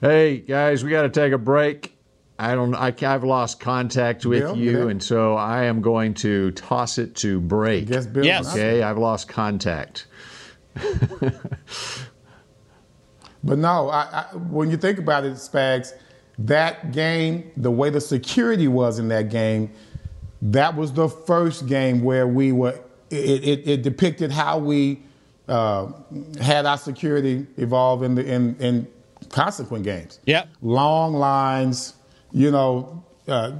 Hey 0.00 0.38
guys, 0.38 0.84
we 0.84 0.90
got 0.90 1.02
to 1.02 1.10
take 1.10 1.32
a 1.32 1.38
break. 1.38 1.96
I 2.38 2.54
don't. 2.54 2.74
I, 2.74 2.94
I've 3.02 3.24
lost 3.24 3.58
contact 3.58 4.24
with 4.24 4.42
Bill, 4.42 4.56
you, 4.56 4.84
yeah. 4.84 4.90
and 4.90 5.02
so 5.02 5.34
I 5.34 5.64
am 5.64 5.80
going 5.80 6.14
to 6.14 6.52
toss 6.52 6.98
it 6.98 7.16
to 7.16 7.40
break. 7.40 7.88
Guess 7.88 8.06
Bill 8.06 8.24
Yes. 8.24 8.52
Okay, 8.52 8.82
I've 8.82 8.98
lost 8.98 9.28
contact. 9.28 10.06
But 13.42 13.58
no, 13.58 13.88
I, 13.88 14.00
I, 14.32 14.36
when 14.36 14.70
you 14.70 14.76
think 14.76 14.98
about 14.98 15.24
it, 15.24 15.34
Spags, 15.34 15.92
that 16.38 16.92
game, 16.92 17.50
the 17.56 17.70
way 17.70 17.90
the 17.90 18.00
security 18.00 18.68
was 18.68 18.98
in 18.98 19.08
that 19.08 19.28
game, 19.28 19.70
that 20.40 20.76
was 20.76 20.92
the 20.92 21.08
first 21.08 21.66
game 21.66 22.02
where 22.02 22.26
we 22.26 22.52
were. 22.52 22.80
It, 23.10 23.42
it, 23.42 23.68
it 23.68 23.82
depicted 23.82 24.30
how 24.30 24.58
we 24.58 25.02
uh, 25.48 25.90
had 26.40 26.66
our 26.66 26.76
security 26.76 27.46
evolve 27.56 28.02
in 28.02 28.14
the 28.14 28.24
in, 28.24 28.54
in 28.56 28.86
consequent 29.30 29.84
games. 29.84 30.20
Yep. 30.26 30.48
Long 30.62 31.14
lines, 31.14 31.94
you 32.32 32.50
know, 32.50 33.02
uh, 33.26 33.52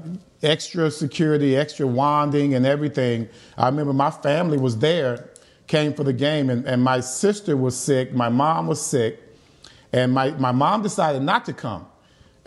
extra 0.42 0.90
security, 0.90 1.56
extra 1.56 1.86
wanding, 1.86 2.54
and 2.54 2.66
everything. 2.66 3.28
I 3.56 3.66
remember 3.66 3.92
my 3.92 4.10
family 4.10 4.58
was 4.58 4.78
there, 4.78 5.30
came 5.66 5.94
for 5.94 6.04
the 6.04 6.12
game, 6.12 6.50
and, 6.50 6.64
and 6.66 6.82
my 6.82 7.00
sister 7.00 7.56
was 7.56 7.76
sick, 7.76 8.12
my 8.12 8.28
mom 8.28 8.66
was 8.66 8.80
sick, 8.80 9.20
and 9.92 10.12
my, 10.12 10.30
my 10.32 10.52
mom 10.52 10.82
decided 10.82 11.22
not 11.22 11.44
to 11.46 11.52
come. 11.52 11.87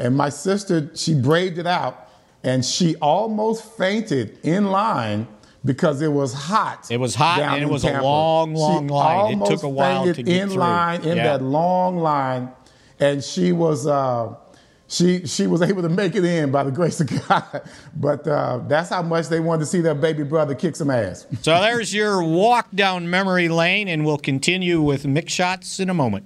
And 0.01 0.17
my 0.17 0.29
sister, 0.29 0.89
she 0.95 1.13
braved 1.13 1.57
it 1.59 1.67
out, 1.67 2.09
and 2.43 2.65
she 2.65 2.95
almost 2.97 3.63
fainted 3.77 4.39
in 4.43 4.65
line 4.71 5.27
because 5.63 6.01
it 6.01 6.07
was 6.11 6.33
hot. 6.33 6.89
It 6.89 6.97
was 6.99 7.13
hot, 7.13 7.39
and 7.39 7.61
it 7.63 7.69
was 7.69 7.83
a 7.83 8.01
long, 8.01 8.55
long 8.55 8.87
She 8.87 8.93
line. 8.93 9.41
It 9.41 9.45
took 9.45 9.63
a 9.63 9.69
while 9.69 10.05
to 10.05 10.13
get 10.23 10.27
in 10.27 10.49
through. 10.49 10.57
line 10.59 11.01
in 11.03 11.17
Yeah. 11.17 11.23
that 11.37 11.43
long 11.43 11.99
line, 11.99 12.49
and 12.99 13.23
she 13.23 13.51
was 13.51 13.85
uh, 13.85 14.33
she 14.87 15.27
she 15.27 15.45
was 15.45 15.61
able 15.69 15.83
to 15.83 15.89
make 15.89 16.15
it 16.15 16.25
in 16.25 16.49
by 16.51 16.63
the 16.63 16.71
grace 16.71 16.99
of 16.99 17.07
God. 17.27 17.61
But 17.95 18.27
uh, 18.27 18.61
that's 18.67 18.89
how 18.89 19.03
much 19.03 19.27
they 19.27 19.39
wanted 19.39 19.59
to 19.59 19.65
see 19.67 19.81
their 19.81 19.93
baby 19.93 20.23
brother 20.23 20.55
kick 20.55 20.75
some 20.75 20.89
ass. 20.89 21.27
So 21.43 21.61
there's 21.61 21.93
your 21.93 22.23
walk 22.23 22.67
down 22.73 23.07
memory 23.07 23.47
lane, 23.49 23.87
and 23.87 24.03
we'll 24.03 24.17
continue 24.17 24.81
with 24.81 25.03
Mick 25.03 25.29
Shots 25.29 25.79
in 25.79 25.91
a 25.91 25.93
moment. 25.93 26.25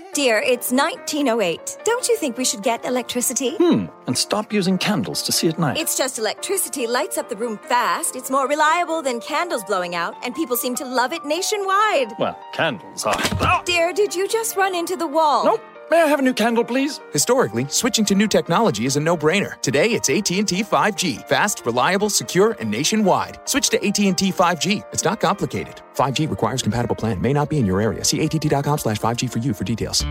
Dear, 0.13 0.39
it's 0.45 0.73
1908. 0.73 1.77
Don't 1.85 2.05
you 2.09 2.17
think 2.17 2.37
we 2.37 2.43
should 2.43 2.61
get 2.63 2.83
electricity? 2.83 3.55
Hmm, 3.55 3.85
and 4.07 4.17
stop 4.17 4.51
using 4.51 4.77
candles 4.77 5.21
to 5.21 5.31
see 5.31 5.47
at 5.47 5.57
night. 5.57 5.77
It's 5.77 5.97
just 5.97 6.19
electricity 6.19 6.85
lights 6.85 7.17
up 7.17 7.29
the 7.29 7.37
room 7.37 7.57
fast. 7.57 8.17
It's 8.17 8.29
more 8.29 8.45
reliable 8.45 9.01
than 9.01 9.21
candles 9.21 9.63
blowing 9.63 9.95
out, 9.95 10.13
and 10.25 10.35
people 10.35 10.57
seem 10.57 10.75
to 10.75 10.85
love 10.85 11.13
it 11.13 11.23
nationwide. 11.23 12.11
well, 12.19 12.37
candles 12.51 13.05
are. 13.05 13.63
Dear, 13.63 13.93
did 13.93 14.13
you 14.13 14.27
just 14.27 14.57
run 14.57 14.75
into 14.75 14.97
the 14.97 15.07
wall? 15.07 15.45
Nope. 15.45 15.61
May 15.89 16.01
I 16.01 16.05
have 16.07 16.19
a 16.19 16.23
new 16.23 16.33
candle, 16.33 16.63
please? 16.63 17.01
Historically, 17.11 17.65
switching 17.67 18.05
to 18.05 18.15
new 18.15 18.27
technology 18.27 18.85
is 18.85 18.95
a 18.95 18.99
no-brainer. 19.01 19.59
Today, 19.61 19.87
it's 19.91 20.09
AT&T 20.09 20.63
5G. 20.63 21.27
Fast, 21.27 21.65
reliable, 21.65 22.09
secure, 22.09 22.55
and 22.61 22.71
nationwide. 22.71 23.39
Switch 23.43 23.69
to 23.69 23.77
AT&T 23.85 24.31
5G. 24.31 24.83
It's 24.93 25.03
not 25.03 25.19
complicated. 25.19 25.81
5G 25.95 26.29
requires 26.29 26.61
compatible 26.61 26.95
plan. 26.95 27.21
May 27.21 27.33
not 27.33 27.49
be 27.49 27.57
in 27.59 27.65
your 27.65 27.81
area. 27.81 28.03
See 28.03 28.21
att.com 28.21 28.77
slash 28.77 28.99
5G 28.99 29.29
for 29.29 29.39
you 29.39 29.53
for 29.53 29.63
details. 29.63 30.03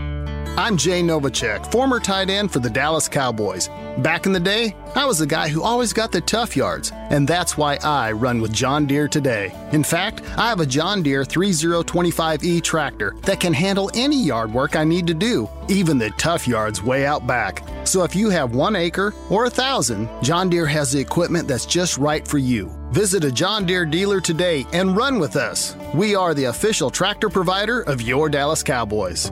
I'm 0.57 0.75
Jay 0.75 1.01
Novacek, 1.01 1.71
former 1.71 1.97
tight 2.01 2.29
end 2.29 2.51
for 2.51 2.59
the 2.59 2.69
Dallas 2.69 3.07
Cowboys. 3.07 3.69
Back 3.99 4.25
in 4.25 4.33
the 4.33 4.39
day, 4.39 4.75
I 4.95 5.05
was 5.05 5.17
the 5.17 5.25
guy 5.25 5.47
who 5.47 5.63
always 5.63 5.93
got 5.93 6.11
the 6.11 6.19
tough 6.19 6.57
yards, 6.57 6.91
and 6.93 7.25
that's 7.25 7.57
why 7.57 7.77
I 7.83 8.11
run 8.11 8.41
with 8.41 8.51
John 8.51 8.85
Deere 8.85 9.07
today. 9.07 9.53
In 9.71 9.81
fact, 9.81 10.21
I 10.37 10.49
have 10.49 10.59
a 10.59 10.65
John 10.65 11.03
Deere 11.03 11.23
3025E 11.23 12.61
tractor 12.63 13.15
that 13.21 13.39
can 13.39 13.53
handle 13.53 13.89
any 13.93 14.21
yard 14.21 14.53
work 14.53 14.75
I 14.75 14.83
need 14.83 15.07
to 15.07 15.13
do, 15.13 15.49
even 15.69 15.97
the 15.97 16.09
tough 16.11 16.49
yards 16.49 16.83
way 16.83 17.05
out 17.05 17.25
back. 17.25 17.65
So 17.85 18.03
if 18.03 18.13
you 18.13 18.29
have 18.29 18.53
one 18.53 18.75
acre 18.75 19.13
or 19.29 19.45
a 19.45 19.49
thousand, 19.49 20.09
John 20.21 20.49
Deere 20.49 20.65
has 20.65 20.91
the 20.91 20.99
equipment 20.99 21.47
that's 21.47 21.65
just 21.65 21.97
right 21.97 22.27
for 22.27 22.37
you. 22.39 22.80
Visit 22.91 23.23
a 23.23 23.31
John 23.31 23.65
Deere 23.65 23.85
dealer 23.85 24.19
today 24.19 24.67
and 24.73 24.97
run 24.97 25.17
with 25.17 25.37
us. 25.37 25.77
We 25.93 26.13
are 26.13 26.33
the 26.33 26.45
official 26.45 26.89
tractor 26.89 27.29
provider 27.29 27.83
of 27.83 28.01
your 28.01 28.27
Dallas 28.27 28.63
Cowboys. 28.63 29.31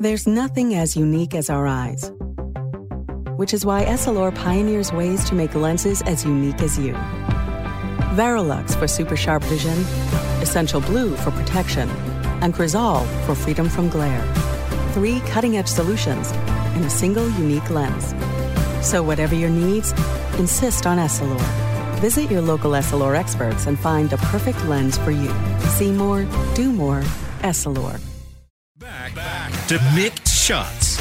There's 0.00 0.26
nothing 0.26 0.74
as 0.76 0.96
unique 0.96 1.34
as 1.34 1.50
our 1.50 1.66
eyes, 1.66 2.10
which 3.36 3.52
is 3.52 3.66
why 3.66 3.84
Essilor 3.84 4.34
pioneers 4.34 4.94
ways 4.94 5.28
to 5.28 5.34
make 5.34 5.54
lenses 5.54 6.00
as 6.06 6.24
unique 6.24 6.62
as 6.62 6.78
you. 6.78 6.94
Varilux 8.16 8.74
for 8.78 8.88
super 8.88 9.14
sharp 9.14 9.42
vision, 9.44 9.78
Essential 10.40 10.80
Blue 10.80 11.14
for 11.16 11.32
protection, 11.32 11.86
and 12.40 12.54
Crizal 12.54 13.04
for 13.26 13.34
freedom 13.34 13.68
from 13.68 13.90
glare. 13.90 14.24
Three 14.94 15.20
cutting 15.28 15.58
edge 15.58 15.68
solutions 15.68 16.30
in 16.76 16.82
a 16.82 16.88
single 16.88 17.28
unique 17.28 17.68
lens. 17.68 18.14
So, 18.80 19.02
whatever 19.02 19.34
your 19.34 19.50
needs, 19.50 19.92
insist 20.38 20.86
on 20.86 20.96
Essilor. 20.96 21.75
Visit 22.00 22.30
your 22.30 22.42
local 22.42 22.72
Essilor 22.72 23.16
experts 23.16 23.66
and 23.66 23.78
find 23.78 24.10
the 24.10 24.18
perfect 24.18 24.62
lens 24.66 24.98
for 24.98 25.12
you. 25.12 25.32
See 25.60 25.90
more, 25.90 26.26
do 26.54 26.70
more, 26.70 27.00
Essilor. 27.40 28.00
Back, 28.76 29.14
back 29.14 29.50
to 29.68 29.78
Mick 29.94 30.26
Shots. 30.26 31.00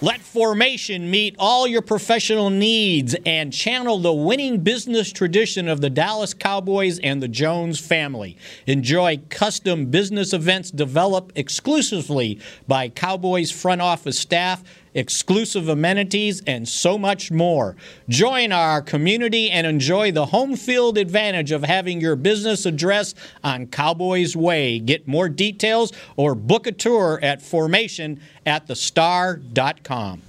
Let 0.00 0.20
Formation, 0.20 1.10
meet 1.10 1.34
all 1.38 1.66
your 1.66 1.82
professional 1.82 2.48
needs 2.48 3.16
and 3.26 3.52
channel 3.52 3.98
the 3.98 4.12
winning 4.12 4.60
business 4.60 5.12
tradition 5.12 5.68
of 5.68 5.80
the 5.80 5.90
Dallas 5.90 6.32
Cowboys 6.32 6.98
and 7.00 7.20
the 7.20 7.28
Jones 7.28 7.80
family. 7.80 8.38
Enjoy 8.66 9.20
custom 9.28 9.86
business 9.86 10.32
events 10.32 10.70
developed 10.70 11.36
exclusively 11.36 12.40
by 12.68 12.88
Cowboys 12.88 13.50
front 13.50 13.82
office 13.82 14.18
staff 14.18 14.62
exclusive 14.94 15.68
amenities, 15.68 16.42
and 16.46 16.68
so 16.68 16.98
much 16.98 17.30
more. 17.30 17.76
Join 18.08 18.52
our 18.52 18.82
community 18.82 19.50
and 19.50 19.66
enjoy 19.66 20.12
the 20.12 20.26
home 20.26 20.56
field 20.56 20.98
advantage 20.98 21.52
of 21.52 21.64
having 21.64 22.00
your 22.00 22.16
business 22.16 22.66
address 22.66 23.14
on 23.42 23.66
Cowboys 23.66 24.36
Way. 24.36 24.78
Get 24.78 25.08
more 25.08 25.28
details 25.28 25.92
or 26.16 26.34
book 26.34 26.66
a 26.66 26.72
tour 26.72 27.18
at 27.22 27.42
formation 27.42 28.20
at 28.46 28.66
thestar.com. 28.66 30.22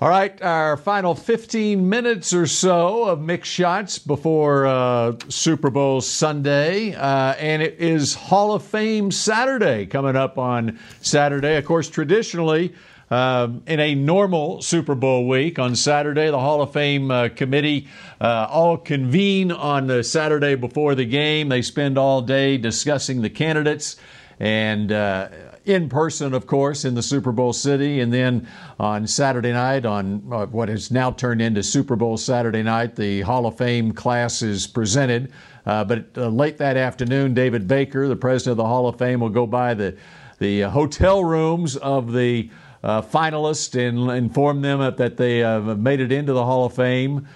All 0.00 0.08
right, 0.08 0.40
our 0.42 0.76
final 0.76 1.16
15 1.16 1.88
minutes 1.88 2.32
or 2.32 2.46
so 2.46 3.06
of 3.06 3.18
Mick 3.18 3.42
Shots 3.42 3.98
before 3.98 4.64
uh, 4.64 5.16
Super 5.28 5.70
Bowl 5.70 6.00
Sunday. 6.00 6.94
Uh, 6.94 7.34
and 7.34 7.62
it 7.62 7.80
is 7.80 8.14
Hall 8.14 8.52
of 8.52 8.62
Fame 8.62 9.10
Saturday 9.10 9.86
coming 9.86 10.14
up 10.14 10.38
on 10.38 10.78
Saturday. 11.00 11.56
Of 11.56 11.64
course, 11.64 11.88
traditionally, 11.88 12.76
uh, 13.10 13.48
in 13.66 13.80
a 13.80 13.96
normal 13.96 14.62
Super 14.62 14.94
Bowl 14.94 15.26
week 15.26 15.58
on 15.58 15.74
Saturday, 15.74 16.30
the 16.30 16.38
Hall 16.38 16.62
of 16.62 16.72
Fame 16.72 17.10
uh, 17.10 17.30
committee 17.30 17.88
uh, 18.20 18.46
all 18.48 18.76
convene 18.76 19.50
on 19.50 19.88
the 19.88 20.04
Saturday 20.04 20.54
before 20.54 20.94
the 20.94 21.06
game. 21.06 21.48
They 21.48 21.62
spend 21.62 21.98
all 21.98 22.22
day 22.22 22.56
discussing 22.56 23.20
the 23.20 23.30
candidates 23.30 23.96
and 24.38 24.92
uh, 24.92 25.28
in 25.68 25.88
person, 25.88 26.32
of 26.32 26.46
course, 26.46 26.84
in 26.84 26.94
the 26.94 27.02
Super 27.02 27.30
Bowl 27.30 27.52
city. 27.52 28.00
And 28.00 28.12
then 28.12 28.48
on 28.80 29.06
Saturday 29.06 29.52
night, 29.52 29.84
on 29.84 30.22
uh, 30.32 30.46
what 30.46 30.68
has 30.68 30.90
now 30.90 31.10
turned 31.10 31.42
into 31.42 31.62
Super 31.62 31.94
Bowl 31.94 32.16
Saturday 32.16 32.62
night, 32.62 32.96
the 32.96 33.20
Hall 33.20 33.46
of 33.46 33.58
Fame 33.58 33.92
class 33.92 34.40
is 34.40 34.66
presented. 34.66 35.30
Uh, 35.66 35.84
but 35.84 36.06
uh, 36.16 36.28
late 36.28 36.56
that 36.58 36.78
afternoon, 36.78 37.34
David 37.34 37.68
Baker, 37.68 38.08
the 38.08 38.16
president 38.16 38.52
of 38.52 38.56
the 38.56 38.66
Hall 38.66 38.88
of 38.88 38.96
Fame, 38.98 39.20
will 39.20 39.28
go 39.28 39.46
by 39.46 39.74
the, 39.74 39.96
the 40.38 40.62
hotel 40.62 41.22
rooms 41.22 41.76
of 41.76 42.12
the 42.12 42.50
uh, 42.82 43.02
finalists 43.02 43.78
and 43.78 44.10
inform 44.10 44.62
them 44.62 44.78
that 44.96 45.16
they 45.18 45.38
have 45.38 45.78
made 45.78 46.00
it 46.00 46.12
into 46.12 46.32
the 46.32 46.44
Hall 46.44 46.64
of 46.64 46.72
Fame. 46.72 47.28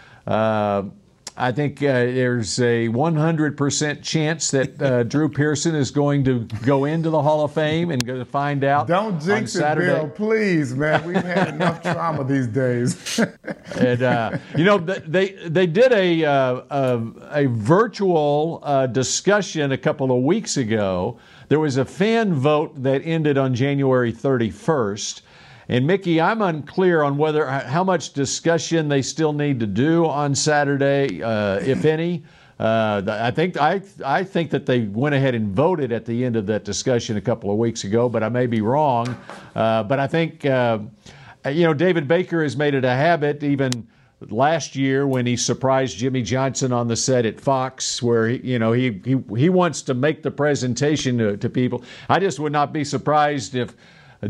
I 1.37 1.51
think 1.51 1.83
uh, 1.83 1.87
there's 1.87 2.59
a 2.61 2.89
100% 2.89 4.03
chance 4.03 4.51
that 4.51 4.83
uh, 4.83 5.03
Drew 5.13 5.29
Pearson 5.29 5.75
is 5.75 5.91
going 5.91 6.25
to 6.25 6.41
go 6.65 6.85
into 6.85 7.09
the 7.09 7.23
Hall 7.23 7.45
of 7.45 7.53
Fame 7.53 7.91
and 7.91 8.05
going 8.05 8.19
to 8.19 8.25
find 8.25 8.65
out. 8.65 8.87
Don't 8.87 9.21
jinx 9.21 9.57
it, 9.57 9.79
Bill, 9.79 10.09
please, 10.09 10.75
man. 10.75 11.05
We've 11.07 11.17
had 11.17 11.49
enough 11.49 11.83
trauma 11.83 12.25
these 12.25 12.47
days. 12.47 13.19
and 13.79 14.03
uh, 14.03 14.39
you 14.57 14.65
know, 14.65 14.79
they 14.79 15.31
they 15.49 15.67
did 15.67 15.93
a 15.93 16.25
uh, 16.25 16.63
a, 16.71 17.03
a, 17.31 17.47
virtual 17.47 18.61
uh, 18.63 18.87
discussion 18.87 19.73
a 19.73 19.79
couple 19.79 20.17
of 20.17 20.23
weeks 20.23 20.59
ago. 20.59 21.19
There 21.49 21.61
was 21.61 21.77
a 21.79 21.85
fan 21.85 22.35
vote 22.35 22.83
that 22.83 23.03
ended 23.05 23.39
on 23.39 23.55
January 23.55 24.13
31st. 24.13 25.23
And 25.69 25.87
Mickey, 25.87 26.21
I'm 26.21 26.43
unclear 26.43 27.03
on 27.03 27.17
whether 27.17 27.47
how 27.47 27.85
much 27.85 28.13
discussion 28.13 28.89
they 28.89 29.03
still 29.03 29.33
need 29.33 29.61
to 29.61 29.67
do 29.67 30.07
on 30.07 30.35
Saturday, 30.35 31.23
uh, 31.23 31.61
if 31.61 31.85
any. 31.85 32.25
Uh, 32.59 33.03
I 33.09 33.31
think 33.31 33.57
I 33.57 33.81
I 34.05 34.23
think 34.23 34.51
that 34.51 34.67
they 34.67 34.83
went 34.83 35.15
ahead 35.15 35.35
and 35.35 35.55
voted 35.55 35.91
at 35.91 36.05
the 36.05 36.25
end 36.25 36.37
of 36.37 36.47
that 36.47 36.65
discussion 36.65 37.17
a 37.17 37.21
couple 37.21 37.51
of 37.51 37.59
weeks 37.59 37.85
ago, 37.85 38.09
but 38.09 38.23
I 38.23 38.29
may 38.29 38.47
be 38.47 38.61
wrong. 38.61 39.17
Uh, 39.55 39.83
but 39.83 39.99
I 39.99 40.07
think 40.07 40.45
uh, 40.45 40.79
you 41.51 41.65
know 41.65 41.75
David 41.75 42.07
Baker 42.07 42.43
has 42.43 42.57
made 42.57 42.75
it 42.75 42.85
a 42.85 42.95
habit 42.95 43.43
even 43.43 43.89
last 44.31 44.77
year 44.77 45.07
when 45.07 45.27
he 45.27 45.37
surprised 45.37 45.99
Jimmy 45.99 46.23
Johnson 46.23 46.73
on 46.73 46.87
the 46.87 46.95
set 46.95 47.27
at 47.27 47.41
Fox, 47.41 48.03
where 48.03 48.29
he, 48.29 48.53
you 48.53 48.59
know 48.59 48.73
he 48.73 49.01
he 49.05 49.17
he 49.37 49.49
wants 49.49 49.83
to 49.83 49.95
make 49.95 50.23
the 50.23 50.31
presentation 50.31 51.19
to, 51.19 51.37
to 51.37 51.49
people. 51.49 51.83
I 52.09 52.21
just 52.21 52.39
would 52.39 52.53
not 52.53 52.73
be 52.73 52.85
surprised 52.85 53.55
if 53.55 53.75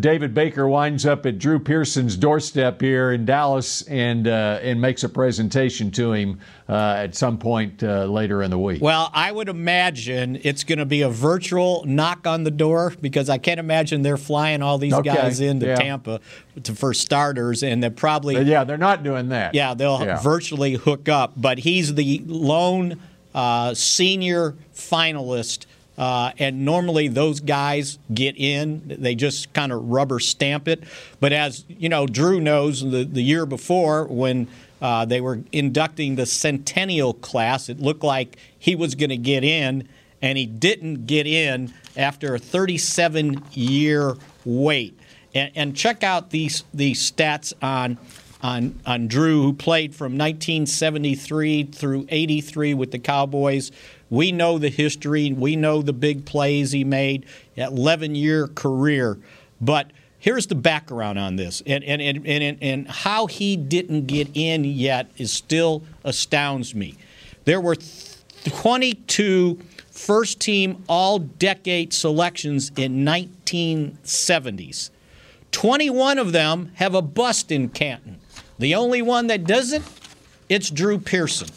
David 0.00 0.32
Baker 0.32 0.66
winds 0.66 1.04
up 1.04 1.26
at 1.26 1.38
Drew 1.38 1.58
Pearson's 1.58 2.16
doorstep 2.16 2.80
here 2.80 3.12
in 3.12 3.26
Dallas 3.26 3.82
and 3.82 4.26
uh, 4.26 4.58
and 4.62 4.80
makes 4.80 5.04
a 5.04 5.08
presentation 5.08 5.90
to 5.90 6.14
him 6.14 6.40
uh, 6.66 6.94
at 6.96 7.14
some 7.14 7.36
point 7.36 7.82
uh, 7.82 8.06
later 8.06 8.42
in 8.42 8.50
the 8.50 8.58
week. 8.58 8.80
Well, 8.80 9.10
I 9.12 9.30
would 9.30 9.50
imagine 9.50 10.40
it's 10.44 10.64
going 10.64 10.78
to 10.78 10.86
be 10.86 11.02
a 11.02 11.10
virtual 11.10 11.84
knock 11.86 12.26
on 12.26 12.44
the 12.44 12.50
door 12.50 12.94
because 13.02 13.28
I 13.28 13.36
can't 13.36 13.60
imagine 13.60 14.00
they're 14.00 14.16
flying 14.16 14.62
all 14.62 14.78
these 14.78 14.94
okay. 14.94 15.14
guys 15.14 15.40
into 15.40 15.66
yeah. 15.66 15.74
Tampa 15.74 16.20
to, 16.62 16.74
for 16.74 16.94
starters, 16.94 17.62
and 17.62 17.82
they're 17.82 17.90
probably 17.90 18.40
yeah 18.40 18.64
they're 18.64 18.78
not 18.78 19.02
doing 19.02 19.28
that. 19.28 19.54
Yeah, 19.54 19.74
they'll 19.74 20.00
yeah. 20.00 20.22
virtually 20.22 20.72
hook 20.72 21.10
up, 21.10 21.34
but 21.36 21.58
he's 21.58 21.94
the 21.94 22.22
lone 22.26 22.98
uh, 23.34 23.74
senior 23.74 24.56
finalist 24.74 25.66
uh, 25.98 26.32
and 26.38 26.64
normally 26.64 27.08
those 27.08 27.40
guys 27.40 27.98
get 28.12 28.36
in. 28.36 28.82
They 28.86 29.14
just 29.14 29.52
kind 29.52 29.72
of 29.72 29.84
rubber 29.84 30.20
stamp 30.20 30.68
it. 30.68 30.82
But 31.20 31.32
as 31.32 31.64
you 31.68 31.88
know, 31.88 32.06
Drew 32.06 32.40
knows 32.40 32.80
the, 32.80 33.04
the 33.04 33.22
year 33.22 33.46
before 33.46 34.04
when 34.04 34.48
uh, 34.80 35.04
they 35.04 35.20
were 35.20 35.40
inducting 35.52 36.16
the 36.16 36.26
centennial 36.26 37.14
class, 37.14 37.68
it 37.68 37.78
looked 37.78 38.02
like 38.02 38.36
he 38.58 38.74
was 38.74 38.94
going 38.94 39.10
to 39.10 39.16
get 39.16 39.44
in, 39.44 39.88
and 40.20 40.38
he 40.38 40.46
didn't 40.46 41.06
get 41.06 41.26
in 41.26 41.72
after 41.96 42.34
a 42.34 42.38
37 42.38 43.42
year 43.52 44.16
wait. 44.44 44.98
And, 45.34 45.52
and 45.54 45.76
check 45.76 46.02
out 46.02 46.30
these 46.30 46.64
these 46.74 47.10
stats 47.10 47.52
on 47.62 47.98
on, 48.42 48.80
on 48.84 49.06
Drew, 49.06 49.42
who 49.42 49.52
played 49.52 49.94
from 49.94 50.12
1973 50.12 51.64
through 51.64 52.06
83 52.08 52.74
with 52.74 52.90
the 52.90 52.98
Cowboys. 52.98 53.70
We 54.10 54.32
know 54.32 54.58
the 54.58 54.68
history. 54.68 55.32
We 55.32 55.56
know 55.56 55.80
the 55.80 55.92
big 55.92 56.26
plays 56.26 56.72
he 56.72 56.84
made. 56.84 57.24
11 57.56 58.14
year 58.14 58.48
career. 58.48 59.18
But 59.60 59.92
here's 60.18 60.48
the 60.48 60.56
background 60.56 61.18
on 61.18 61.36
this. 61.36 61.62
And, 61.66 61.84
and, 61.84 62.02
and, 62.02 62.26
and, 62.26 62.58
and 62.60 62.88
how 62.88 63.26
he 63.26 63.56
didn't 63.56 64.06
get 64.06 64.28
in 64.34 64.64
yet 64.64 65.10
is 65.16 65.32
still 65.32 65.84
astounds 66.04 66.74
me. 66.74 66.96
There 67.44 67.60
were 67.60 67.76
22 68.44 69.58
first 69.90 70.40
team 70.40 70.82
all 70.88 71.18
decade 71.20 71.92
selections 71.92 72.72
in 72.76 73.04
1970s. 73.04 74.90
21 75.52 76.18
of 76.18 76.32
them 76.32 76.72
have 76.74 76.94
a 76.94 77.02
bust 77.02 77.52
in 77.52 77.68
Canton. 77.68 78.18
The 78.62 78.76
only 78.76 79.02
one 79.02 79.26
that 79.26 79.42
doesn't, 79.42 79.84
it's 80.48 80.70
Drew 80.70 81.00
Pearson. 81.00 81.48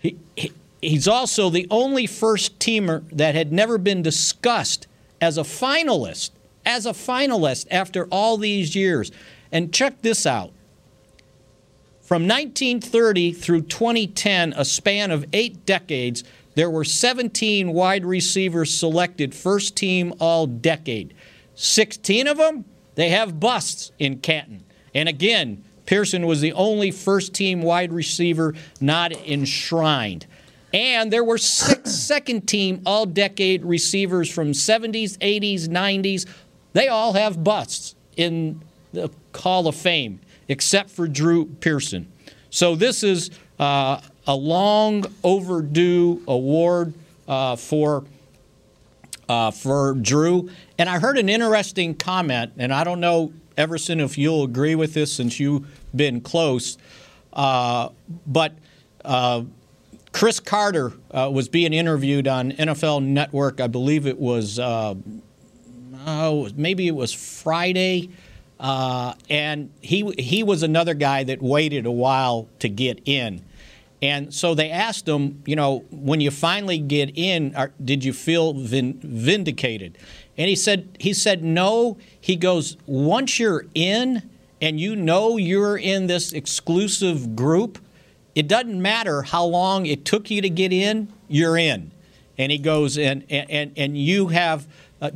He, 0.00 0.18
he, 0.34 0.52
He's 0.82 1.06
also 1.06 1.48
the 1.48 1.68
only 1.70 2.08
first 2.08 2.58
teamer 2.58 3.04
that 3.12 3.36
had 3.36 3.52
never 3.52 3.78
been 3.78 4.02
discussed 4.02 4.88
as 5.20 5.38
a 5.38 5.42
finalist, 5.42 6.30
as 6.66 6.86
a 6.86 6.90
finalist 6.90 7.68
after 7.70 8.06
all 8.06 8.36
these 8.36 8.74
years. 8.74 9.12
And 9.52 9.72
check 9.72 10.02
this 10.02 10.26
out. 10.26 10.50
From 12.00 12.26
1930 12.26 13.32
through 13.32 13.62
2010, 13.62 14.54
a 14.56 14.64
span 14.64 15.12
of 15.12 15.24
eight 15.32 15.64
decades, 15.66 16.24
there 16.56 16.68
were 16.68 16.82
17 16.82 17.72
wide 17.72 18.04
receivers 18.04 18.74
selected 18.74 19.36
first 19.36 19.76
team 19.76 20.14
all 20.18 20.48
decade. 20.48 21.14
16 21.54 22.26
of 22.26 22.38
them, 22.38 22.64
they 22.96 23.10
have 23.10 23.38
busts 23.38 23.92
in 24.00 24.18
Canton. 24.18 24.64
And 24.94 25.08
again, 25.08 25.64
Pearson 25.86 26.26
was 26.26 26.40
the 26.40 26.52
only 26.52 26.90
first 26.90 27.34
team 27.34 27.62
wide 27.62 27.92
receiver 27.92 28.54
not 28.80 29.12
enshrined. 29.12 30.26
And 30.72 31.12
there 31.12 31.24
were 31.24 31.38
six 31.38 31.90
second 32.10 32.46
team 32.46 32.82
all 32.86 33.06
decade 33.06 33.64
receivers 33.64 34.30
from 34.30 34.52
70s, 34.52 35.18
80s, 35.18 35.68
90s. 35.68 36.26
They 36.72 36.88
all 36.88 37.14
have 37.14 37.42
busts 37.42 37.94
in 38.16 38.62
the 38.92 39.10
Hall 39.34 39.66
of 39.66 39.74
Fame, 39.74 40.20
except 40.48 40.90
for 40.90 41.08
Drew 41.08 41.46
Pearson. 41.46 42.10
So 42.50 42.76
this 42.76 43.02
is 43.02 43.30
uh, 43.58 44.00
a 44.26 44.34
long 44.34 45.04
overdue 45.24 46.22
award 46.26 46.94
uh, 47.28 47.56
for. 47.56 48.04
Uh, 49.28 49.52
for 49.52 49.94
Drew. 49.94 50.50
And 50.76 50.88
I 50.88 50.98
heard 50.98 51.16
an 51.16 51.28
interesting 51.28 51.94
comment, 51.94 52.54
and 52.58 52.74
I 52.74 52.82
don't 52.82 52.98
know, 52.98 53.32
Everson, 53.60 54.00
if 54.00 54.18
you'll 54.18 54.42
agree 54.44 54.74
with 54.74 54.94
this 54.94 55.12
since 55.12 55.38
you've 55.38 55.66
been 55.94 56.20
close, 56.20 56.78
uh, 57.34 57.90
but 58.26 58.54
uh, 59.04 59.42
Cris 60.12 60.40
Carter 60.40 60.92
uh, 61.12 61.30
was 61.32 61.48
being 61.48 61.72
interviewed 61.72 62.26
on 62.26 62.52
NFL 62.52 63.04
Network. 63.04 63.60
I 63.60 63.66
believe 63.66 64.06
it 64.06 64.18
was, 64.18 64.58
uh, 64.58 64.94
maybe 66.56 66.88
it 66.88 66.94
was 66.94 67.12
Friday. 67.12 68.10
Uh, 68.58 69.14
and 69.30 69.70
he, 69.80 70.12
he 70.18 70.42
was 70.42 70.62
another 70.62 70.94
guy 70.94 71.24
that 71.24 71.40
waited 71.40 71.86
a 71.86 71.90
while 71.90 72.48
to 72.58 72.68
get 72.68 73.00
in. 73.04 73.42
And 74.02 74.32
so 74.32 74.54
they 74.54 74.70
asked 74.70 75.06
him, 75.06 75.42
you 75.46 75.56
know, 75.56 75.84
when 75.90 76.20
you 76.20 76.30
finally 76.30 76.78
get 76.78 77.16
in, 77.18 77.54
are, 77.54 77.72
did 77.84 78.02
you 78.02 78.12
feel 78.12 78.54
vin- 78.54 78.98
vindicated? 79.02 79.98
And 80.38 80.48
he 80.48 80.56
said, 80.56 80.96
he 80.98 81.12
said 81.12 81.44
no. 81.44 81.98
He 82.20 82.36
goes, 82.36 82.78
once 82.86 83.38
you're 83.38 83.66
in 83.74 84.28
and 84.62 84.80
you 84.80 84.96
know 84.96 85.36
you're 85.36 85.76
in 85.76 86.06
this 86.06 86.32
exclusive 86.32 87.36
group, 87.36 87.78
it 88.34 88.48
doesn't 88.48 88.80
matter 88.80 89.22
how 89.22 89.44
long 89.44 89.84
it 89.84 90.04
took 90.04 90.30
you 90.30 90.40
to 90.40 90.48
get 90.48 90.72
in, 90.72 91.12
you're 91.28 91.58
in. 91.58 91.90
And 92.38 92.50
he 92.50 92.56
goes, 92.56 92.96
and 92.96 93.24
and 93.28 93.72
and 93.76 93.98
you 93.98 94.28
have 94.28 94.66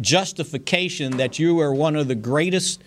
justification 0.00 1.16
that 1.16 1.38
you 1.38 1.58
are 1.60 1.72
one 1.72 1.96
of 1.96 2.08
the 2.08 2.14
greatest 2.14 2.82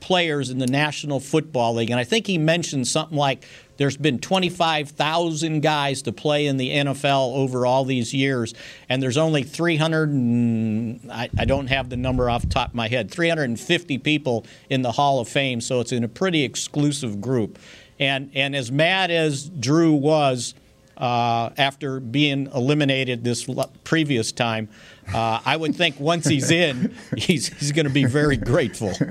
players 0.00 0.50
in 0.50 0.58
the 0.58 0.66
National 0.66 1.20
Football 1.20 1.74
League. 1.74 1.90
And 1.90 1.98
I 1.98 2.04
think 2.04 2.26
he 2.26 2.38
mentioned 2.38 2.86
something 2.86 3.16
like 3.16 3.44
there's 3.76 3.96
been 3.96 4.18
25,000 4.18 5.60
guys 5.60 6.02
to 6.02 6.12
play 6.12 6.46
in 6.46 6.56
the 6.56 6.70
NFL 6.70 7.34
over 7.34 7.66
all 7.66 7.84
these 7.84 8.14
years, 8.14 8.54
and 8.88 9.02
there's 9.02 9.16
only 9.16 9.42
300, 9.42 10.10
and, 10.10 11.10
I, 11.10 11.28
I 11.36 11.44
don't 11.44 11.66
have 11.66 11.90
the 11.90 11.96
number 11.96 12.30
off 12.30 12.42
the 12.42 12.48
top 12.48 12.68
of 12.68 12.74
my 12.74 12.88
head, 12.88 13.10
350 13.10 13.98
people 13.98 14.46
in 14.70 14.82
the 14.82 14.92
Hall 14.92 15.20
of 15.20 15.28
Fame, 15.28 15.60
so 15.60 15.80
it's 15.80 15.92
in 15.92 16.04
a 16.04 16.08
pretty 16.08 16.42
exclusive 16.42 17.20
group. 17.20 17.58
And, 17.98 18.30
and 18.34 18.56
as 18.56 18.72
mad 18.72 19.10
as 19.10 19.48
Drew 19.48 19.92
was 19.92 20.54
uh, 20.96 21.50
after 21.56 22.00
being 22.00 22.48
eliminated 22.54 23.24
this 23.24 23.48
previous 23.84 24.32
time, 24.32 24.68
uh, 25.12 25.40
I 25.44 25.56
would 25.56 25.74
think 25.74 25.98
once 26.00 26.26
he's 26.26 26.50
in, 26.50 26.94
he's, 27.16 27.48
he's 27.48 27.72
going 27.72 27.86
to 27.86 27.92
be 27.92 28.04
very 28.04 28.36
grateful. 28.36 28.92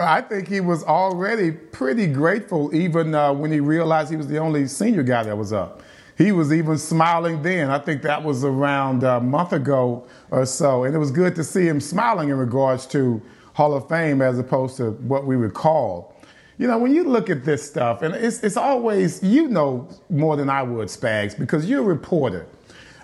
I 0.00 0.20
think 0.22 0.48
he 0.48 0.60
was 0.60 0.82
already 0.84 1.52
pretty 1.52 2.06
grateful, 2.06 2.74
even 2.74 3.14
uh, 3.14 3.32
when 3.32 3.52
he 3.52 3.60
realized 3.60 4.10
he 4.10 4.16
was 4.16 4.28
the 4.28 4.38
only 4.38 4.66
senior 4.66 5.02
guy 5.02 5.22
that 5.24 5.36
was 5.36 5.52
up. 5.52 5.82
He 6.16 6.32
was 6.32 6.52
even 6.52 6.76
smiling 6.76 7.42
then. 7.42 7.70
I 7.70 7.78
think 7.78 8.02
that 8.02 8.22
was 8.22 8.44
around 8.44 9.02
a 9.02 9.20
month 9.20 9.52
ago 9.52 10.06
or 10.30 10.44
so. 10.44 10.84
And 10.84 10.94
it 10.94 10.98
was 10.98 11.10
good 11.10 11.34
to 11.36 11.44
see 11.44 11.66
him 11.66 11.80
smiling 11.80 12.28
in 12.28 12.36
regards 12.36 12.86
to 12.88 13.22
Hall 13.54 13.74
of 13.74 13.88
Fame 13.88 14.20
as 14.20 14.38
opposed 14.38 14.76
to 14.76 14.90
what 14.90 15.26
we 15.26 15.36
would 15.36 15.54
call. 15.54 16.14
You 16.58 16.66
know, 16.66 16.76
when 16.76 16.94
you 16.94 17.04
look 17.04 17.30
at 17.30 17.44
this 17.44 17.66
stuff, 17.66 18.02
and 18.02 18.14
it's, 18.14 18.42
it's 18.42 18.58
always, 18.58 19.22
you 19.22 19.48
know 19.48 19.88
more 20.10 20.36
than 20.36 20.50
I 20.50 20.62
would, 20.62 20.88
Spags, 20.88 21.38
because 21.38 21.64
you're 21.64 21.80
a 21.80 21.84
reporter. 21.84 22.46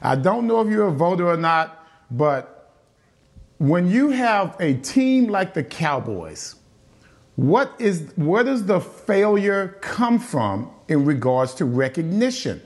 I 0.03 0.14
don't 0.14 0.47
know 0.47 0.61
if 0.61 0.68
you're 0.68 0.88
a 0.88 0.92
voter 0.92 1.26
or 1.26 1.38
not, 1.38 1.88
but 2.11 2.74
when 3.57 3.90
you 3.90 4.11
have 4.11 4.57
a 4.61 4.74
team 4.74 5.28
like 5.28 5.55
the 5.55 5.64
Cowboys, 5.64 6.57
what 7.37 7.74
is 7.78 8.12
where 8.16 8.43
does 8.43 8.64
the 8.64 8.80
failure 8.80 9.76
come 9.80 10.18
from 10.18 10.70
in 10.89 11.05
regards 11.05 11.55
to 11.55 11.64
recognition? 11.66 12.62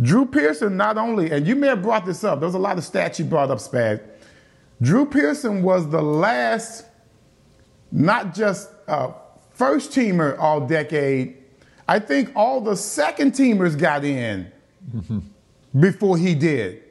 Drew 0.00 0.26
Pearson 0.26 0.76
not 0.76 0.98
only, 0.98 1.30
and 1.30 1.46
you 1.46 1.56
may 1.56 1.68
have 1.68 1.82
brought 1.82 2.04
this 2.04 2.22
up, 2.22 2.40
there 2.40 2.46
was 2.46 2.54
a 2.54 2.58
lot 2.58 2.78
of 2.78 2.84
stats 2.84 3.18
you 3.18 3.24
brought 3.24 3.50
up, 3.50 3.58
Spag. 3.58 4.02
Drew 4.80 5.06
Pearson 5.06 5.62
was 5.62 5.88
the 5.88 6.02
last, 6.02 6.84
not 7.90 8.34
just 8.34 8.70
uh, 8.86 9.12
first 9.50 9.90
teamer 9.90 10.38
all 10.38 10.60
decade. 10.60 11.36
I 11.88 11.98
think 11.98 12.30
all 12.36 12.60
the 12.60 12.76
second 12.76 13.32
teamers 13.32 13.76
got 13.76 14.04
in 14.04 14.50
mm-hmm. 14.94 15.18
before 15.80 16.16
he 16.16 16.34
did, 16.34 16.82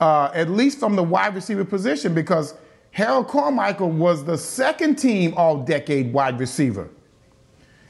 uh, 0.00 0.30
at 0.32 0.48
least 0.48 0.78
from 0.78 0.96
the 0.96 1.02
wide 1.02 1.34
receiver 1.34 1.64
position, 1.64 2.14
because 2.14 2.54
Harold 2.90 3.28
Carmichael 3.28 3.90
was 3.90 4.24
the 4.24 4.36
second 4.36 4.96
team 4.96 5.34
all 5.36 5.58
decade 5.58 6.12
wide 6.12 6.38
receiver. 6.38 6.88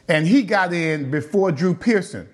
And 0.08 0.26
he 0.26 0.42
got 0.42 0.72
in 0.72 1.10
before 1.10 1.52
Drew 1.52 1.74
Pearson 1.74 2.28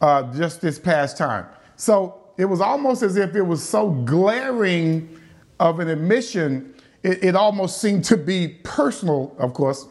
uh, 0.00 0.32
just 0.34 0.60
this 0.60 0.78
past 0.78 1.16
time. 1.16 1.46
So 1.76 2.20
it 2.36 2.44
was 2.44 2.60
almost 2.60 3.02
as 3.02 3.16
if 3.16 3.34
it 3.34 3.42
was 3.42 3.62
so 3.62 3.90
glaring 3.90 5.20
of 5.58 5.80
an 5.80 5.88
admission, 5.88 6.74
it, 7.02 7.24
it 7.24 7.36
almost 7.36 7.80
seemed 7.80 8.04
to 8.04 8.16
be 8.16 8.48
personal, 8.62 9.34
of 9.38 9.54
course. 9.54 9.86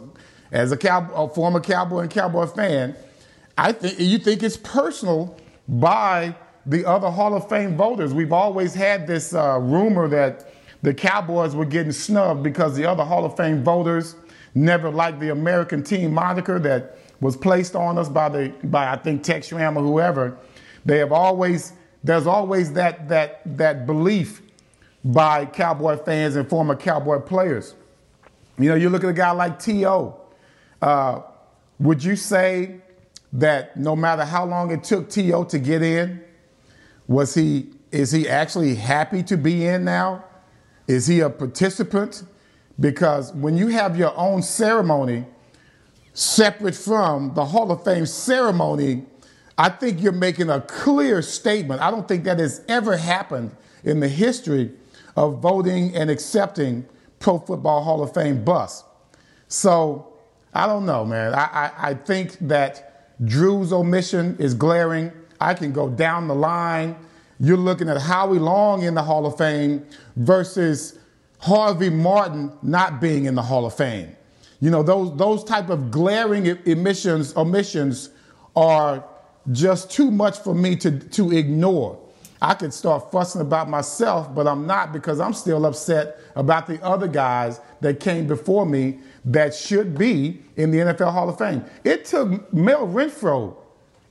As 0.51 0.71
a, 0.71 0.77
cow, 0.77 1.09
a 1.13 1.27
former 1.27 1.59
Cowboy 1.59 2.01
and 2.01 2.11
Cowboy 2.11 2.45
fan, 2.45 2.95
I 3.57 3.71
think 3.71 3.99
you 3.99 4.19
think 4.19 4.43
it's 4.43 4.57
personal 4.57 5.37
by 5.67 6.35
the 6.65 6.85
other 6.85 7.09
Hall 7.09 7.35
of 7.35 7.49
Fame 7.49 7.75
voters. 7.75 8.13
We've 8.13 8.33
always 8.33 8.73
had 8.73 9.07
this 9.07 9.33
uh, 9.33 9.59
rumor 9.59 10.07
that 10.07 10.51
the 10.85 10.93
Cowboys 10.93 11.55
were 11.55 11.65
getting 11.65 11.91
snubbed 11.91 12.43
because 12.43 12.75
the 12.75 12.85
other 12.85 13.03
Hall 13.03 13.25
of 13.25 13.35
Fame 13.35 13.63
voters 13.63 14.15
never 14.53 14.91
liked 14.91 15.19
the 15.19 15.29
American 15.29 15.81
team 15.81 16.13
moniker 16.13 16.59
that 16.59 16.99
was 17.19 17.35
placed 17.35 17.75
on 17.75 17.97
us 17.97 18.07
by 18.07 18.29
the 18.29 18.53
by 18.65 18.91
I 18.91 18.95
think 18.95 19.23
Tex 19.23 19.47
Schramm 19.47 19.77
or 19.77 19.81
whoever. 19.81 20.37
They 20.85 20.99
have 20.99 21.11
always 21.11 21.73
there's 22.03 22.27
always 22.27 22.71
that 22.73 23.09
that 23.09 23.41
that 23.57 23.87
belief 23.87 24.43
by 25.03 25.47
Cowboy 25.47 25.97
fans 25.97 26.35
and 26.35 26.47
former 26.47 26.75
Cowboy 26.75 27.17
players. 27.19 27.73
You 28.59 28.69
know, 28.69 28.75
you 28.75 28.89
look 28.89 29.03
at 29.03 29.09
a 29.09 29.13
guy 29.13 29.31
like 29.31 29.57
T.O. 29.57 30.21
Uh, 30.83 31.21
would 31.79 32.03
you 32.03 32.15
say 32.15 32.75
that 33.33 33.75
no 33.75 33.95
matter 33.95 34.23
how 34.23 34.45
long 34.45 34.69
it 34.69 34.83
took 34.83 35.09
T.O. 35.09 35.45
to 35.45 35.57
get 35.57 35.81
in, 35.81 36.23
was 37.07 37.33
he 37.33 37.71
is 37.91 38.11
he 38.11 38.29
actually 38.29 38.75
happy 38.75 39.23
to 39.23 39.35
be 39.35 39.65
in 39.65 39.83
now? 39.83 40.23
Is 40.87 41.07
he 41.07 41.19
a 41.19 41.29
participant? 41.29 42.23
Because 42.79 43.33
when 43.33 43.57
you 43.57 43.67
have 43.69 43.97
your 43.97 44.15
own 44.17 44.41
ceremony 44.41 45.25
separate 46.13 46.75
from 46.75 47.33
the 47.33 47.45
Hall 47.45 47.71
of 47.71 47.83
Fame 47.83 48.05
ceremony, 48.05 49.05
I 49.57 49.69
think 49.69 50.01
you're 50.01 50.11
making 50.11 50.49
a 50.49 50.61
clear 50.61 51.21
statement. 51.21 51.81
I 51.81 51.91
don't 51.91 52.07
think 52.07 52.25
that 52.25 52.39
has 52.39 52.61
ever 52.67 52.97
happened 52.97 53.55
in 53.83 53.99
the 53.99 54.07
history 54.07 54.71
of 55.15 55.39
voting 55.39 55.95
and 55.95 56.09
accepting 56.09 56.85
Pro 57.19 57.39
Football 57.39 57.83
Hall 57.83 58.03
of 58.03 58.13
Fame 58.13 58.43
bus. 58.43 58.83
So 59.47 60.13
I 60.53 60.67
don't 60.67 60.85
know, 60.85 61.05
man. 61.05 61.33
I, 61.33 61.43
I, 61.45 61.71
I 61.89 61.93
think 61.93 62.37
that 62.41 63.25
Drew's 63.25 63.71
omission 63.71 64.35
is 64.39 64.53
glaring. 64.53 65.11
I 65.39 65.53
can 65.53 65.71
go 65.71 65.89
down 65.89 66.27
the 66.27 66.35
line 66.35 66.95
you're 67.39 67.57
looking 67.57 67.89
at 67.89 68.01
Howie 68.01 68.39
Long 68.39 68.83
in 68.83 68.93
the 68.93 69.03
Hall 69.03 69.25
of 69.25 69.37
Fame 69.37 69.85
versus 70.15 70.99
Harvey 71.39 71.89
Martin 71.89 72.51
not 72.61 73.01
being 73.01 73.25
in 73.25 73.35
the 73.35 73.41
Hall 73.41 73.65
of 73.65 73.75
Fame. 73.75 74.15
You 74.61 74.71
know, 74.71 74.83
those, 74.83 75.15
those 75.17 75.43
type 75.43 75.69
of 75.69 75.91
glaring 75.91 76.45
emissions, 76.65 77.35
omissions 77.35 78.09
are 78.55 79.03
just 79.51 79.91
too 79.91 80.09
much 80.09 80.39
for 80.39 80.55
me 80.55 80.75
to, 80.77 80.97
to 80.99 81.31
ignore. 81.31 81.99
I 82.41 82.53
could 82.53 82.73
start 82.73 83.11
fussing 83.11 83.41
about 83.41 83.69
myself, 83.69 84.33
but 84.33 84.47
I'm 84.47 84.67
not 84.67 84.91
because 84.93 85.19
I'm 85.19 85.33
still 85.33 85.65
upset 85.65 86.19
about 86.35 86.67
the 86.67 86.81
other 86.83 87.07
guys 87.07 87.59
that 87.81 87.99
came 87.99 88.27
before 88.27 88.65
me 88.65 88.99
that 89.25 89.53
should 89.53 89.97
be 89.97 90.41
in 90.55 90.71
the 90.71 90.79
NFL 90.79 91.11
Hall 91.11 91.29
of 91.29 91.37
Fame. 91.37 91.63
It 91.83 92.05
took 92.05 92.53
Mel 92.53 92.87
Renfro, 92.87 93.55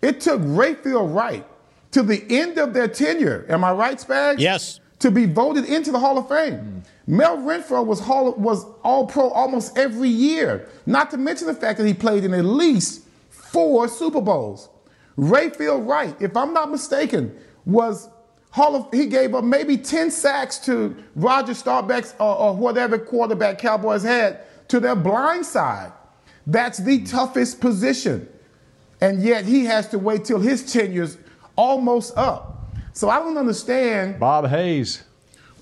it 0.03 0.21
took 0.21 0.41
Rayfield 0.41 1.15
Wright, 1.15 1.47
to 1.95 2.03
the 2.03 2.25
end 2.29 2.59
of 2.59 2.75
their 2.75 2.89
tenure. 2.89 3.47
Am 3.49 3.63
I 3.63 3.71
right, 3.71 3.97
Spags? 3.99 4.41
Yes. 4.41 4.81
To 4.99 5.13
be 5.13 5.27
voted 5.27 5.65
into 5.65 5.93
the 5.93 5.99
Hall 6.01 6.19
of 6.19 6.29
Fame. 6.29 6.55
Mm. 6.55 6.83
Mel 7.07 7.37
Renfro 7.39 7.87
was, 7.87 8.01
hall, 8.01 8.33
was 8.33 8.67
all 8.83 9.07
pro 9.07 9.31
almost 9.31 9.79
every 9.79 10.09
year, 10.09 10.69
not 10.87 11.13
to 11.13 11.17
mention 11.17 11.47
the 11.47 11.55
fact 11.55 11.79
that 11.79 11.87
he 11.87 11.95
played 11.95 12.25
in 12.25 12.35
at 12.35 12.45
least 12.45 13.05
four 13.31 13.87
Super 13.87 14.21
Bowls. 14.21 14.69
Rayfield 15.17 15.87
Wright, 15.87 16.17
if 16.21 16.37
I'm 16.37 16.53
not 16.53 16.69
mistaken, 16.69 17.39
was 17.65 18.09
Hall 18.51 18.75
of, 18.75 18.89
he 18.93 19.07
gave 19.07 19.33
up 19.33 19.45
maybe 19.45 19.77
10 19.77 20.11
sacks 20.11 20.59
to 20.61 20.97
Roger 21.15 21.55
Staubach's 21.55 22.17
or, 22.19 22.37
or 22.37 22.57
whatever 22.57 22.99
quarterback 22.99 23.59
Cowboys 23.59 24.03
had 24.03 24.41
to 24.67 24.81
their 24.81 24.97
blind 24.97 25.47
side. 25.47 25.93
That's 26.45 26.79
the 26.79 27.05
toughest 27.05 27.61
position. 27.61 28.29
And 29.01 29.23
yet 29.23 29.45
he 29.45 29.65
has 29.67 29.89
to 29.91 29.99
wait 29.99 30.25
till 30.25 30.41
his 30.41 30.73
tenure's 30.73 31.19
almost 31.57 32.17
up. 32.17 32.69
So 32.93 33.11
I 33.11 33.19
don't 33.19 33.37
understand. 33.37 34.21
Bob 34.21 34.47
Hayes. 34.49 35.03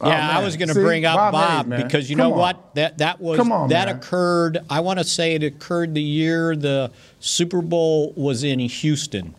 Yeah, 0.03 0.31
oh, 0.35 0.41
I 0.41 0.45
was 0.45 0.57
going 0.57 0.69
to 0.69 0.75
bring 0.75 1.05
up 1.05 1.17
Bob, 1.17 1.33
Bob 1.33 1.73
Hayes, 1.73 1.85
because 1.85 2.11
you 2.11 2.17
Come 2.17 2.29
know 2.29 2.33
on. 2.33 2.39
what 2.39 2.75
that 2.75 2.99
that 2.99 3.21
was 3.21 3.39
on, 3.39 3.69
that 3.69 3.87
man. 3.87 3.97
occurred. 3.97 4.59
I 4.69 4.81
want 4.81 4.99
to 4.99 5.05
say 5.05 5.35
it 5.35 5.45
occurred 5.45 5.95
the 5.95 6.03
year 6.03 6.57
the 6.57 6.91
Super 7.21 7.63
Bowl 7.63 8.13
was 8.17 8.43
in 8.43 8.59
Houston, 8.59 9.35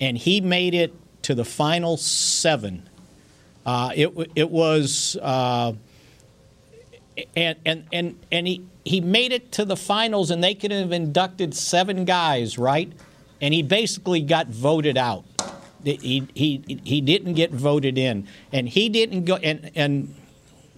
and 0.00 0.16
he 0.16 0.40
made 0.40 0.72
it 0.72 0.94
to 1.22 1.34
the 1.34 1.44
final 1.44 1.96
seven. 1.96 2.88
Uh, 3.66 3.90
it 3.96 4.30
it 4.36 4.50
was 4.50 5.16
uh, 5.20 5.72
and 7.34 7.58
and 7.66 7.84
and 7.92 8.16
and 8.30 8.46
he 8.46 8.64
he 8.84 9.00
made 9.00 9.32
it 9.32 9.50
to 9.52 9.64
the 9.64 9.76
finals, 9.76 10.30
and 10.30 10.44
they 10.44 10.54
could 10.54 10.70
have 10.70 10.92
inducted 10.92 11.54
seven 11.54 12.04
guys, 12.04 12.56
right? 12.56 12.92
And 13.40 13.52
he 13.52 13.62
basically 13.62 14.20
got 14.20 14.46
voted 14.46 14.96
out 14.96 15.24
he, 15.84 16.26
he, 16.34 16.80
he 16.84 17.00
didn't 17.00 17.34
get 17.34 17.50
voted 17.52 17.96
in. 17.98 18.26
And 18.52 18.68
he 18.68 18.88
didn't 18.88 19.24
go, 19.24 19.36
and, 19.36 19.70
and 19.74 20.14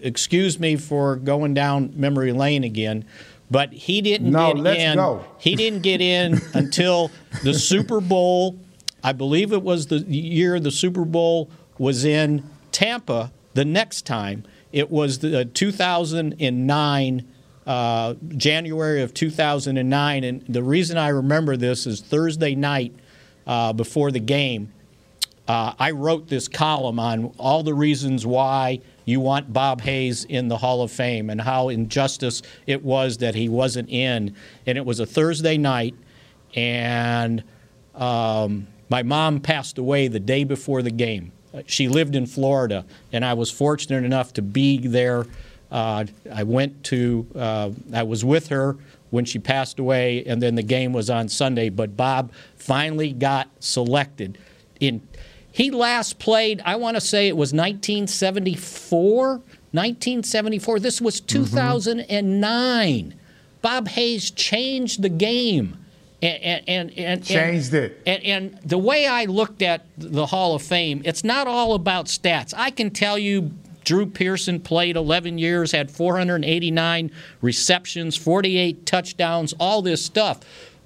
excuse 0.00 0.59
me 0.59 0.76
for 0.76 1.16
going 1.16 1.54
down 1.54 1.92
memory 1.96 2.32
lane 2.32 2.64
again, 2.64 3.04
but 3.50 3.72
he 3.72 4.00
didn't 4.00 4.30
No, 4.30 4.52
get 4.54 4.62
let's 4.62 4.80
in. 4.80 4.96
go. 4.96 5.24
He 5.38 5.54
didn't 5.57 5.82
get 5.82 6.00
in 6.00 6.40
until 6.54 7.11
the 7.42 7.54
Super 7.54 8.00
Bowl. 8.00 8.59
I 9.02 9.12
believe 9.12 9.52
it 9.52 9.62
was 9.62 9.86
the 9.86 9.98
year 9.98 10.59
the 10.59 10.70
Super 10.72 11.04
Bowl 11.04 11.48
was 11.78 12.04
in 12.04 12.42
Tampa. 12.72 13.30
The 13.54 13.64
next 13.64 14.04
time 14.07 14.44
it 14.72 14.90
was 14.90 15.20
the 15.20 15.44
2009. 15.44 17.32
Uh, 17.66 18.14
January 18.36 19.02
of 19.02 19.12
2009, 19.12 20.22
and 20.22 20.44
the 20.48 20.62
reason 20.62 20.96
I 20.96 21.09
remember 21.09 21.57
this 21.57 21.84
is 21.84 22.00
Thursday 22.00 22.54
night 22.54 22.94
uh, 23.44 23.72
before 23.72 24.12
the 24.12 24.20
game. 24.20 24.72
Uh, 25.49 25.72
I 25.78 25.92
wrote 25.92 26.28
this 26.28 26.49
column 26.49 26.99
on 26.99 27.32
all 27.38 27.62
the 27.62 27.74
reasons 27.74 28.26
why 28.26 28.80
you 29.05 29.20
want 29.20 29.53
Bob 29.53 29.80
Hayes 29.82 30.24
in 30.24 30.49
the 30.49 30.57
Hall 30.57 30.82
of 30.82 30.90
Fame 30.90 31.30
and 31.30 31.40
how 31.40 31.68
injustice 31.68 32.42
it 32.66 32.82
was 32.82 33.18
that 33.18 33.36
he 33.36 33.49
wasn't 33.49 33.88
in. 33.88 34.34
And 34.66 34.76
it 34.76 34.84
was 34.84 34.99
a 34.99 35.07
Thursday 35.07 35.57
night, 35.57 35.94
and 36.55 37.44
um, 37.94 38.66
my 38.88 39.05
mom 39.05 39.40
passed 39.40 39.78
away 39.78 40.09
the 40.09 40.20
day 40.20 40.42
before 40.42 40.82
the 40.82 40.90
game. 40.90 41.32
She 41.66 41.88
lived 41.88 42.16
in 42.16 42.26
Florida, 42.26 42.84
and 43.12 43.24
I 43.24 43.34
was 43.34 43.51
fortunate 43.51 44.05
enough 44.05 44.32
to 44.34 44.42
be 44.42 44.78
there. 44.78 45.26
Uh, 45.70 46.05
I 46.32 46.42
went 46.42 46.84
to, 46.84 47.26
uh, 47.34 47.70
I 47.94 48.03
was 48.03 48.24
with 48.24 48.49
her 48.49 48.76
when 49.11 49.24
she 49.24 49.38
passed 49.38 49.78
away, 49.78 50.24
and 50.24 50.42
then 50.42 50.57
the 50.57 50.62
game 50.62 50.92
was 50.92 51.09
on 51.09 51.28
Sunday. 51.28 51.70
But 51.70 51.97
Bob 51.97 52.32
finally 52.57 53.12
got 53.12 53.49
selected. 53.61 54.38
In 54.78 55.01
he 55.57 55.70
last 55.70 56.18
played, 56.18 56.61
I 56.66 56.76
want 56.76 56.98
to 56.98 57.00
say 57.00 57.28
it 57.28 57.36
was 57.36 57.54
1974. 57.54 59.28
1974. 59.28 60.80
This 60.80 61.00
was 61.00 61.18
mm-hmm. 61.18 61.44
2009. 61.44 63.14
Bob 63.62 63.88
Hayes 63.88 64.30
changed 64.32 65.00
the 65.00 65.09
game. 65.09 65.78
And, 66.20 66.42
and, 66.42 66.68
and, 66.68 66.98
and 66.98 67.24
Changed 67.24 67.72
it. 67.72 68.02
And, 68.04 68.22
and 68.24 68.59
the 68.66 68.76
way 68.76 69.07
I 69.07 69.24
looked 69.24 69.62
at 69.62 69.86
the 69.96 70.26
Hall 70.26 70.54
of 70.54 70.61
Fame, 70.61 71.00
it's 71.07 71.24
not 71.24 71.46
all 71.46 71.72
about 71.72 72.04
stats. 72.04 72.52
I 72.54 72.68
can 72.68 72.90
tell 72.90 73.18
you 73.18 73.50
Drew 73.82 74.04
Pearson 74.04 74.61
played 74.61 74.94
11 74.94 75.38
years, 75.38 75.72
had 75.72 75.90
489 75.90 77.11
receptions, 77.40 78.14
48 78.14 78.84
touchdowns, 78.84 79.54
all 79.59 79.80
this 79.80 80.04
stuff. 80.04 80.40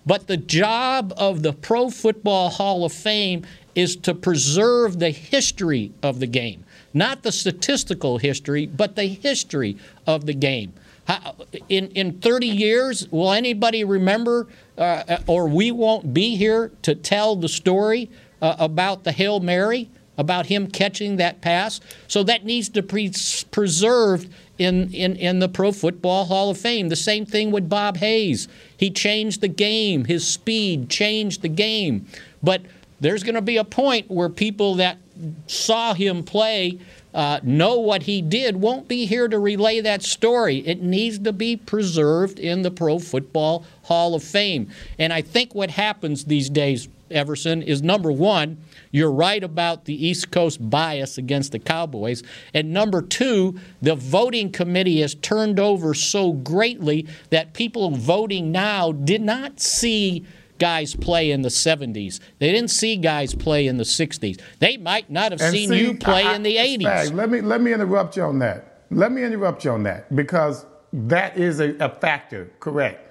But 0.06 0.26
the 0.26 0.36
job 0.36 1.12
of 1.16 1.42
the 1.42 1.52
Pro 1.52 1.90
Football 1.90 2.50
Hall 2.50 2.84
of 2.84 2.92
Fame 2.92 3.46
is 3.74 3.96
to 3.96 4.14
preserve 4.14 4.98
the 4.98 5.10
history 5.10 5.92
of 6.02 6.20
the 6.20 6.26
game, 6.26 6.64
not 6.92 7.22
the 7.22 7.32
statistical 7.32 8.18
history, 8.18 8.66
but 8.66 8.96
the 8.96 9.06
history 9.06 9.76
of 10.06 10.26
the 10.26 10.34
game. 10.34 10.72
How, 11.04 11.34
in, 11.68 11.88
in 11.88 12.20
30 12.20 12.46
years, 12.46 13.08
will 13.10 13.32
anybody 13.32 13.84
remember, 13.84 14.46
uh, 14.78 15.18
or 15.26 15.48
we 15.48 15.70
won't 15.70 16.12
be 16.14 16.36
here 16.36 16.70
to 16.82 16.94
tell 16.94 17.36
the 17.36 17.48
story 17.48 18.10
uh, 18.42 18.56
about 18.58 19.04
the 19.04 19.12
Hail 19.12 19.40
Mary, 19.40 19.88
about 20.18 20.46
him 20.46 20.68
catching 20.68 21.16
that 21.16 21.40
pass? 21.40 21.80
So 22.06 22.22
that 22.24 22.44
needs 22.44 22.68
to 22.70 22.82
be 22.82 23.12
preserved 23.50 24.32
in, 24.58 24.92
in, 24.92 25.16
in 25.16 25.38
the 25.38 25.48
Pro 25.48 25.72
Football 25.72 26.26
Hall 26.26 26.50
of 26.50 26.58
Fame. 26.58 26.90
The 26.90 26.96
same 26.96 27.24
thing 27.24 27.50
with 27.50 27.68
Bob 27.68 27.96
Hayes. 27.96 28.46
He 28.76 28.90
changed 28.90 29.40
the 29.40 29.48
game, 29.48 30.04
his 30.04 30.26
speed 30.26 30.90
changed 30.90 31.42
the 31.42 31.48
game. 31.48 32.06
But 32.42 32.62
there's 33.00 33.22
going 33.22 33.34
to 33.34 33.42
be 33.42 33.56
a 33.56 33.64
point 33.64 34.10
where 34.10 34.28
people 34.28 34.76
that 34.76 34.98
saw 35.46 35.94
him 35.94 36.22
play 36.22 36.78
uh, 37.12 37.40
know 37.42 37.78
what 37.78 38.04
he 38.04 38.22
did 38.22 38.56
won't 38.56 38.86
be 38.86 39.04
here 39.04 39.26
to 39.26 39.38
relay 39.38 39.80
that 39.80 40.02
story. 40.02 40.58
It 40.58 40.82
needs 40.82 41.18
to 41.20 41.32
be 41.32 41.56
preserved 41.56 42.38
in 42.38 42.62
the 42.62 42.70
Pro 42.70 42.98
Football 42.98 43.64
Hall 43.82 44.14
of 44.14 44.22
Fame. 44.22 44.70
And 44.98 45.12
I 45.12 45.20
think 45.22 45.54
what 45.54 45.70
happens 45.70 46.24
these 46.24 46.48
days, 46.48 46.88
Everson, 47.10 47.62
is 47.62 47.82
number 47.82 48.12
one, 48.12 48.58
you're 48.92 49.10
right 49.10 49.42
about 49.42 49.86
the 49.86 50.06
East 50.06 50.30
Coast 50.30 50.70
bias 50.70 51.18
against 51.18 51.50
the 51.50 51.58
Cowboys. 51.58 52.22
And 52.54 52.72
number 52.72 53.02
two, 53.02 53.58
the 53.82 53.96
voting 53.96 54.52
committee 54.52 55.00
has 55.00 55.16
turned 55.16 55.58
over 55.58 55.94
so 55.94 56.32
greatly 56.32 57.08
that 57.30 57.54
people 57.54 57.90
voting 57.90 58.52
now 58.52 58.92
did 58.92 59.22
not 59.22 59.58
see 59.60 60.24
guys 60.60 60.94
play 60.94 61.32
in 61.32 61.42
the 61.42 61.48
70s. 61.48 62.20
They 62.38 62.52
didn't 62.52 62.70
see 62.70 62.96
guys 62.96 63.34
play 63.34 63.66
in 63.66 63.78
the 63.78 63.84
60s. 63.84 64.40
They 64.60 64.76
might 64.76 65.10
not 65.10 65.32
have 65.32 65.40
And 65.40 65.52
seen 65.52 65.70
see, 65.70 65.80
you 65.80 65.94
play 65.94 66.22
I- 66.22 66.36
in 66.36 66.44
the 66.44 66.56
80s. 66.56 66.82
Spag, 67.10 67.14
let 67.14 67.28
me 67.30 67.40
let 67.40 67.60
me 67.60 67.72
interrupt 67.72 68.16
you 68.16 68.22
on 68.22 68.38
that. 68.38 68.82
Let 68.92 69.10
me 69.10 69.24
interrupt 69.24 69.64
you 69.64 69.72
on 69.72 69.82
that 69.84 70.14
because 70.14 70.64
that 70.92 71.36
is 71.36 71.60
a, 71.60 71.74
a 71.80 71.88
factor, 71.88 72.50
correct. 72.60 73.08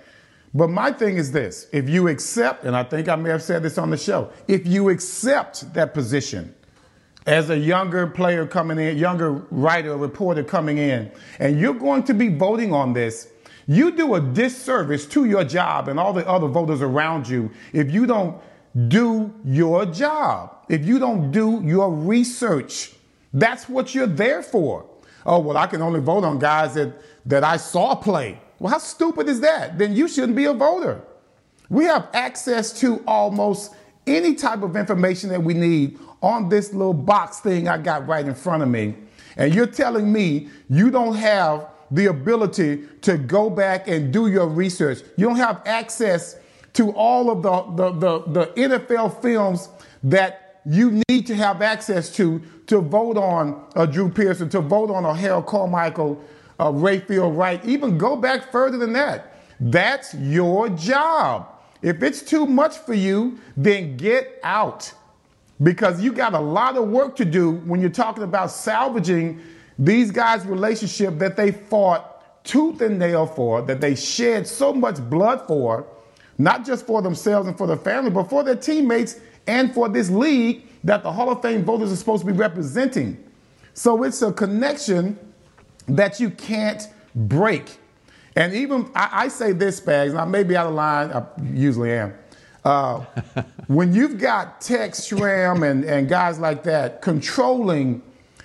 But 0.54 0.70
my 0.70 0.92
thing 0.92 1.18
is 1.18 1.32
this: 1.32 1.68
if 1.74 1.88
you 1.90 2.08
accept, 2.08 2.64
and 2.66 2.76
I 2.76 2.84
think 2.84 3.08
I 3.10 3.16
may 3.16 3.30
have 3.30 3.44
said 3.44 3.62
this 3.64 3.78
on 3.78 3.90
the 3.90 3.98
show, 3.98 4.32
if 4.48 4.66
you 4.66 4.90
accept 4.90 5.74
that 5.74 5.94
position 5.94 6.54
as 7.28 7.50
a 7.52 7.58
younger 7.58 8.08
player 8.08 8.46
coming 8.48 8.80
in, 8.80 8.98
younger 8.98 9.32
writer, 9.52 9.96
reporter 9.96 10.44
coming 10.44 10.78
in, 10.80 11.12
and 11.40 11.60
you're 11.60 11.76
going 11.76 12.02
to 12.04 12.14
be 12.14 12.30
voting 12.30 12.74
on 12.74 12.94
this, 12.94 13.28
you 13.70 13.92
do 13.92 14.16
a 14.16 14.20
disservice 14.20 15.06
to 15.06 15.26
your 15.26 15.44
job 15.44 15.90
and 15.90 16.00
all 16.00 16.12
the 16.12 16.28
other 16.28 16.48
voters 16.48 16.82
around 16.82 17.30
you 17.30 17.52
if 17.72 17.92
you 17.92 18.08
don't 18.08 18.42
do 18.88 19.32
your 19.46 19.86
job, 19.86 20.56
if 20.70 20.84
you 20.84 20.98
don't 20.98 21.32
do 21.32 21.62
your 21.64 21.94
research. 21.94 22.94
That's 23.32 23.70
what 23.70 23.94
you're 23.94 24.08
there 24.08 24.42
for. 24.42 24.90
Oh, 25.24 25.38
well, 25.38 25.56
I 25.56 25.68
can 25.68 25.84
only 25.84 26.00
vote 26.00 26.24
on 26.24 26.40
guys 26.40 26.74
that, 26.74 27.00
that 27.28 27.44
I 27.44 27.58
saw 27.58 27.94
play. 27.94 28.42
Well, 28.58 28.74
how 28.74 28.80
stupid 28.80 29.30
is 29.30 29.40
that? 29.42 29.78
Then 29.78 29.96
you 29.96 30.08
shouldn't 30.08 30.36
be 30.36 30.46
a 30.46 30.54
voter. 30.54 31.04
We 31.70 31.86
have 31.86 32.08
access 32.14 32.74
to 32.80 33.04
almost 33.06 33.76
any 34.08 34.34
type 34.34 34.64
of 34.64 34.76
information 34.78 35.30
that 35.30 35.44
we 35.44 35.54
need 35.54 36.00
on 36.24 36.50
this 36.50 36.74
little 36.74 36.96
box 36.96 37.40
thing 37.40 37.68
I 37.68 37.78
got 37.78 38.08
right 38.08 38.26
in 38.26 38.34
front 38.34 38.64
of 38.64 38.70
me. 38.70 38.96
And 39.38 39.54
you're 39.54 39.68
telling 39.68 40.12
me 40.12 40.50
you 40.70 40.90
don't 40.90 41.16
have 41.16 41.68
the 41.92 42.08
ability 42.08 42.84
to 43.02 43.18
go 43.18 43.50
back 43.50 43.88
and 43.88 44.14
do 44.14 44.28
your 44.28 44.48
research. 44.48 45.00
You 45.18 45.28
don't 45.28 45.38
have 45.38 45.62
access 45.66 46.38
to 46.74 46.92
all 46.92 47.32
of 47.32 47.42
the, 47.42 47.92
the, 47.92 47.92
the, 48.00 48.32
the 48.32 48.46
NFL 48.54 49.22
films 49.22 49.70
that 50.04 50.62
you 50.66 51.02
need 51.10 51.26
to 51.28 51.36
have 51.36 51.62
access 51.62 52.14
to 52.16 52.42
to 52.70 52.82
vote 52.82 53.18
on 53.18 53.66
uh, 53.76 53.88
Drew 53.88 54.10
Pearson, 54.10 54.48
to 54.50 54.62
vote 54.62 54.92
on 54.92 55.04
a 55.04 55.14
Harold 55.14 55.48
Carmichael, 55.48 56.24
uh, 56.60 56.70
Rayfield 56.72 57.36
Wright, 57.36 57.64
even 57.66 57.98
go 57.98 58.16
back 58.16 58.52
further 58.52 58.78
than 58.78 58.94
that. 58.94 59.34
That's 59.60 60.14
your 60.14 60.70
job. 60.70 61.48
If 61.82 62.04
it's 62.04 62.22
too 62.22 62.46
much 62.46 62.78
for 62.78 62.94
you, 62.94 63.40
then 63.58 63.98
get 63.98 64.40
out 64.44 64.94
because 65.64 66.00
you 66.02 66.14
got 66.14 66.36
a 66.36 66.40
lot 66.40 66.78
of 66.78 66.90
work 66.90 67.16
to 67.16 67.26
do 67.26 67.52
when 67.52 67.82
you're 67.82 67.90
talking 67.90 68.24
about 68.24 68.52
salvaging 68.52 69.42
these 69.80 70.12
guys' 70.12 70.46
relationship 70.46 71.18
that 71.20 71.38
they 71.38 71.52
fought 71.52 72.44
tooth 72.44 72.82
and 72.82 73.00
nail 73.00 73.26
for, 73.26 73.62
that 73.62 73.80
they 73.80 73.96
shed 73.96 74.46
so 74.46 74.74
much 74.74 74.98
blood 75.10 75.48
for, 75.48 75.88
not 76.38 76.66
just 76.66 76.86
for 76.86 77.02
themselves 77.02 77.48
and 77.48 77.58
for 77.58 77.66
their 77.66 77.78
family, 77.78 78.12
but 78.12 78.30
for 78.30 78.44
their 78.44 78.58
teammates 78.58 79.20
and 79.48 79.74
for 79.74 79.88
this 79.88 80.10
league 80.10 80.64
that 80.84 81.02
the 81.02 81.12
Hall 81.12 81.32
of 81.32 81.42
Fame 81.42 81.64
voters 81.64 81.92
are 81.94 81.96
supposed 81.96 82.26
to 82.26 82.32
be 82.32 82.38
representing. 82.38 83.24
So 83.74 84.04
it's 84.04 84.22
a 84.22 84.34
connection 84.34 85.18
that 85.88 86.20
you 86.20 86.30
can't 86.30 86.86
break. 87.16 87.78
And 88.36 88.54
even 88.54 88.92
I, 88.94 89.10
I 89.12 89.28
say 89.30 89.54
this, 89.54 89.80
Spags, 89.80 90.10
and 90.10 90.20
I 90.20 90.26
may 90.26 90.44
be 90.44 90.58
out 90.58 90.68
of 90.68 90.74
line, 90.74 91.12
I 91.12 91.24
usually 91.54 91.94
am. 91.94 92.14
Uh, 92.66 93.06
when 93.68 93.94
you've 93.94 94.18
got 94.18 94.60
Tex 94.60 95.06
Schramm 95.06 95.64
and, 95.64 95.86
and 95.86 96.10
guys 96.10 96.38
like 96.38 96.64
that 96.64 97.02
controlling 97.02 98.02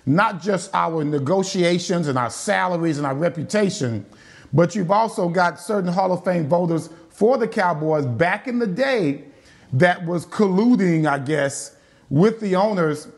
not 0.07 0.43
just 0.43 0.75
our 0.75 1.05
negotiations 1.05 2.09
and 2.09 2.19
our 2.19 2.31
salaries 2.31 2.99
and 2.99 3.07
our 3.07 3.15
reputation, 3.15 4.05
but 4.53 4.75
you've 4.75 4.91
also 4.91 5.29
got 5.29 5.59
certain 5.59 5.93
Hall 5.93 6.13
of 6.13 6.25
Fame 6.25 6.49
voters 6.49 6.91
for 7.11 7.39
the 7.39 7.49
Cowboys 7.49 8.07
back 8.07 8.47
in 8.47 8.59
the 8.59 8.67
day 8.67 9.25
that 9.73 10.05
was 10.07 10.27
colluding, 10.27 11.07
I 11.07 11.19
guess, 11.19 11.77
with 12.11 12.41
the 12.41 12.55
owners. 12.55 13.09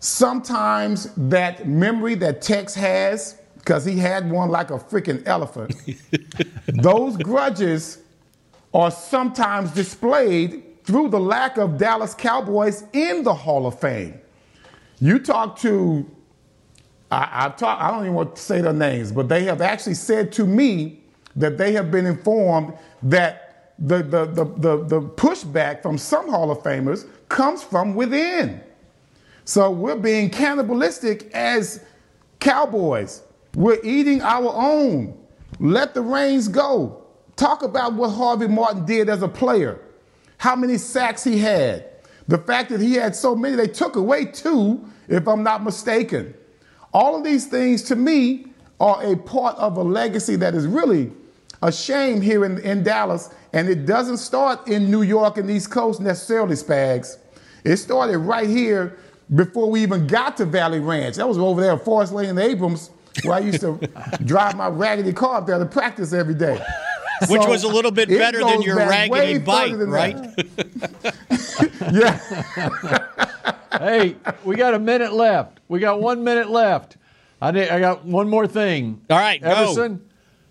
Sometimes 0.00 1.12
that 1.16 1.68
memory 1.68 2.14
that 2.16 2.42
Tex 2.42 2.74
has, 2.74 3.40
because 3.58 3.84
he 3.84 3.98
had 3.98 4.30
one 4.30 4.50
like 4.50 4.70
a 4.70 4.78
freaking 4.78 5.22
elephant, 5.26 5.74
those 6.66 7.16
grudges 7.18 7.98
are 8.72 8.90
sometimes 8.90 9.70
displayed 9.72 10.82
through 10.84 11.08
the 11.10 11.20
lack 11.20 11.58
of 11.58 11.76
Dallas 11.76 12.14
Cowboys 12.14 12.84
in 12.92 13.22
the 13.22 13.34
Hall 13.34 13.66
of 13.66 13.78
Fame. 13.78 14.21
You 15.02 15.18
talk 15.18 15.58
to, 15.62 16.08
I, 17.10 17.46
I've 17.46 17.60
I 17.60 17.90
don't 17.90 18.02
even 18.02 18.14
want 18.14 18.36
to 18.36 18.40
say 18.40 18.60
their 18.60 18.72
names, 18.72 19.10
but 19.10 19.28
they 19.28 19.42
have 19.42 19.60
actually 19.60 19.94
said 19.94 20.30
to 20.34 20.46
me 20.46 21.00
that 21.34 21.58
they 21.58 21.72
have 21.72 21.90
been 21.90 22.06
informed 22.06 22.74
that 23.02 23.74
the, 23.80 23.96
the, 23.96 24.26
the, 24.26 24.44
the, 24.44 24.84
the 24.84 25.00
pushback 25.02 25.82
from 25.82 25.98
some 25.98 26.28
Hall 26.28 26.52
of 26.52 26.58
Famers 26.58 27.08
comes 27.28 27.64
from 27.64 27.96
within. 27.96 28.60
So 29.44 29.72
we're 29.72 29.96
being 29.96 30.30
cannibalistic 30.30 31.32
as 31.34 31.84
cowboys. 32.38 33.24
We're 33.56 33.80
eating 33.82 34.22
our 34.22 34.54
own. 34.54 35.18
Let 35.58 35.94
the 35.94 36.02
reins 36.02 36.46
go. 36.46 37.02
Talk 37.34 37.64
about 37.64 37.94
what 37.94 38.10
Harvey 38.10 38.46
Martin 38.46 38.86
did 38.86 39.08
as 39.08 39.22
a 39.22 39.28
player, 39.28 39.80
how 40.38 40.54
many 40.54 40.78
sacks 40.78 41.24
he 41.24 41.38
had. 41.38 41.88
The 42.28 42.38
fact 42.38 42.70
that 42.70 42.80
he 42.80 42.94
had 42.94 43.16
so 43.16 43.34
many, 43.34 43.56
they 43.56 43.66
took 43.66 43.96
away 43.96 44.26
two, 44.26 44.88
if 45.08 45.26
I'm 45.26 45.42
not 45.42 45.62
mistaken. 45.62 46.34
All 46.92 47.16
of 47.16 47.24
these 47.24 47.46
things 47.46 47.82
to 47.84 47.96
me 47.96 48.46
are 48.80 49.02
a 49.04 49.16
part 49.16 49.56
of 49.56 49.76
a 49.76 49.82
legacy 49.82 50.36
that 50.36 50.54
is 50.54 50.66
really 50.66 51.12
a 51.62 51.72
shame 51.72 52.20
here 52.20 52.44
in, 52.44 52.58
in 52.58 52.82
Dallas. 52.82 53.32
And 53.52 53.68
it 53.68 53.86
doesn't 53.86 54.18
start 54.18 54.68
in 54.68 54.90
New 54.90 55.02
York 55.02 55.38
and 55.38 55.50
East 55.50 55.70
Coast 55.70 56.00
necessarily, 56.00 56.54
Spags. 56.54 57.18
It 57.64 57.76
started 57.76 58.18
right 58.18 58.48
here 58.48 58.98
before 59.34 59.70
we 59.70 59.82
even 59.82 60.06
got 60.06 60.36
to 60.38 60.44
Valley 60.44 60.80
Ranch. 60.80 61.16
That 61.16 61.28
was 61.28 61.38
over 61.38 61.60
there 61.60 61.72
at 61.72 61.84
Forest 61.84 62.12
Lane 62.12 62.30
and 62.30 62.38
Abrams, 62.38 62.90
where 63.22 63.36
I 63.36 63.38
used 63.38 63.60
to 63.60 63.78
drive 64.24 64.56
my 64.56 64.68
raggedy 64.68 65.12
car 65.12 65.36
up 65.36 65.46
there 65.46 65.58
to 65.58 65.66
practice 65.66 66.12
every 66.12 66.34
day. 66.34 66.60
Which 67.28 67.42
So 67.42 67.48
was 67.48 67.64
a 67.64 67.68
little 67.68 67.90
bit 67.90 68.08
better 68.08 68.40
than 68.40 68.62
your 68.62 68.76
raggedy 68.76 69.10
way 69.10 69.38
bike, 69.38 69.74
right? 69.76 70.16
yeah. 71.92 72.18
hey, 73.78 74.16
we 74.44 74.56
got 74.56 74.74
a 74.74 74.78
minute 74.78 75.12
left. 75.12 75.60
We 75.68 75.80
got 75.80 76.00
one 76.00 76.24
minute 76.24 76.50
left. 76.50 76.96
I 77.40 77.50
need, 77.50 77.68
I 77.68 77.80
got 77.80 78.04
one 78.04 78.28
more 78.28 78.46
thing. 78.46 79.02
All 79.10 79.18
right, 79.18 79.40
go. 79.40 79.48
Everson, 79.48 80.08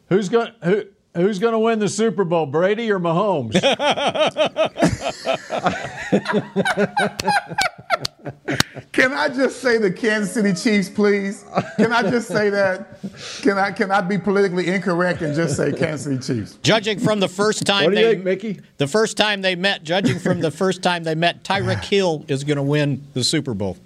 who's 0.09 0.29
going 0.29 0.51
who 0.63 0.85
who's 1.13 1.39
going 1.39 1.53
to 1.53 1.59
win 1.59 1.79
the 1.79 1.89
Super 1.89 2.23
Bowl, 2.23 2.45
Brady 2.45 2.91
or 2.91 2.99
Mahomes? 2.99 3.53
Can 8.91 9.13
I 9.13 9.29
just 9.29 9.61
say 9.61 9.77
the 9.77 9.91
Kansas 9.91 10.33
City 10.33 10.53
Chiefs, 10.53 10.89
please? 10.89 11.45
Can 11.77 11.93
I 11.93 12.01
just 12.03 12.27
say 12.27 12.49
that? 12.49 12.99
Can 13.41 13.57
I 13.57 13.71
can 13.71 13.91
I 13.91 14.01
be 14.01 14.17
politically 14.17 14.67
incorrect 14.67 15.21
and 15.21 15.33
just 15.33 15.55
say 15.55 15.71
Kansas 15.71 16.03
City 16.03 16.39
Chiefs? 16.39 16.57
Judging 16.61 16.99
from 16.99 17.19
the 17.19 17.27
first 17.27 17.65
time 17.65 17.85
What 17.85 17.95
do 17.95 17.99
you 17.99 18.05
they 18.05 18.11
think, 18.13 18.25
Mickey? 18.25 18.59
the 18.77 18.87
first 18.87 19.17
time 19.17 19.41
they 19.41 19.55
met, 19.55 19.83
judging 19.83 20.19
from 20.19 20.41
the 20.41 20.51
first 20.51 20.83
time 20.83 21.03
they 21.03 21.15
met, 21.15 21.43
Tyreek 21.43 21.77
ah. 21.77 21.81
Hill 21.81 22.25
is 22.27 22.43
going 22.43 22.57
to 22.57 22.63
win 22.63 23.05
the 23.13 23.23
Super 23.23 23.53
Bowl. 23.53 23.77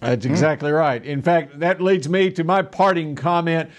That's 0.00 0.26
exactly 0.26 0.70
right. 0.70 1.02
In 1.04 1.22
fact, 1.22 1.58
that 1.60 1.80
leads 1.80 2.08
me 2.08 2.30
to 2.32 2.44
my 2.44 2.62
parting 2.62 3.14
comment. 3.14 3.70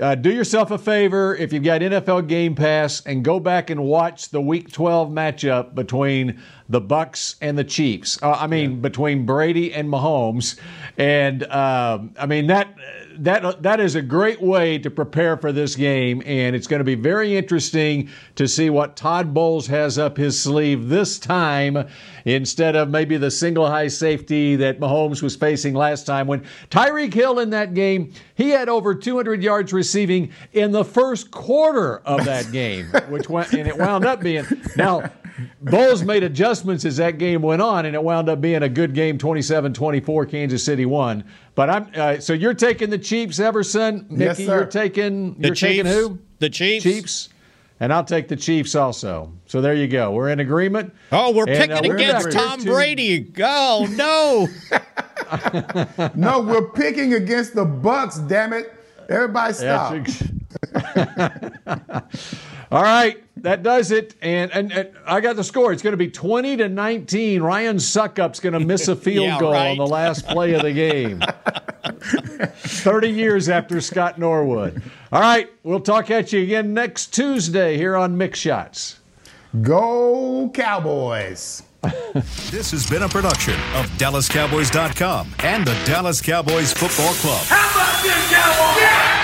Uh, 0.00 0.14
do 0.14 0.32
yourself 0.32 0.70
a 0.70 0.78
favor 0.78 1.36
if 1.36 1.52
you've 1.52 1.62
got 1.62 1.82
NFL 1.82 2.26
Game 2.26 2.54
Pass 2.54 3.04
and 3.04 3.22
go 3.22 3.38
back 3.38 3.68
and 3.68 3.84
watch 3.84 4.30
the 4.30 4.40
Week 4.40 4.72
12 4.72 5.10
matchup 5.10 5.74
between 5.74 6.40
the 6.70 6.80
Bucks 6.80 7.36
and 7.42 7.58
the 7.58 7.64
Chiefs. 7.64 8.18
Uh, 8.22 8.32
I 8.32 8.46
mean, 8.46 8.80
between 8.80 9.26
Brady 9.26 9.74
and 9.74 9.86
Mahomes, 9.90 10.58
and 10.96 11.42
um, 11.44 12.14
I 12.18 12.24
mean 12.24 12.46
that 12.46 12.74
that 13.18 13.62
that 13.62 13.80
is 13.80 13.94
a 13.94 14.00
great 14.00 14.40
way 14.40 14.78
to 14.78 14.90
prepare 14.90 15.36
for 15.36 15.52
this 15.52 15.76
game, 15.76 16.22
and 16.24 16.56
it's 16.56 16.66
going 16.66 16.80
to 16.80 16.84
be 16.84 16.94
very 16.94 17.36
interesting 17.36 18.08
to 18.36 18.48
see 18.48 18.70
what 18.70 18.96
Todd 18.96 19.34
Bowles 19.34 19.66
has 19.66 19.98
up 19.98 20.16
his 20.16 20.40
sleeve 20.40 20.88
this 20.88 21.18
time 21.18 21.86
instead 22.24 22.76
of 22.76 22.88
maybe 22.90 23.16
the 23.16 23.30
single 23.30 23.66
high 23.66 23.88
safety 23.88 24.56
that 24.56 24.78
Mahomes 24.80 25.22
was 25.22 25.36
facing 25.36 25.74
last 25.74 26.06
time. 26.06 26.26
When 26.26 26.44
Tyreek 26.70 27.12
Hill 27.14 27.38
in 27.40 27.50
that 27.50 27.74
game, 27.74 28.12
he 28.34 28.50
had 28.50 28.68
over 28.68 28.94
200 28.94 29.42
yards 29.42 29.72
receiving 29.72 30.30
in 30.52 30.72
the 30.72 30.84
first 30.84 31.30
quarter 31.30 31.98
of 31.98 32.24
that 32.24 32.50
game, 32.52 32.86
which 33.08 33.28
went 33.28 33.52
and 33.52 33.66
it 33.68 33.76
wound 33.76 34.04
up 34.04 34.20
being 34.20 34.44
now. 34.76 35.10
Bowles 35.62 36.04
made 36.04 36.22
adjustments 36.22 36.84
as 36.84 36.98
that 36.98 37.16
game 37.18 37.40
went 37.40 37.62
on, 37.62 37.86
and 37.86 37.94
it 37.94 38.02
wound 38.02 38.28
up 38.28 38.40
being 38.40 38.62
a 38.62 38.68
good 38.68 38.94
game 38.94 39.16
27 39.16 39.72
24. 39.72 40.26
Kansas 40.26 40.62
City 40.62 40.84
won. 40.86 41.24
But 41.54 41.70
I'm 41.70 41.90
uh, 41.96 42.20
so 42.20 42.32
you're 42.34 42.52
taking 42.54 42.90
the 42.90 42.98
Chiefs, 42.98 43.40
Everson. 43.40 44.06
Mickey, 44.10 44.24
Yes, 44.24 44.36
sir. 44.38 44.56
you're 44.56 44.66
taking 44.66 45.34
The 45.40 45.48
you're 45.48 45.54
taking 45.54 45.84
Chiefs. 45.84 45.96
who? 45.96 46.18
The 46.38 46.50
Chiefs. 46.50 46.82
Chiefs. 46.84 47.28
And 47.82 47.92
I'll 47.92 48.04
take 48.04 48.28
the 48.28 48.36
Chiefs 48.36 48.76
also. 48.76 49.32
So 49.46 49.60
there 49.60 49.74
you 49.74 49.88
go. 49.88 50.12
We're 50.12 50.28
in 50.28 50.38
agreement. 50.38 50.94
Oh, 51.10 51.32
we're 51.32 51.48
And, 51.48 51.58
picking 51.58 51.72
uh, 51.72 51.80
we're 51.84 51.96
against 51.96 52.30
Tom 52.30 52.60
to- 52.60 52.70
Brady. 52.72 53.32
Oh 53.42 53.88
no! 53.90 54.48
No, 56.14 56.40
we're 56.42 56.68
picking 56.70 57.14
against 57.14 57.54
the 57.54 57.64
Bucks. 57.64 58.18
Damn 58.18 58.52
it! 58.52 58.72
Everybody 59.08 59.54
stop. 59.54 59.96
All 62.72 62.82
right, 62.82 63.22
that 63.42 63.62
does 63.62 63.90
it. 63.90 64.14
And, 64.22 64.50
and, 64.50 64.72
and 64.72 64.90
I 65.06 65.20
got 65.20 65.36
the 65.36 65.44
score. 65.44 65.72
It's 65.72 65.82
going 65.82 65.92
to 65.92 65.96
be 65.98 66.08
20 66.08 66.56
to 66.56 66.68
19. 66.70 67.42
Ryan 67.42 67.78
Succop's 67.78 68.40
going 68.40 68.54
to 68.58 68.60
miss 68.60 68.88
a 68.88 68.96
field 68.96 69.26
Yeah, 69.26 69.38
goal 69.38 69.52
right. 69.52 69.68
on 69.72 69.76
the 69.76 69.86
last 69.86 70.26
play 70.26 70.54
of 70.54 70.62
the 70.62 70.72
game. 70.72 71.22
30 72.02 73.08
years 73.10 73.48
after 73.48 73.80
Scott 73.80 74.18
Norwood. 74.18 74.82
All 75.12 75.20
right, 75.20 75.50
we'll 75.62 75.80
talk 75.80 76.10
at 76.10 76.32
you 76.32 76.42
again 76.42 76.72
next 76.72 77.08
Tuesday 77.14 77.76
here 77.76 77.94
on 77.96 78.16
Mick 78.16 78.34
Shots. 78.34 79.00
Go 79.60 80.50
Cowboys! 80.54 81.62
This 82.50 82.70
has 82.72 82.88
been 82.88 83.02
a 83.02 83.08
production 83.08 83.54
of 83.74 83.86
DallasCowboys.com 83.98 85.34
and 85.40 85.66
the 85.66 85.72
Dallas 85.86 86.20
Cowboys 86.20 86.72
Football 86.72 87.12
Club. 87.14 87.42
How 87.46 87.70
about 87.70 88.02
this, 88.02 88.30
Cowboys? 88.30 88.82
Yeah! 88.82 89.21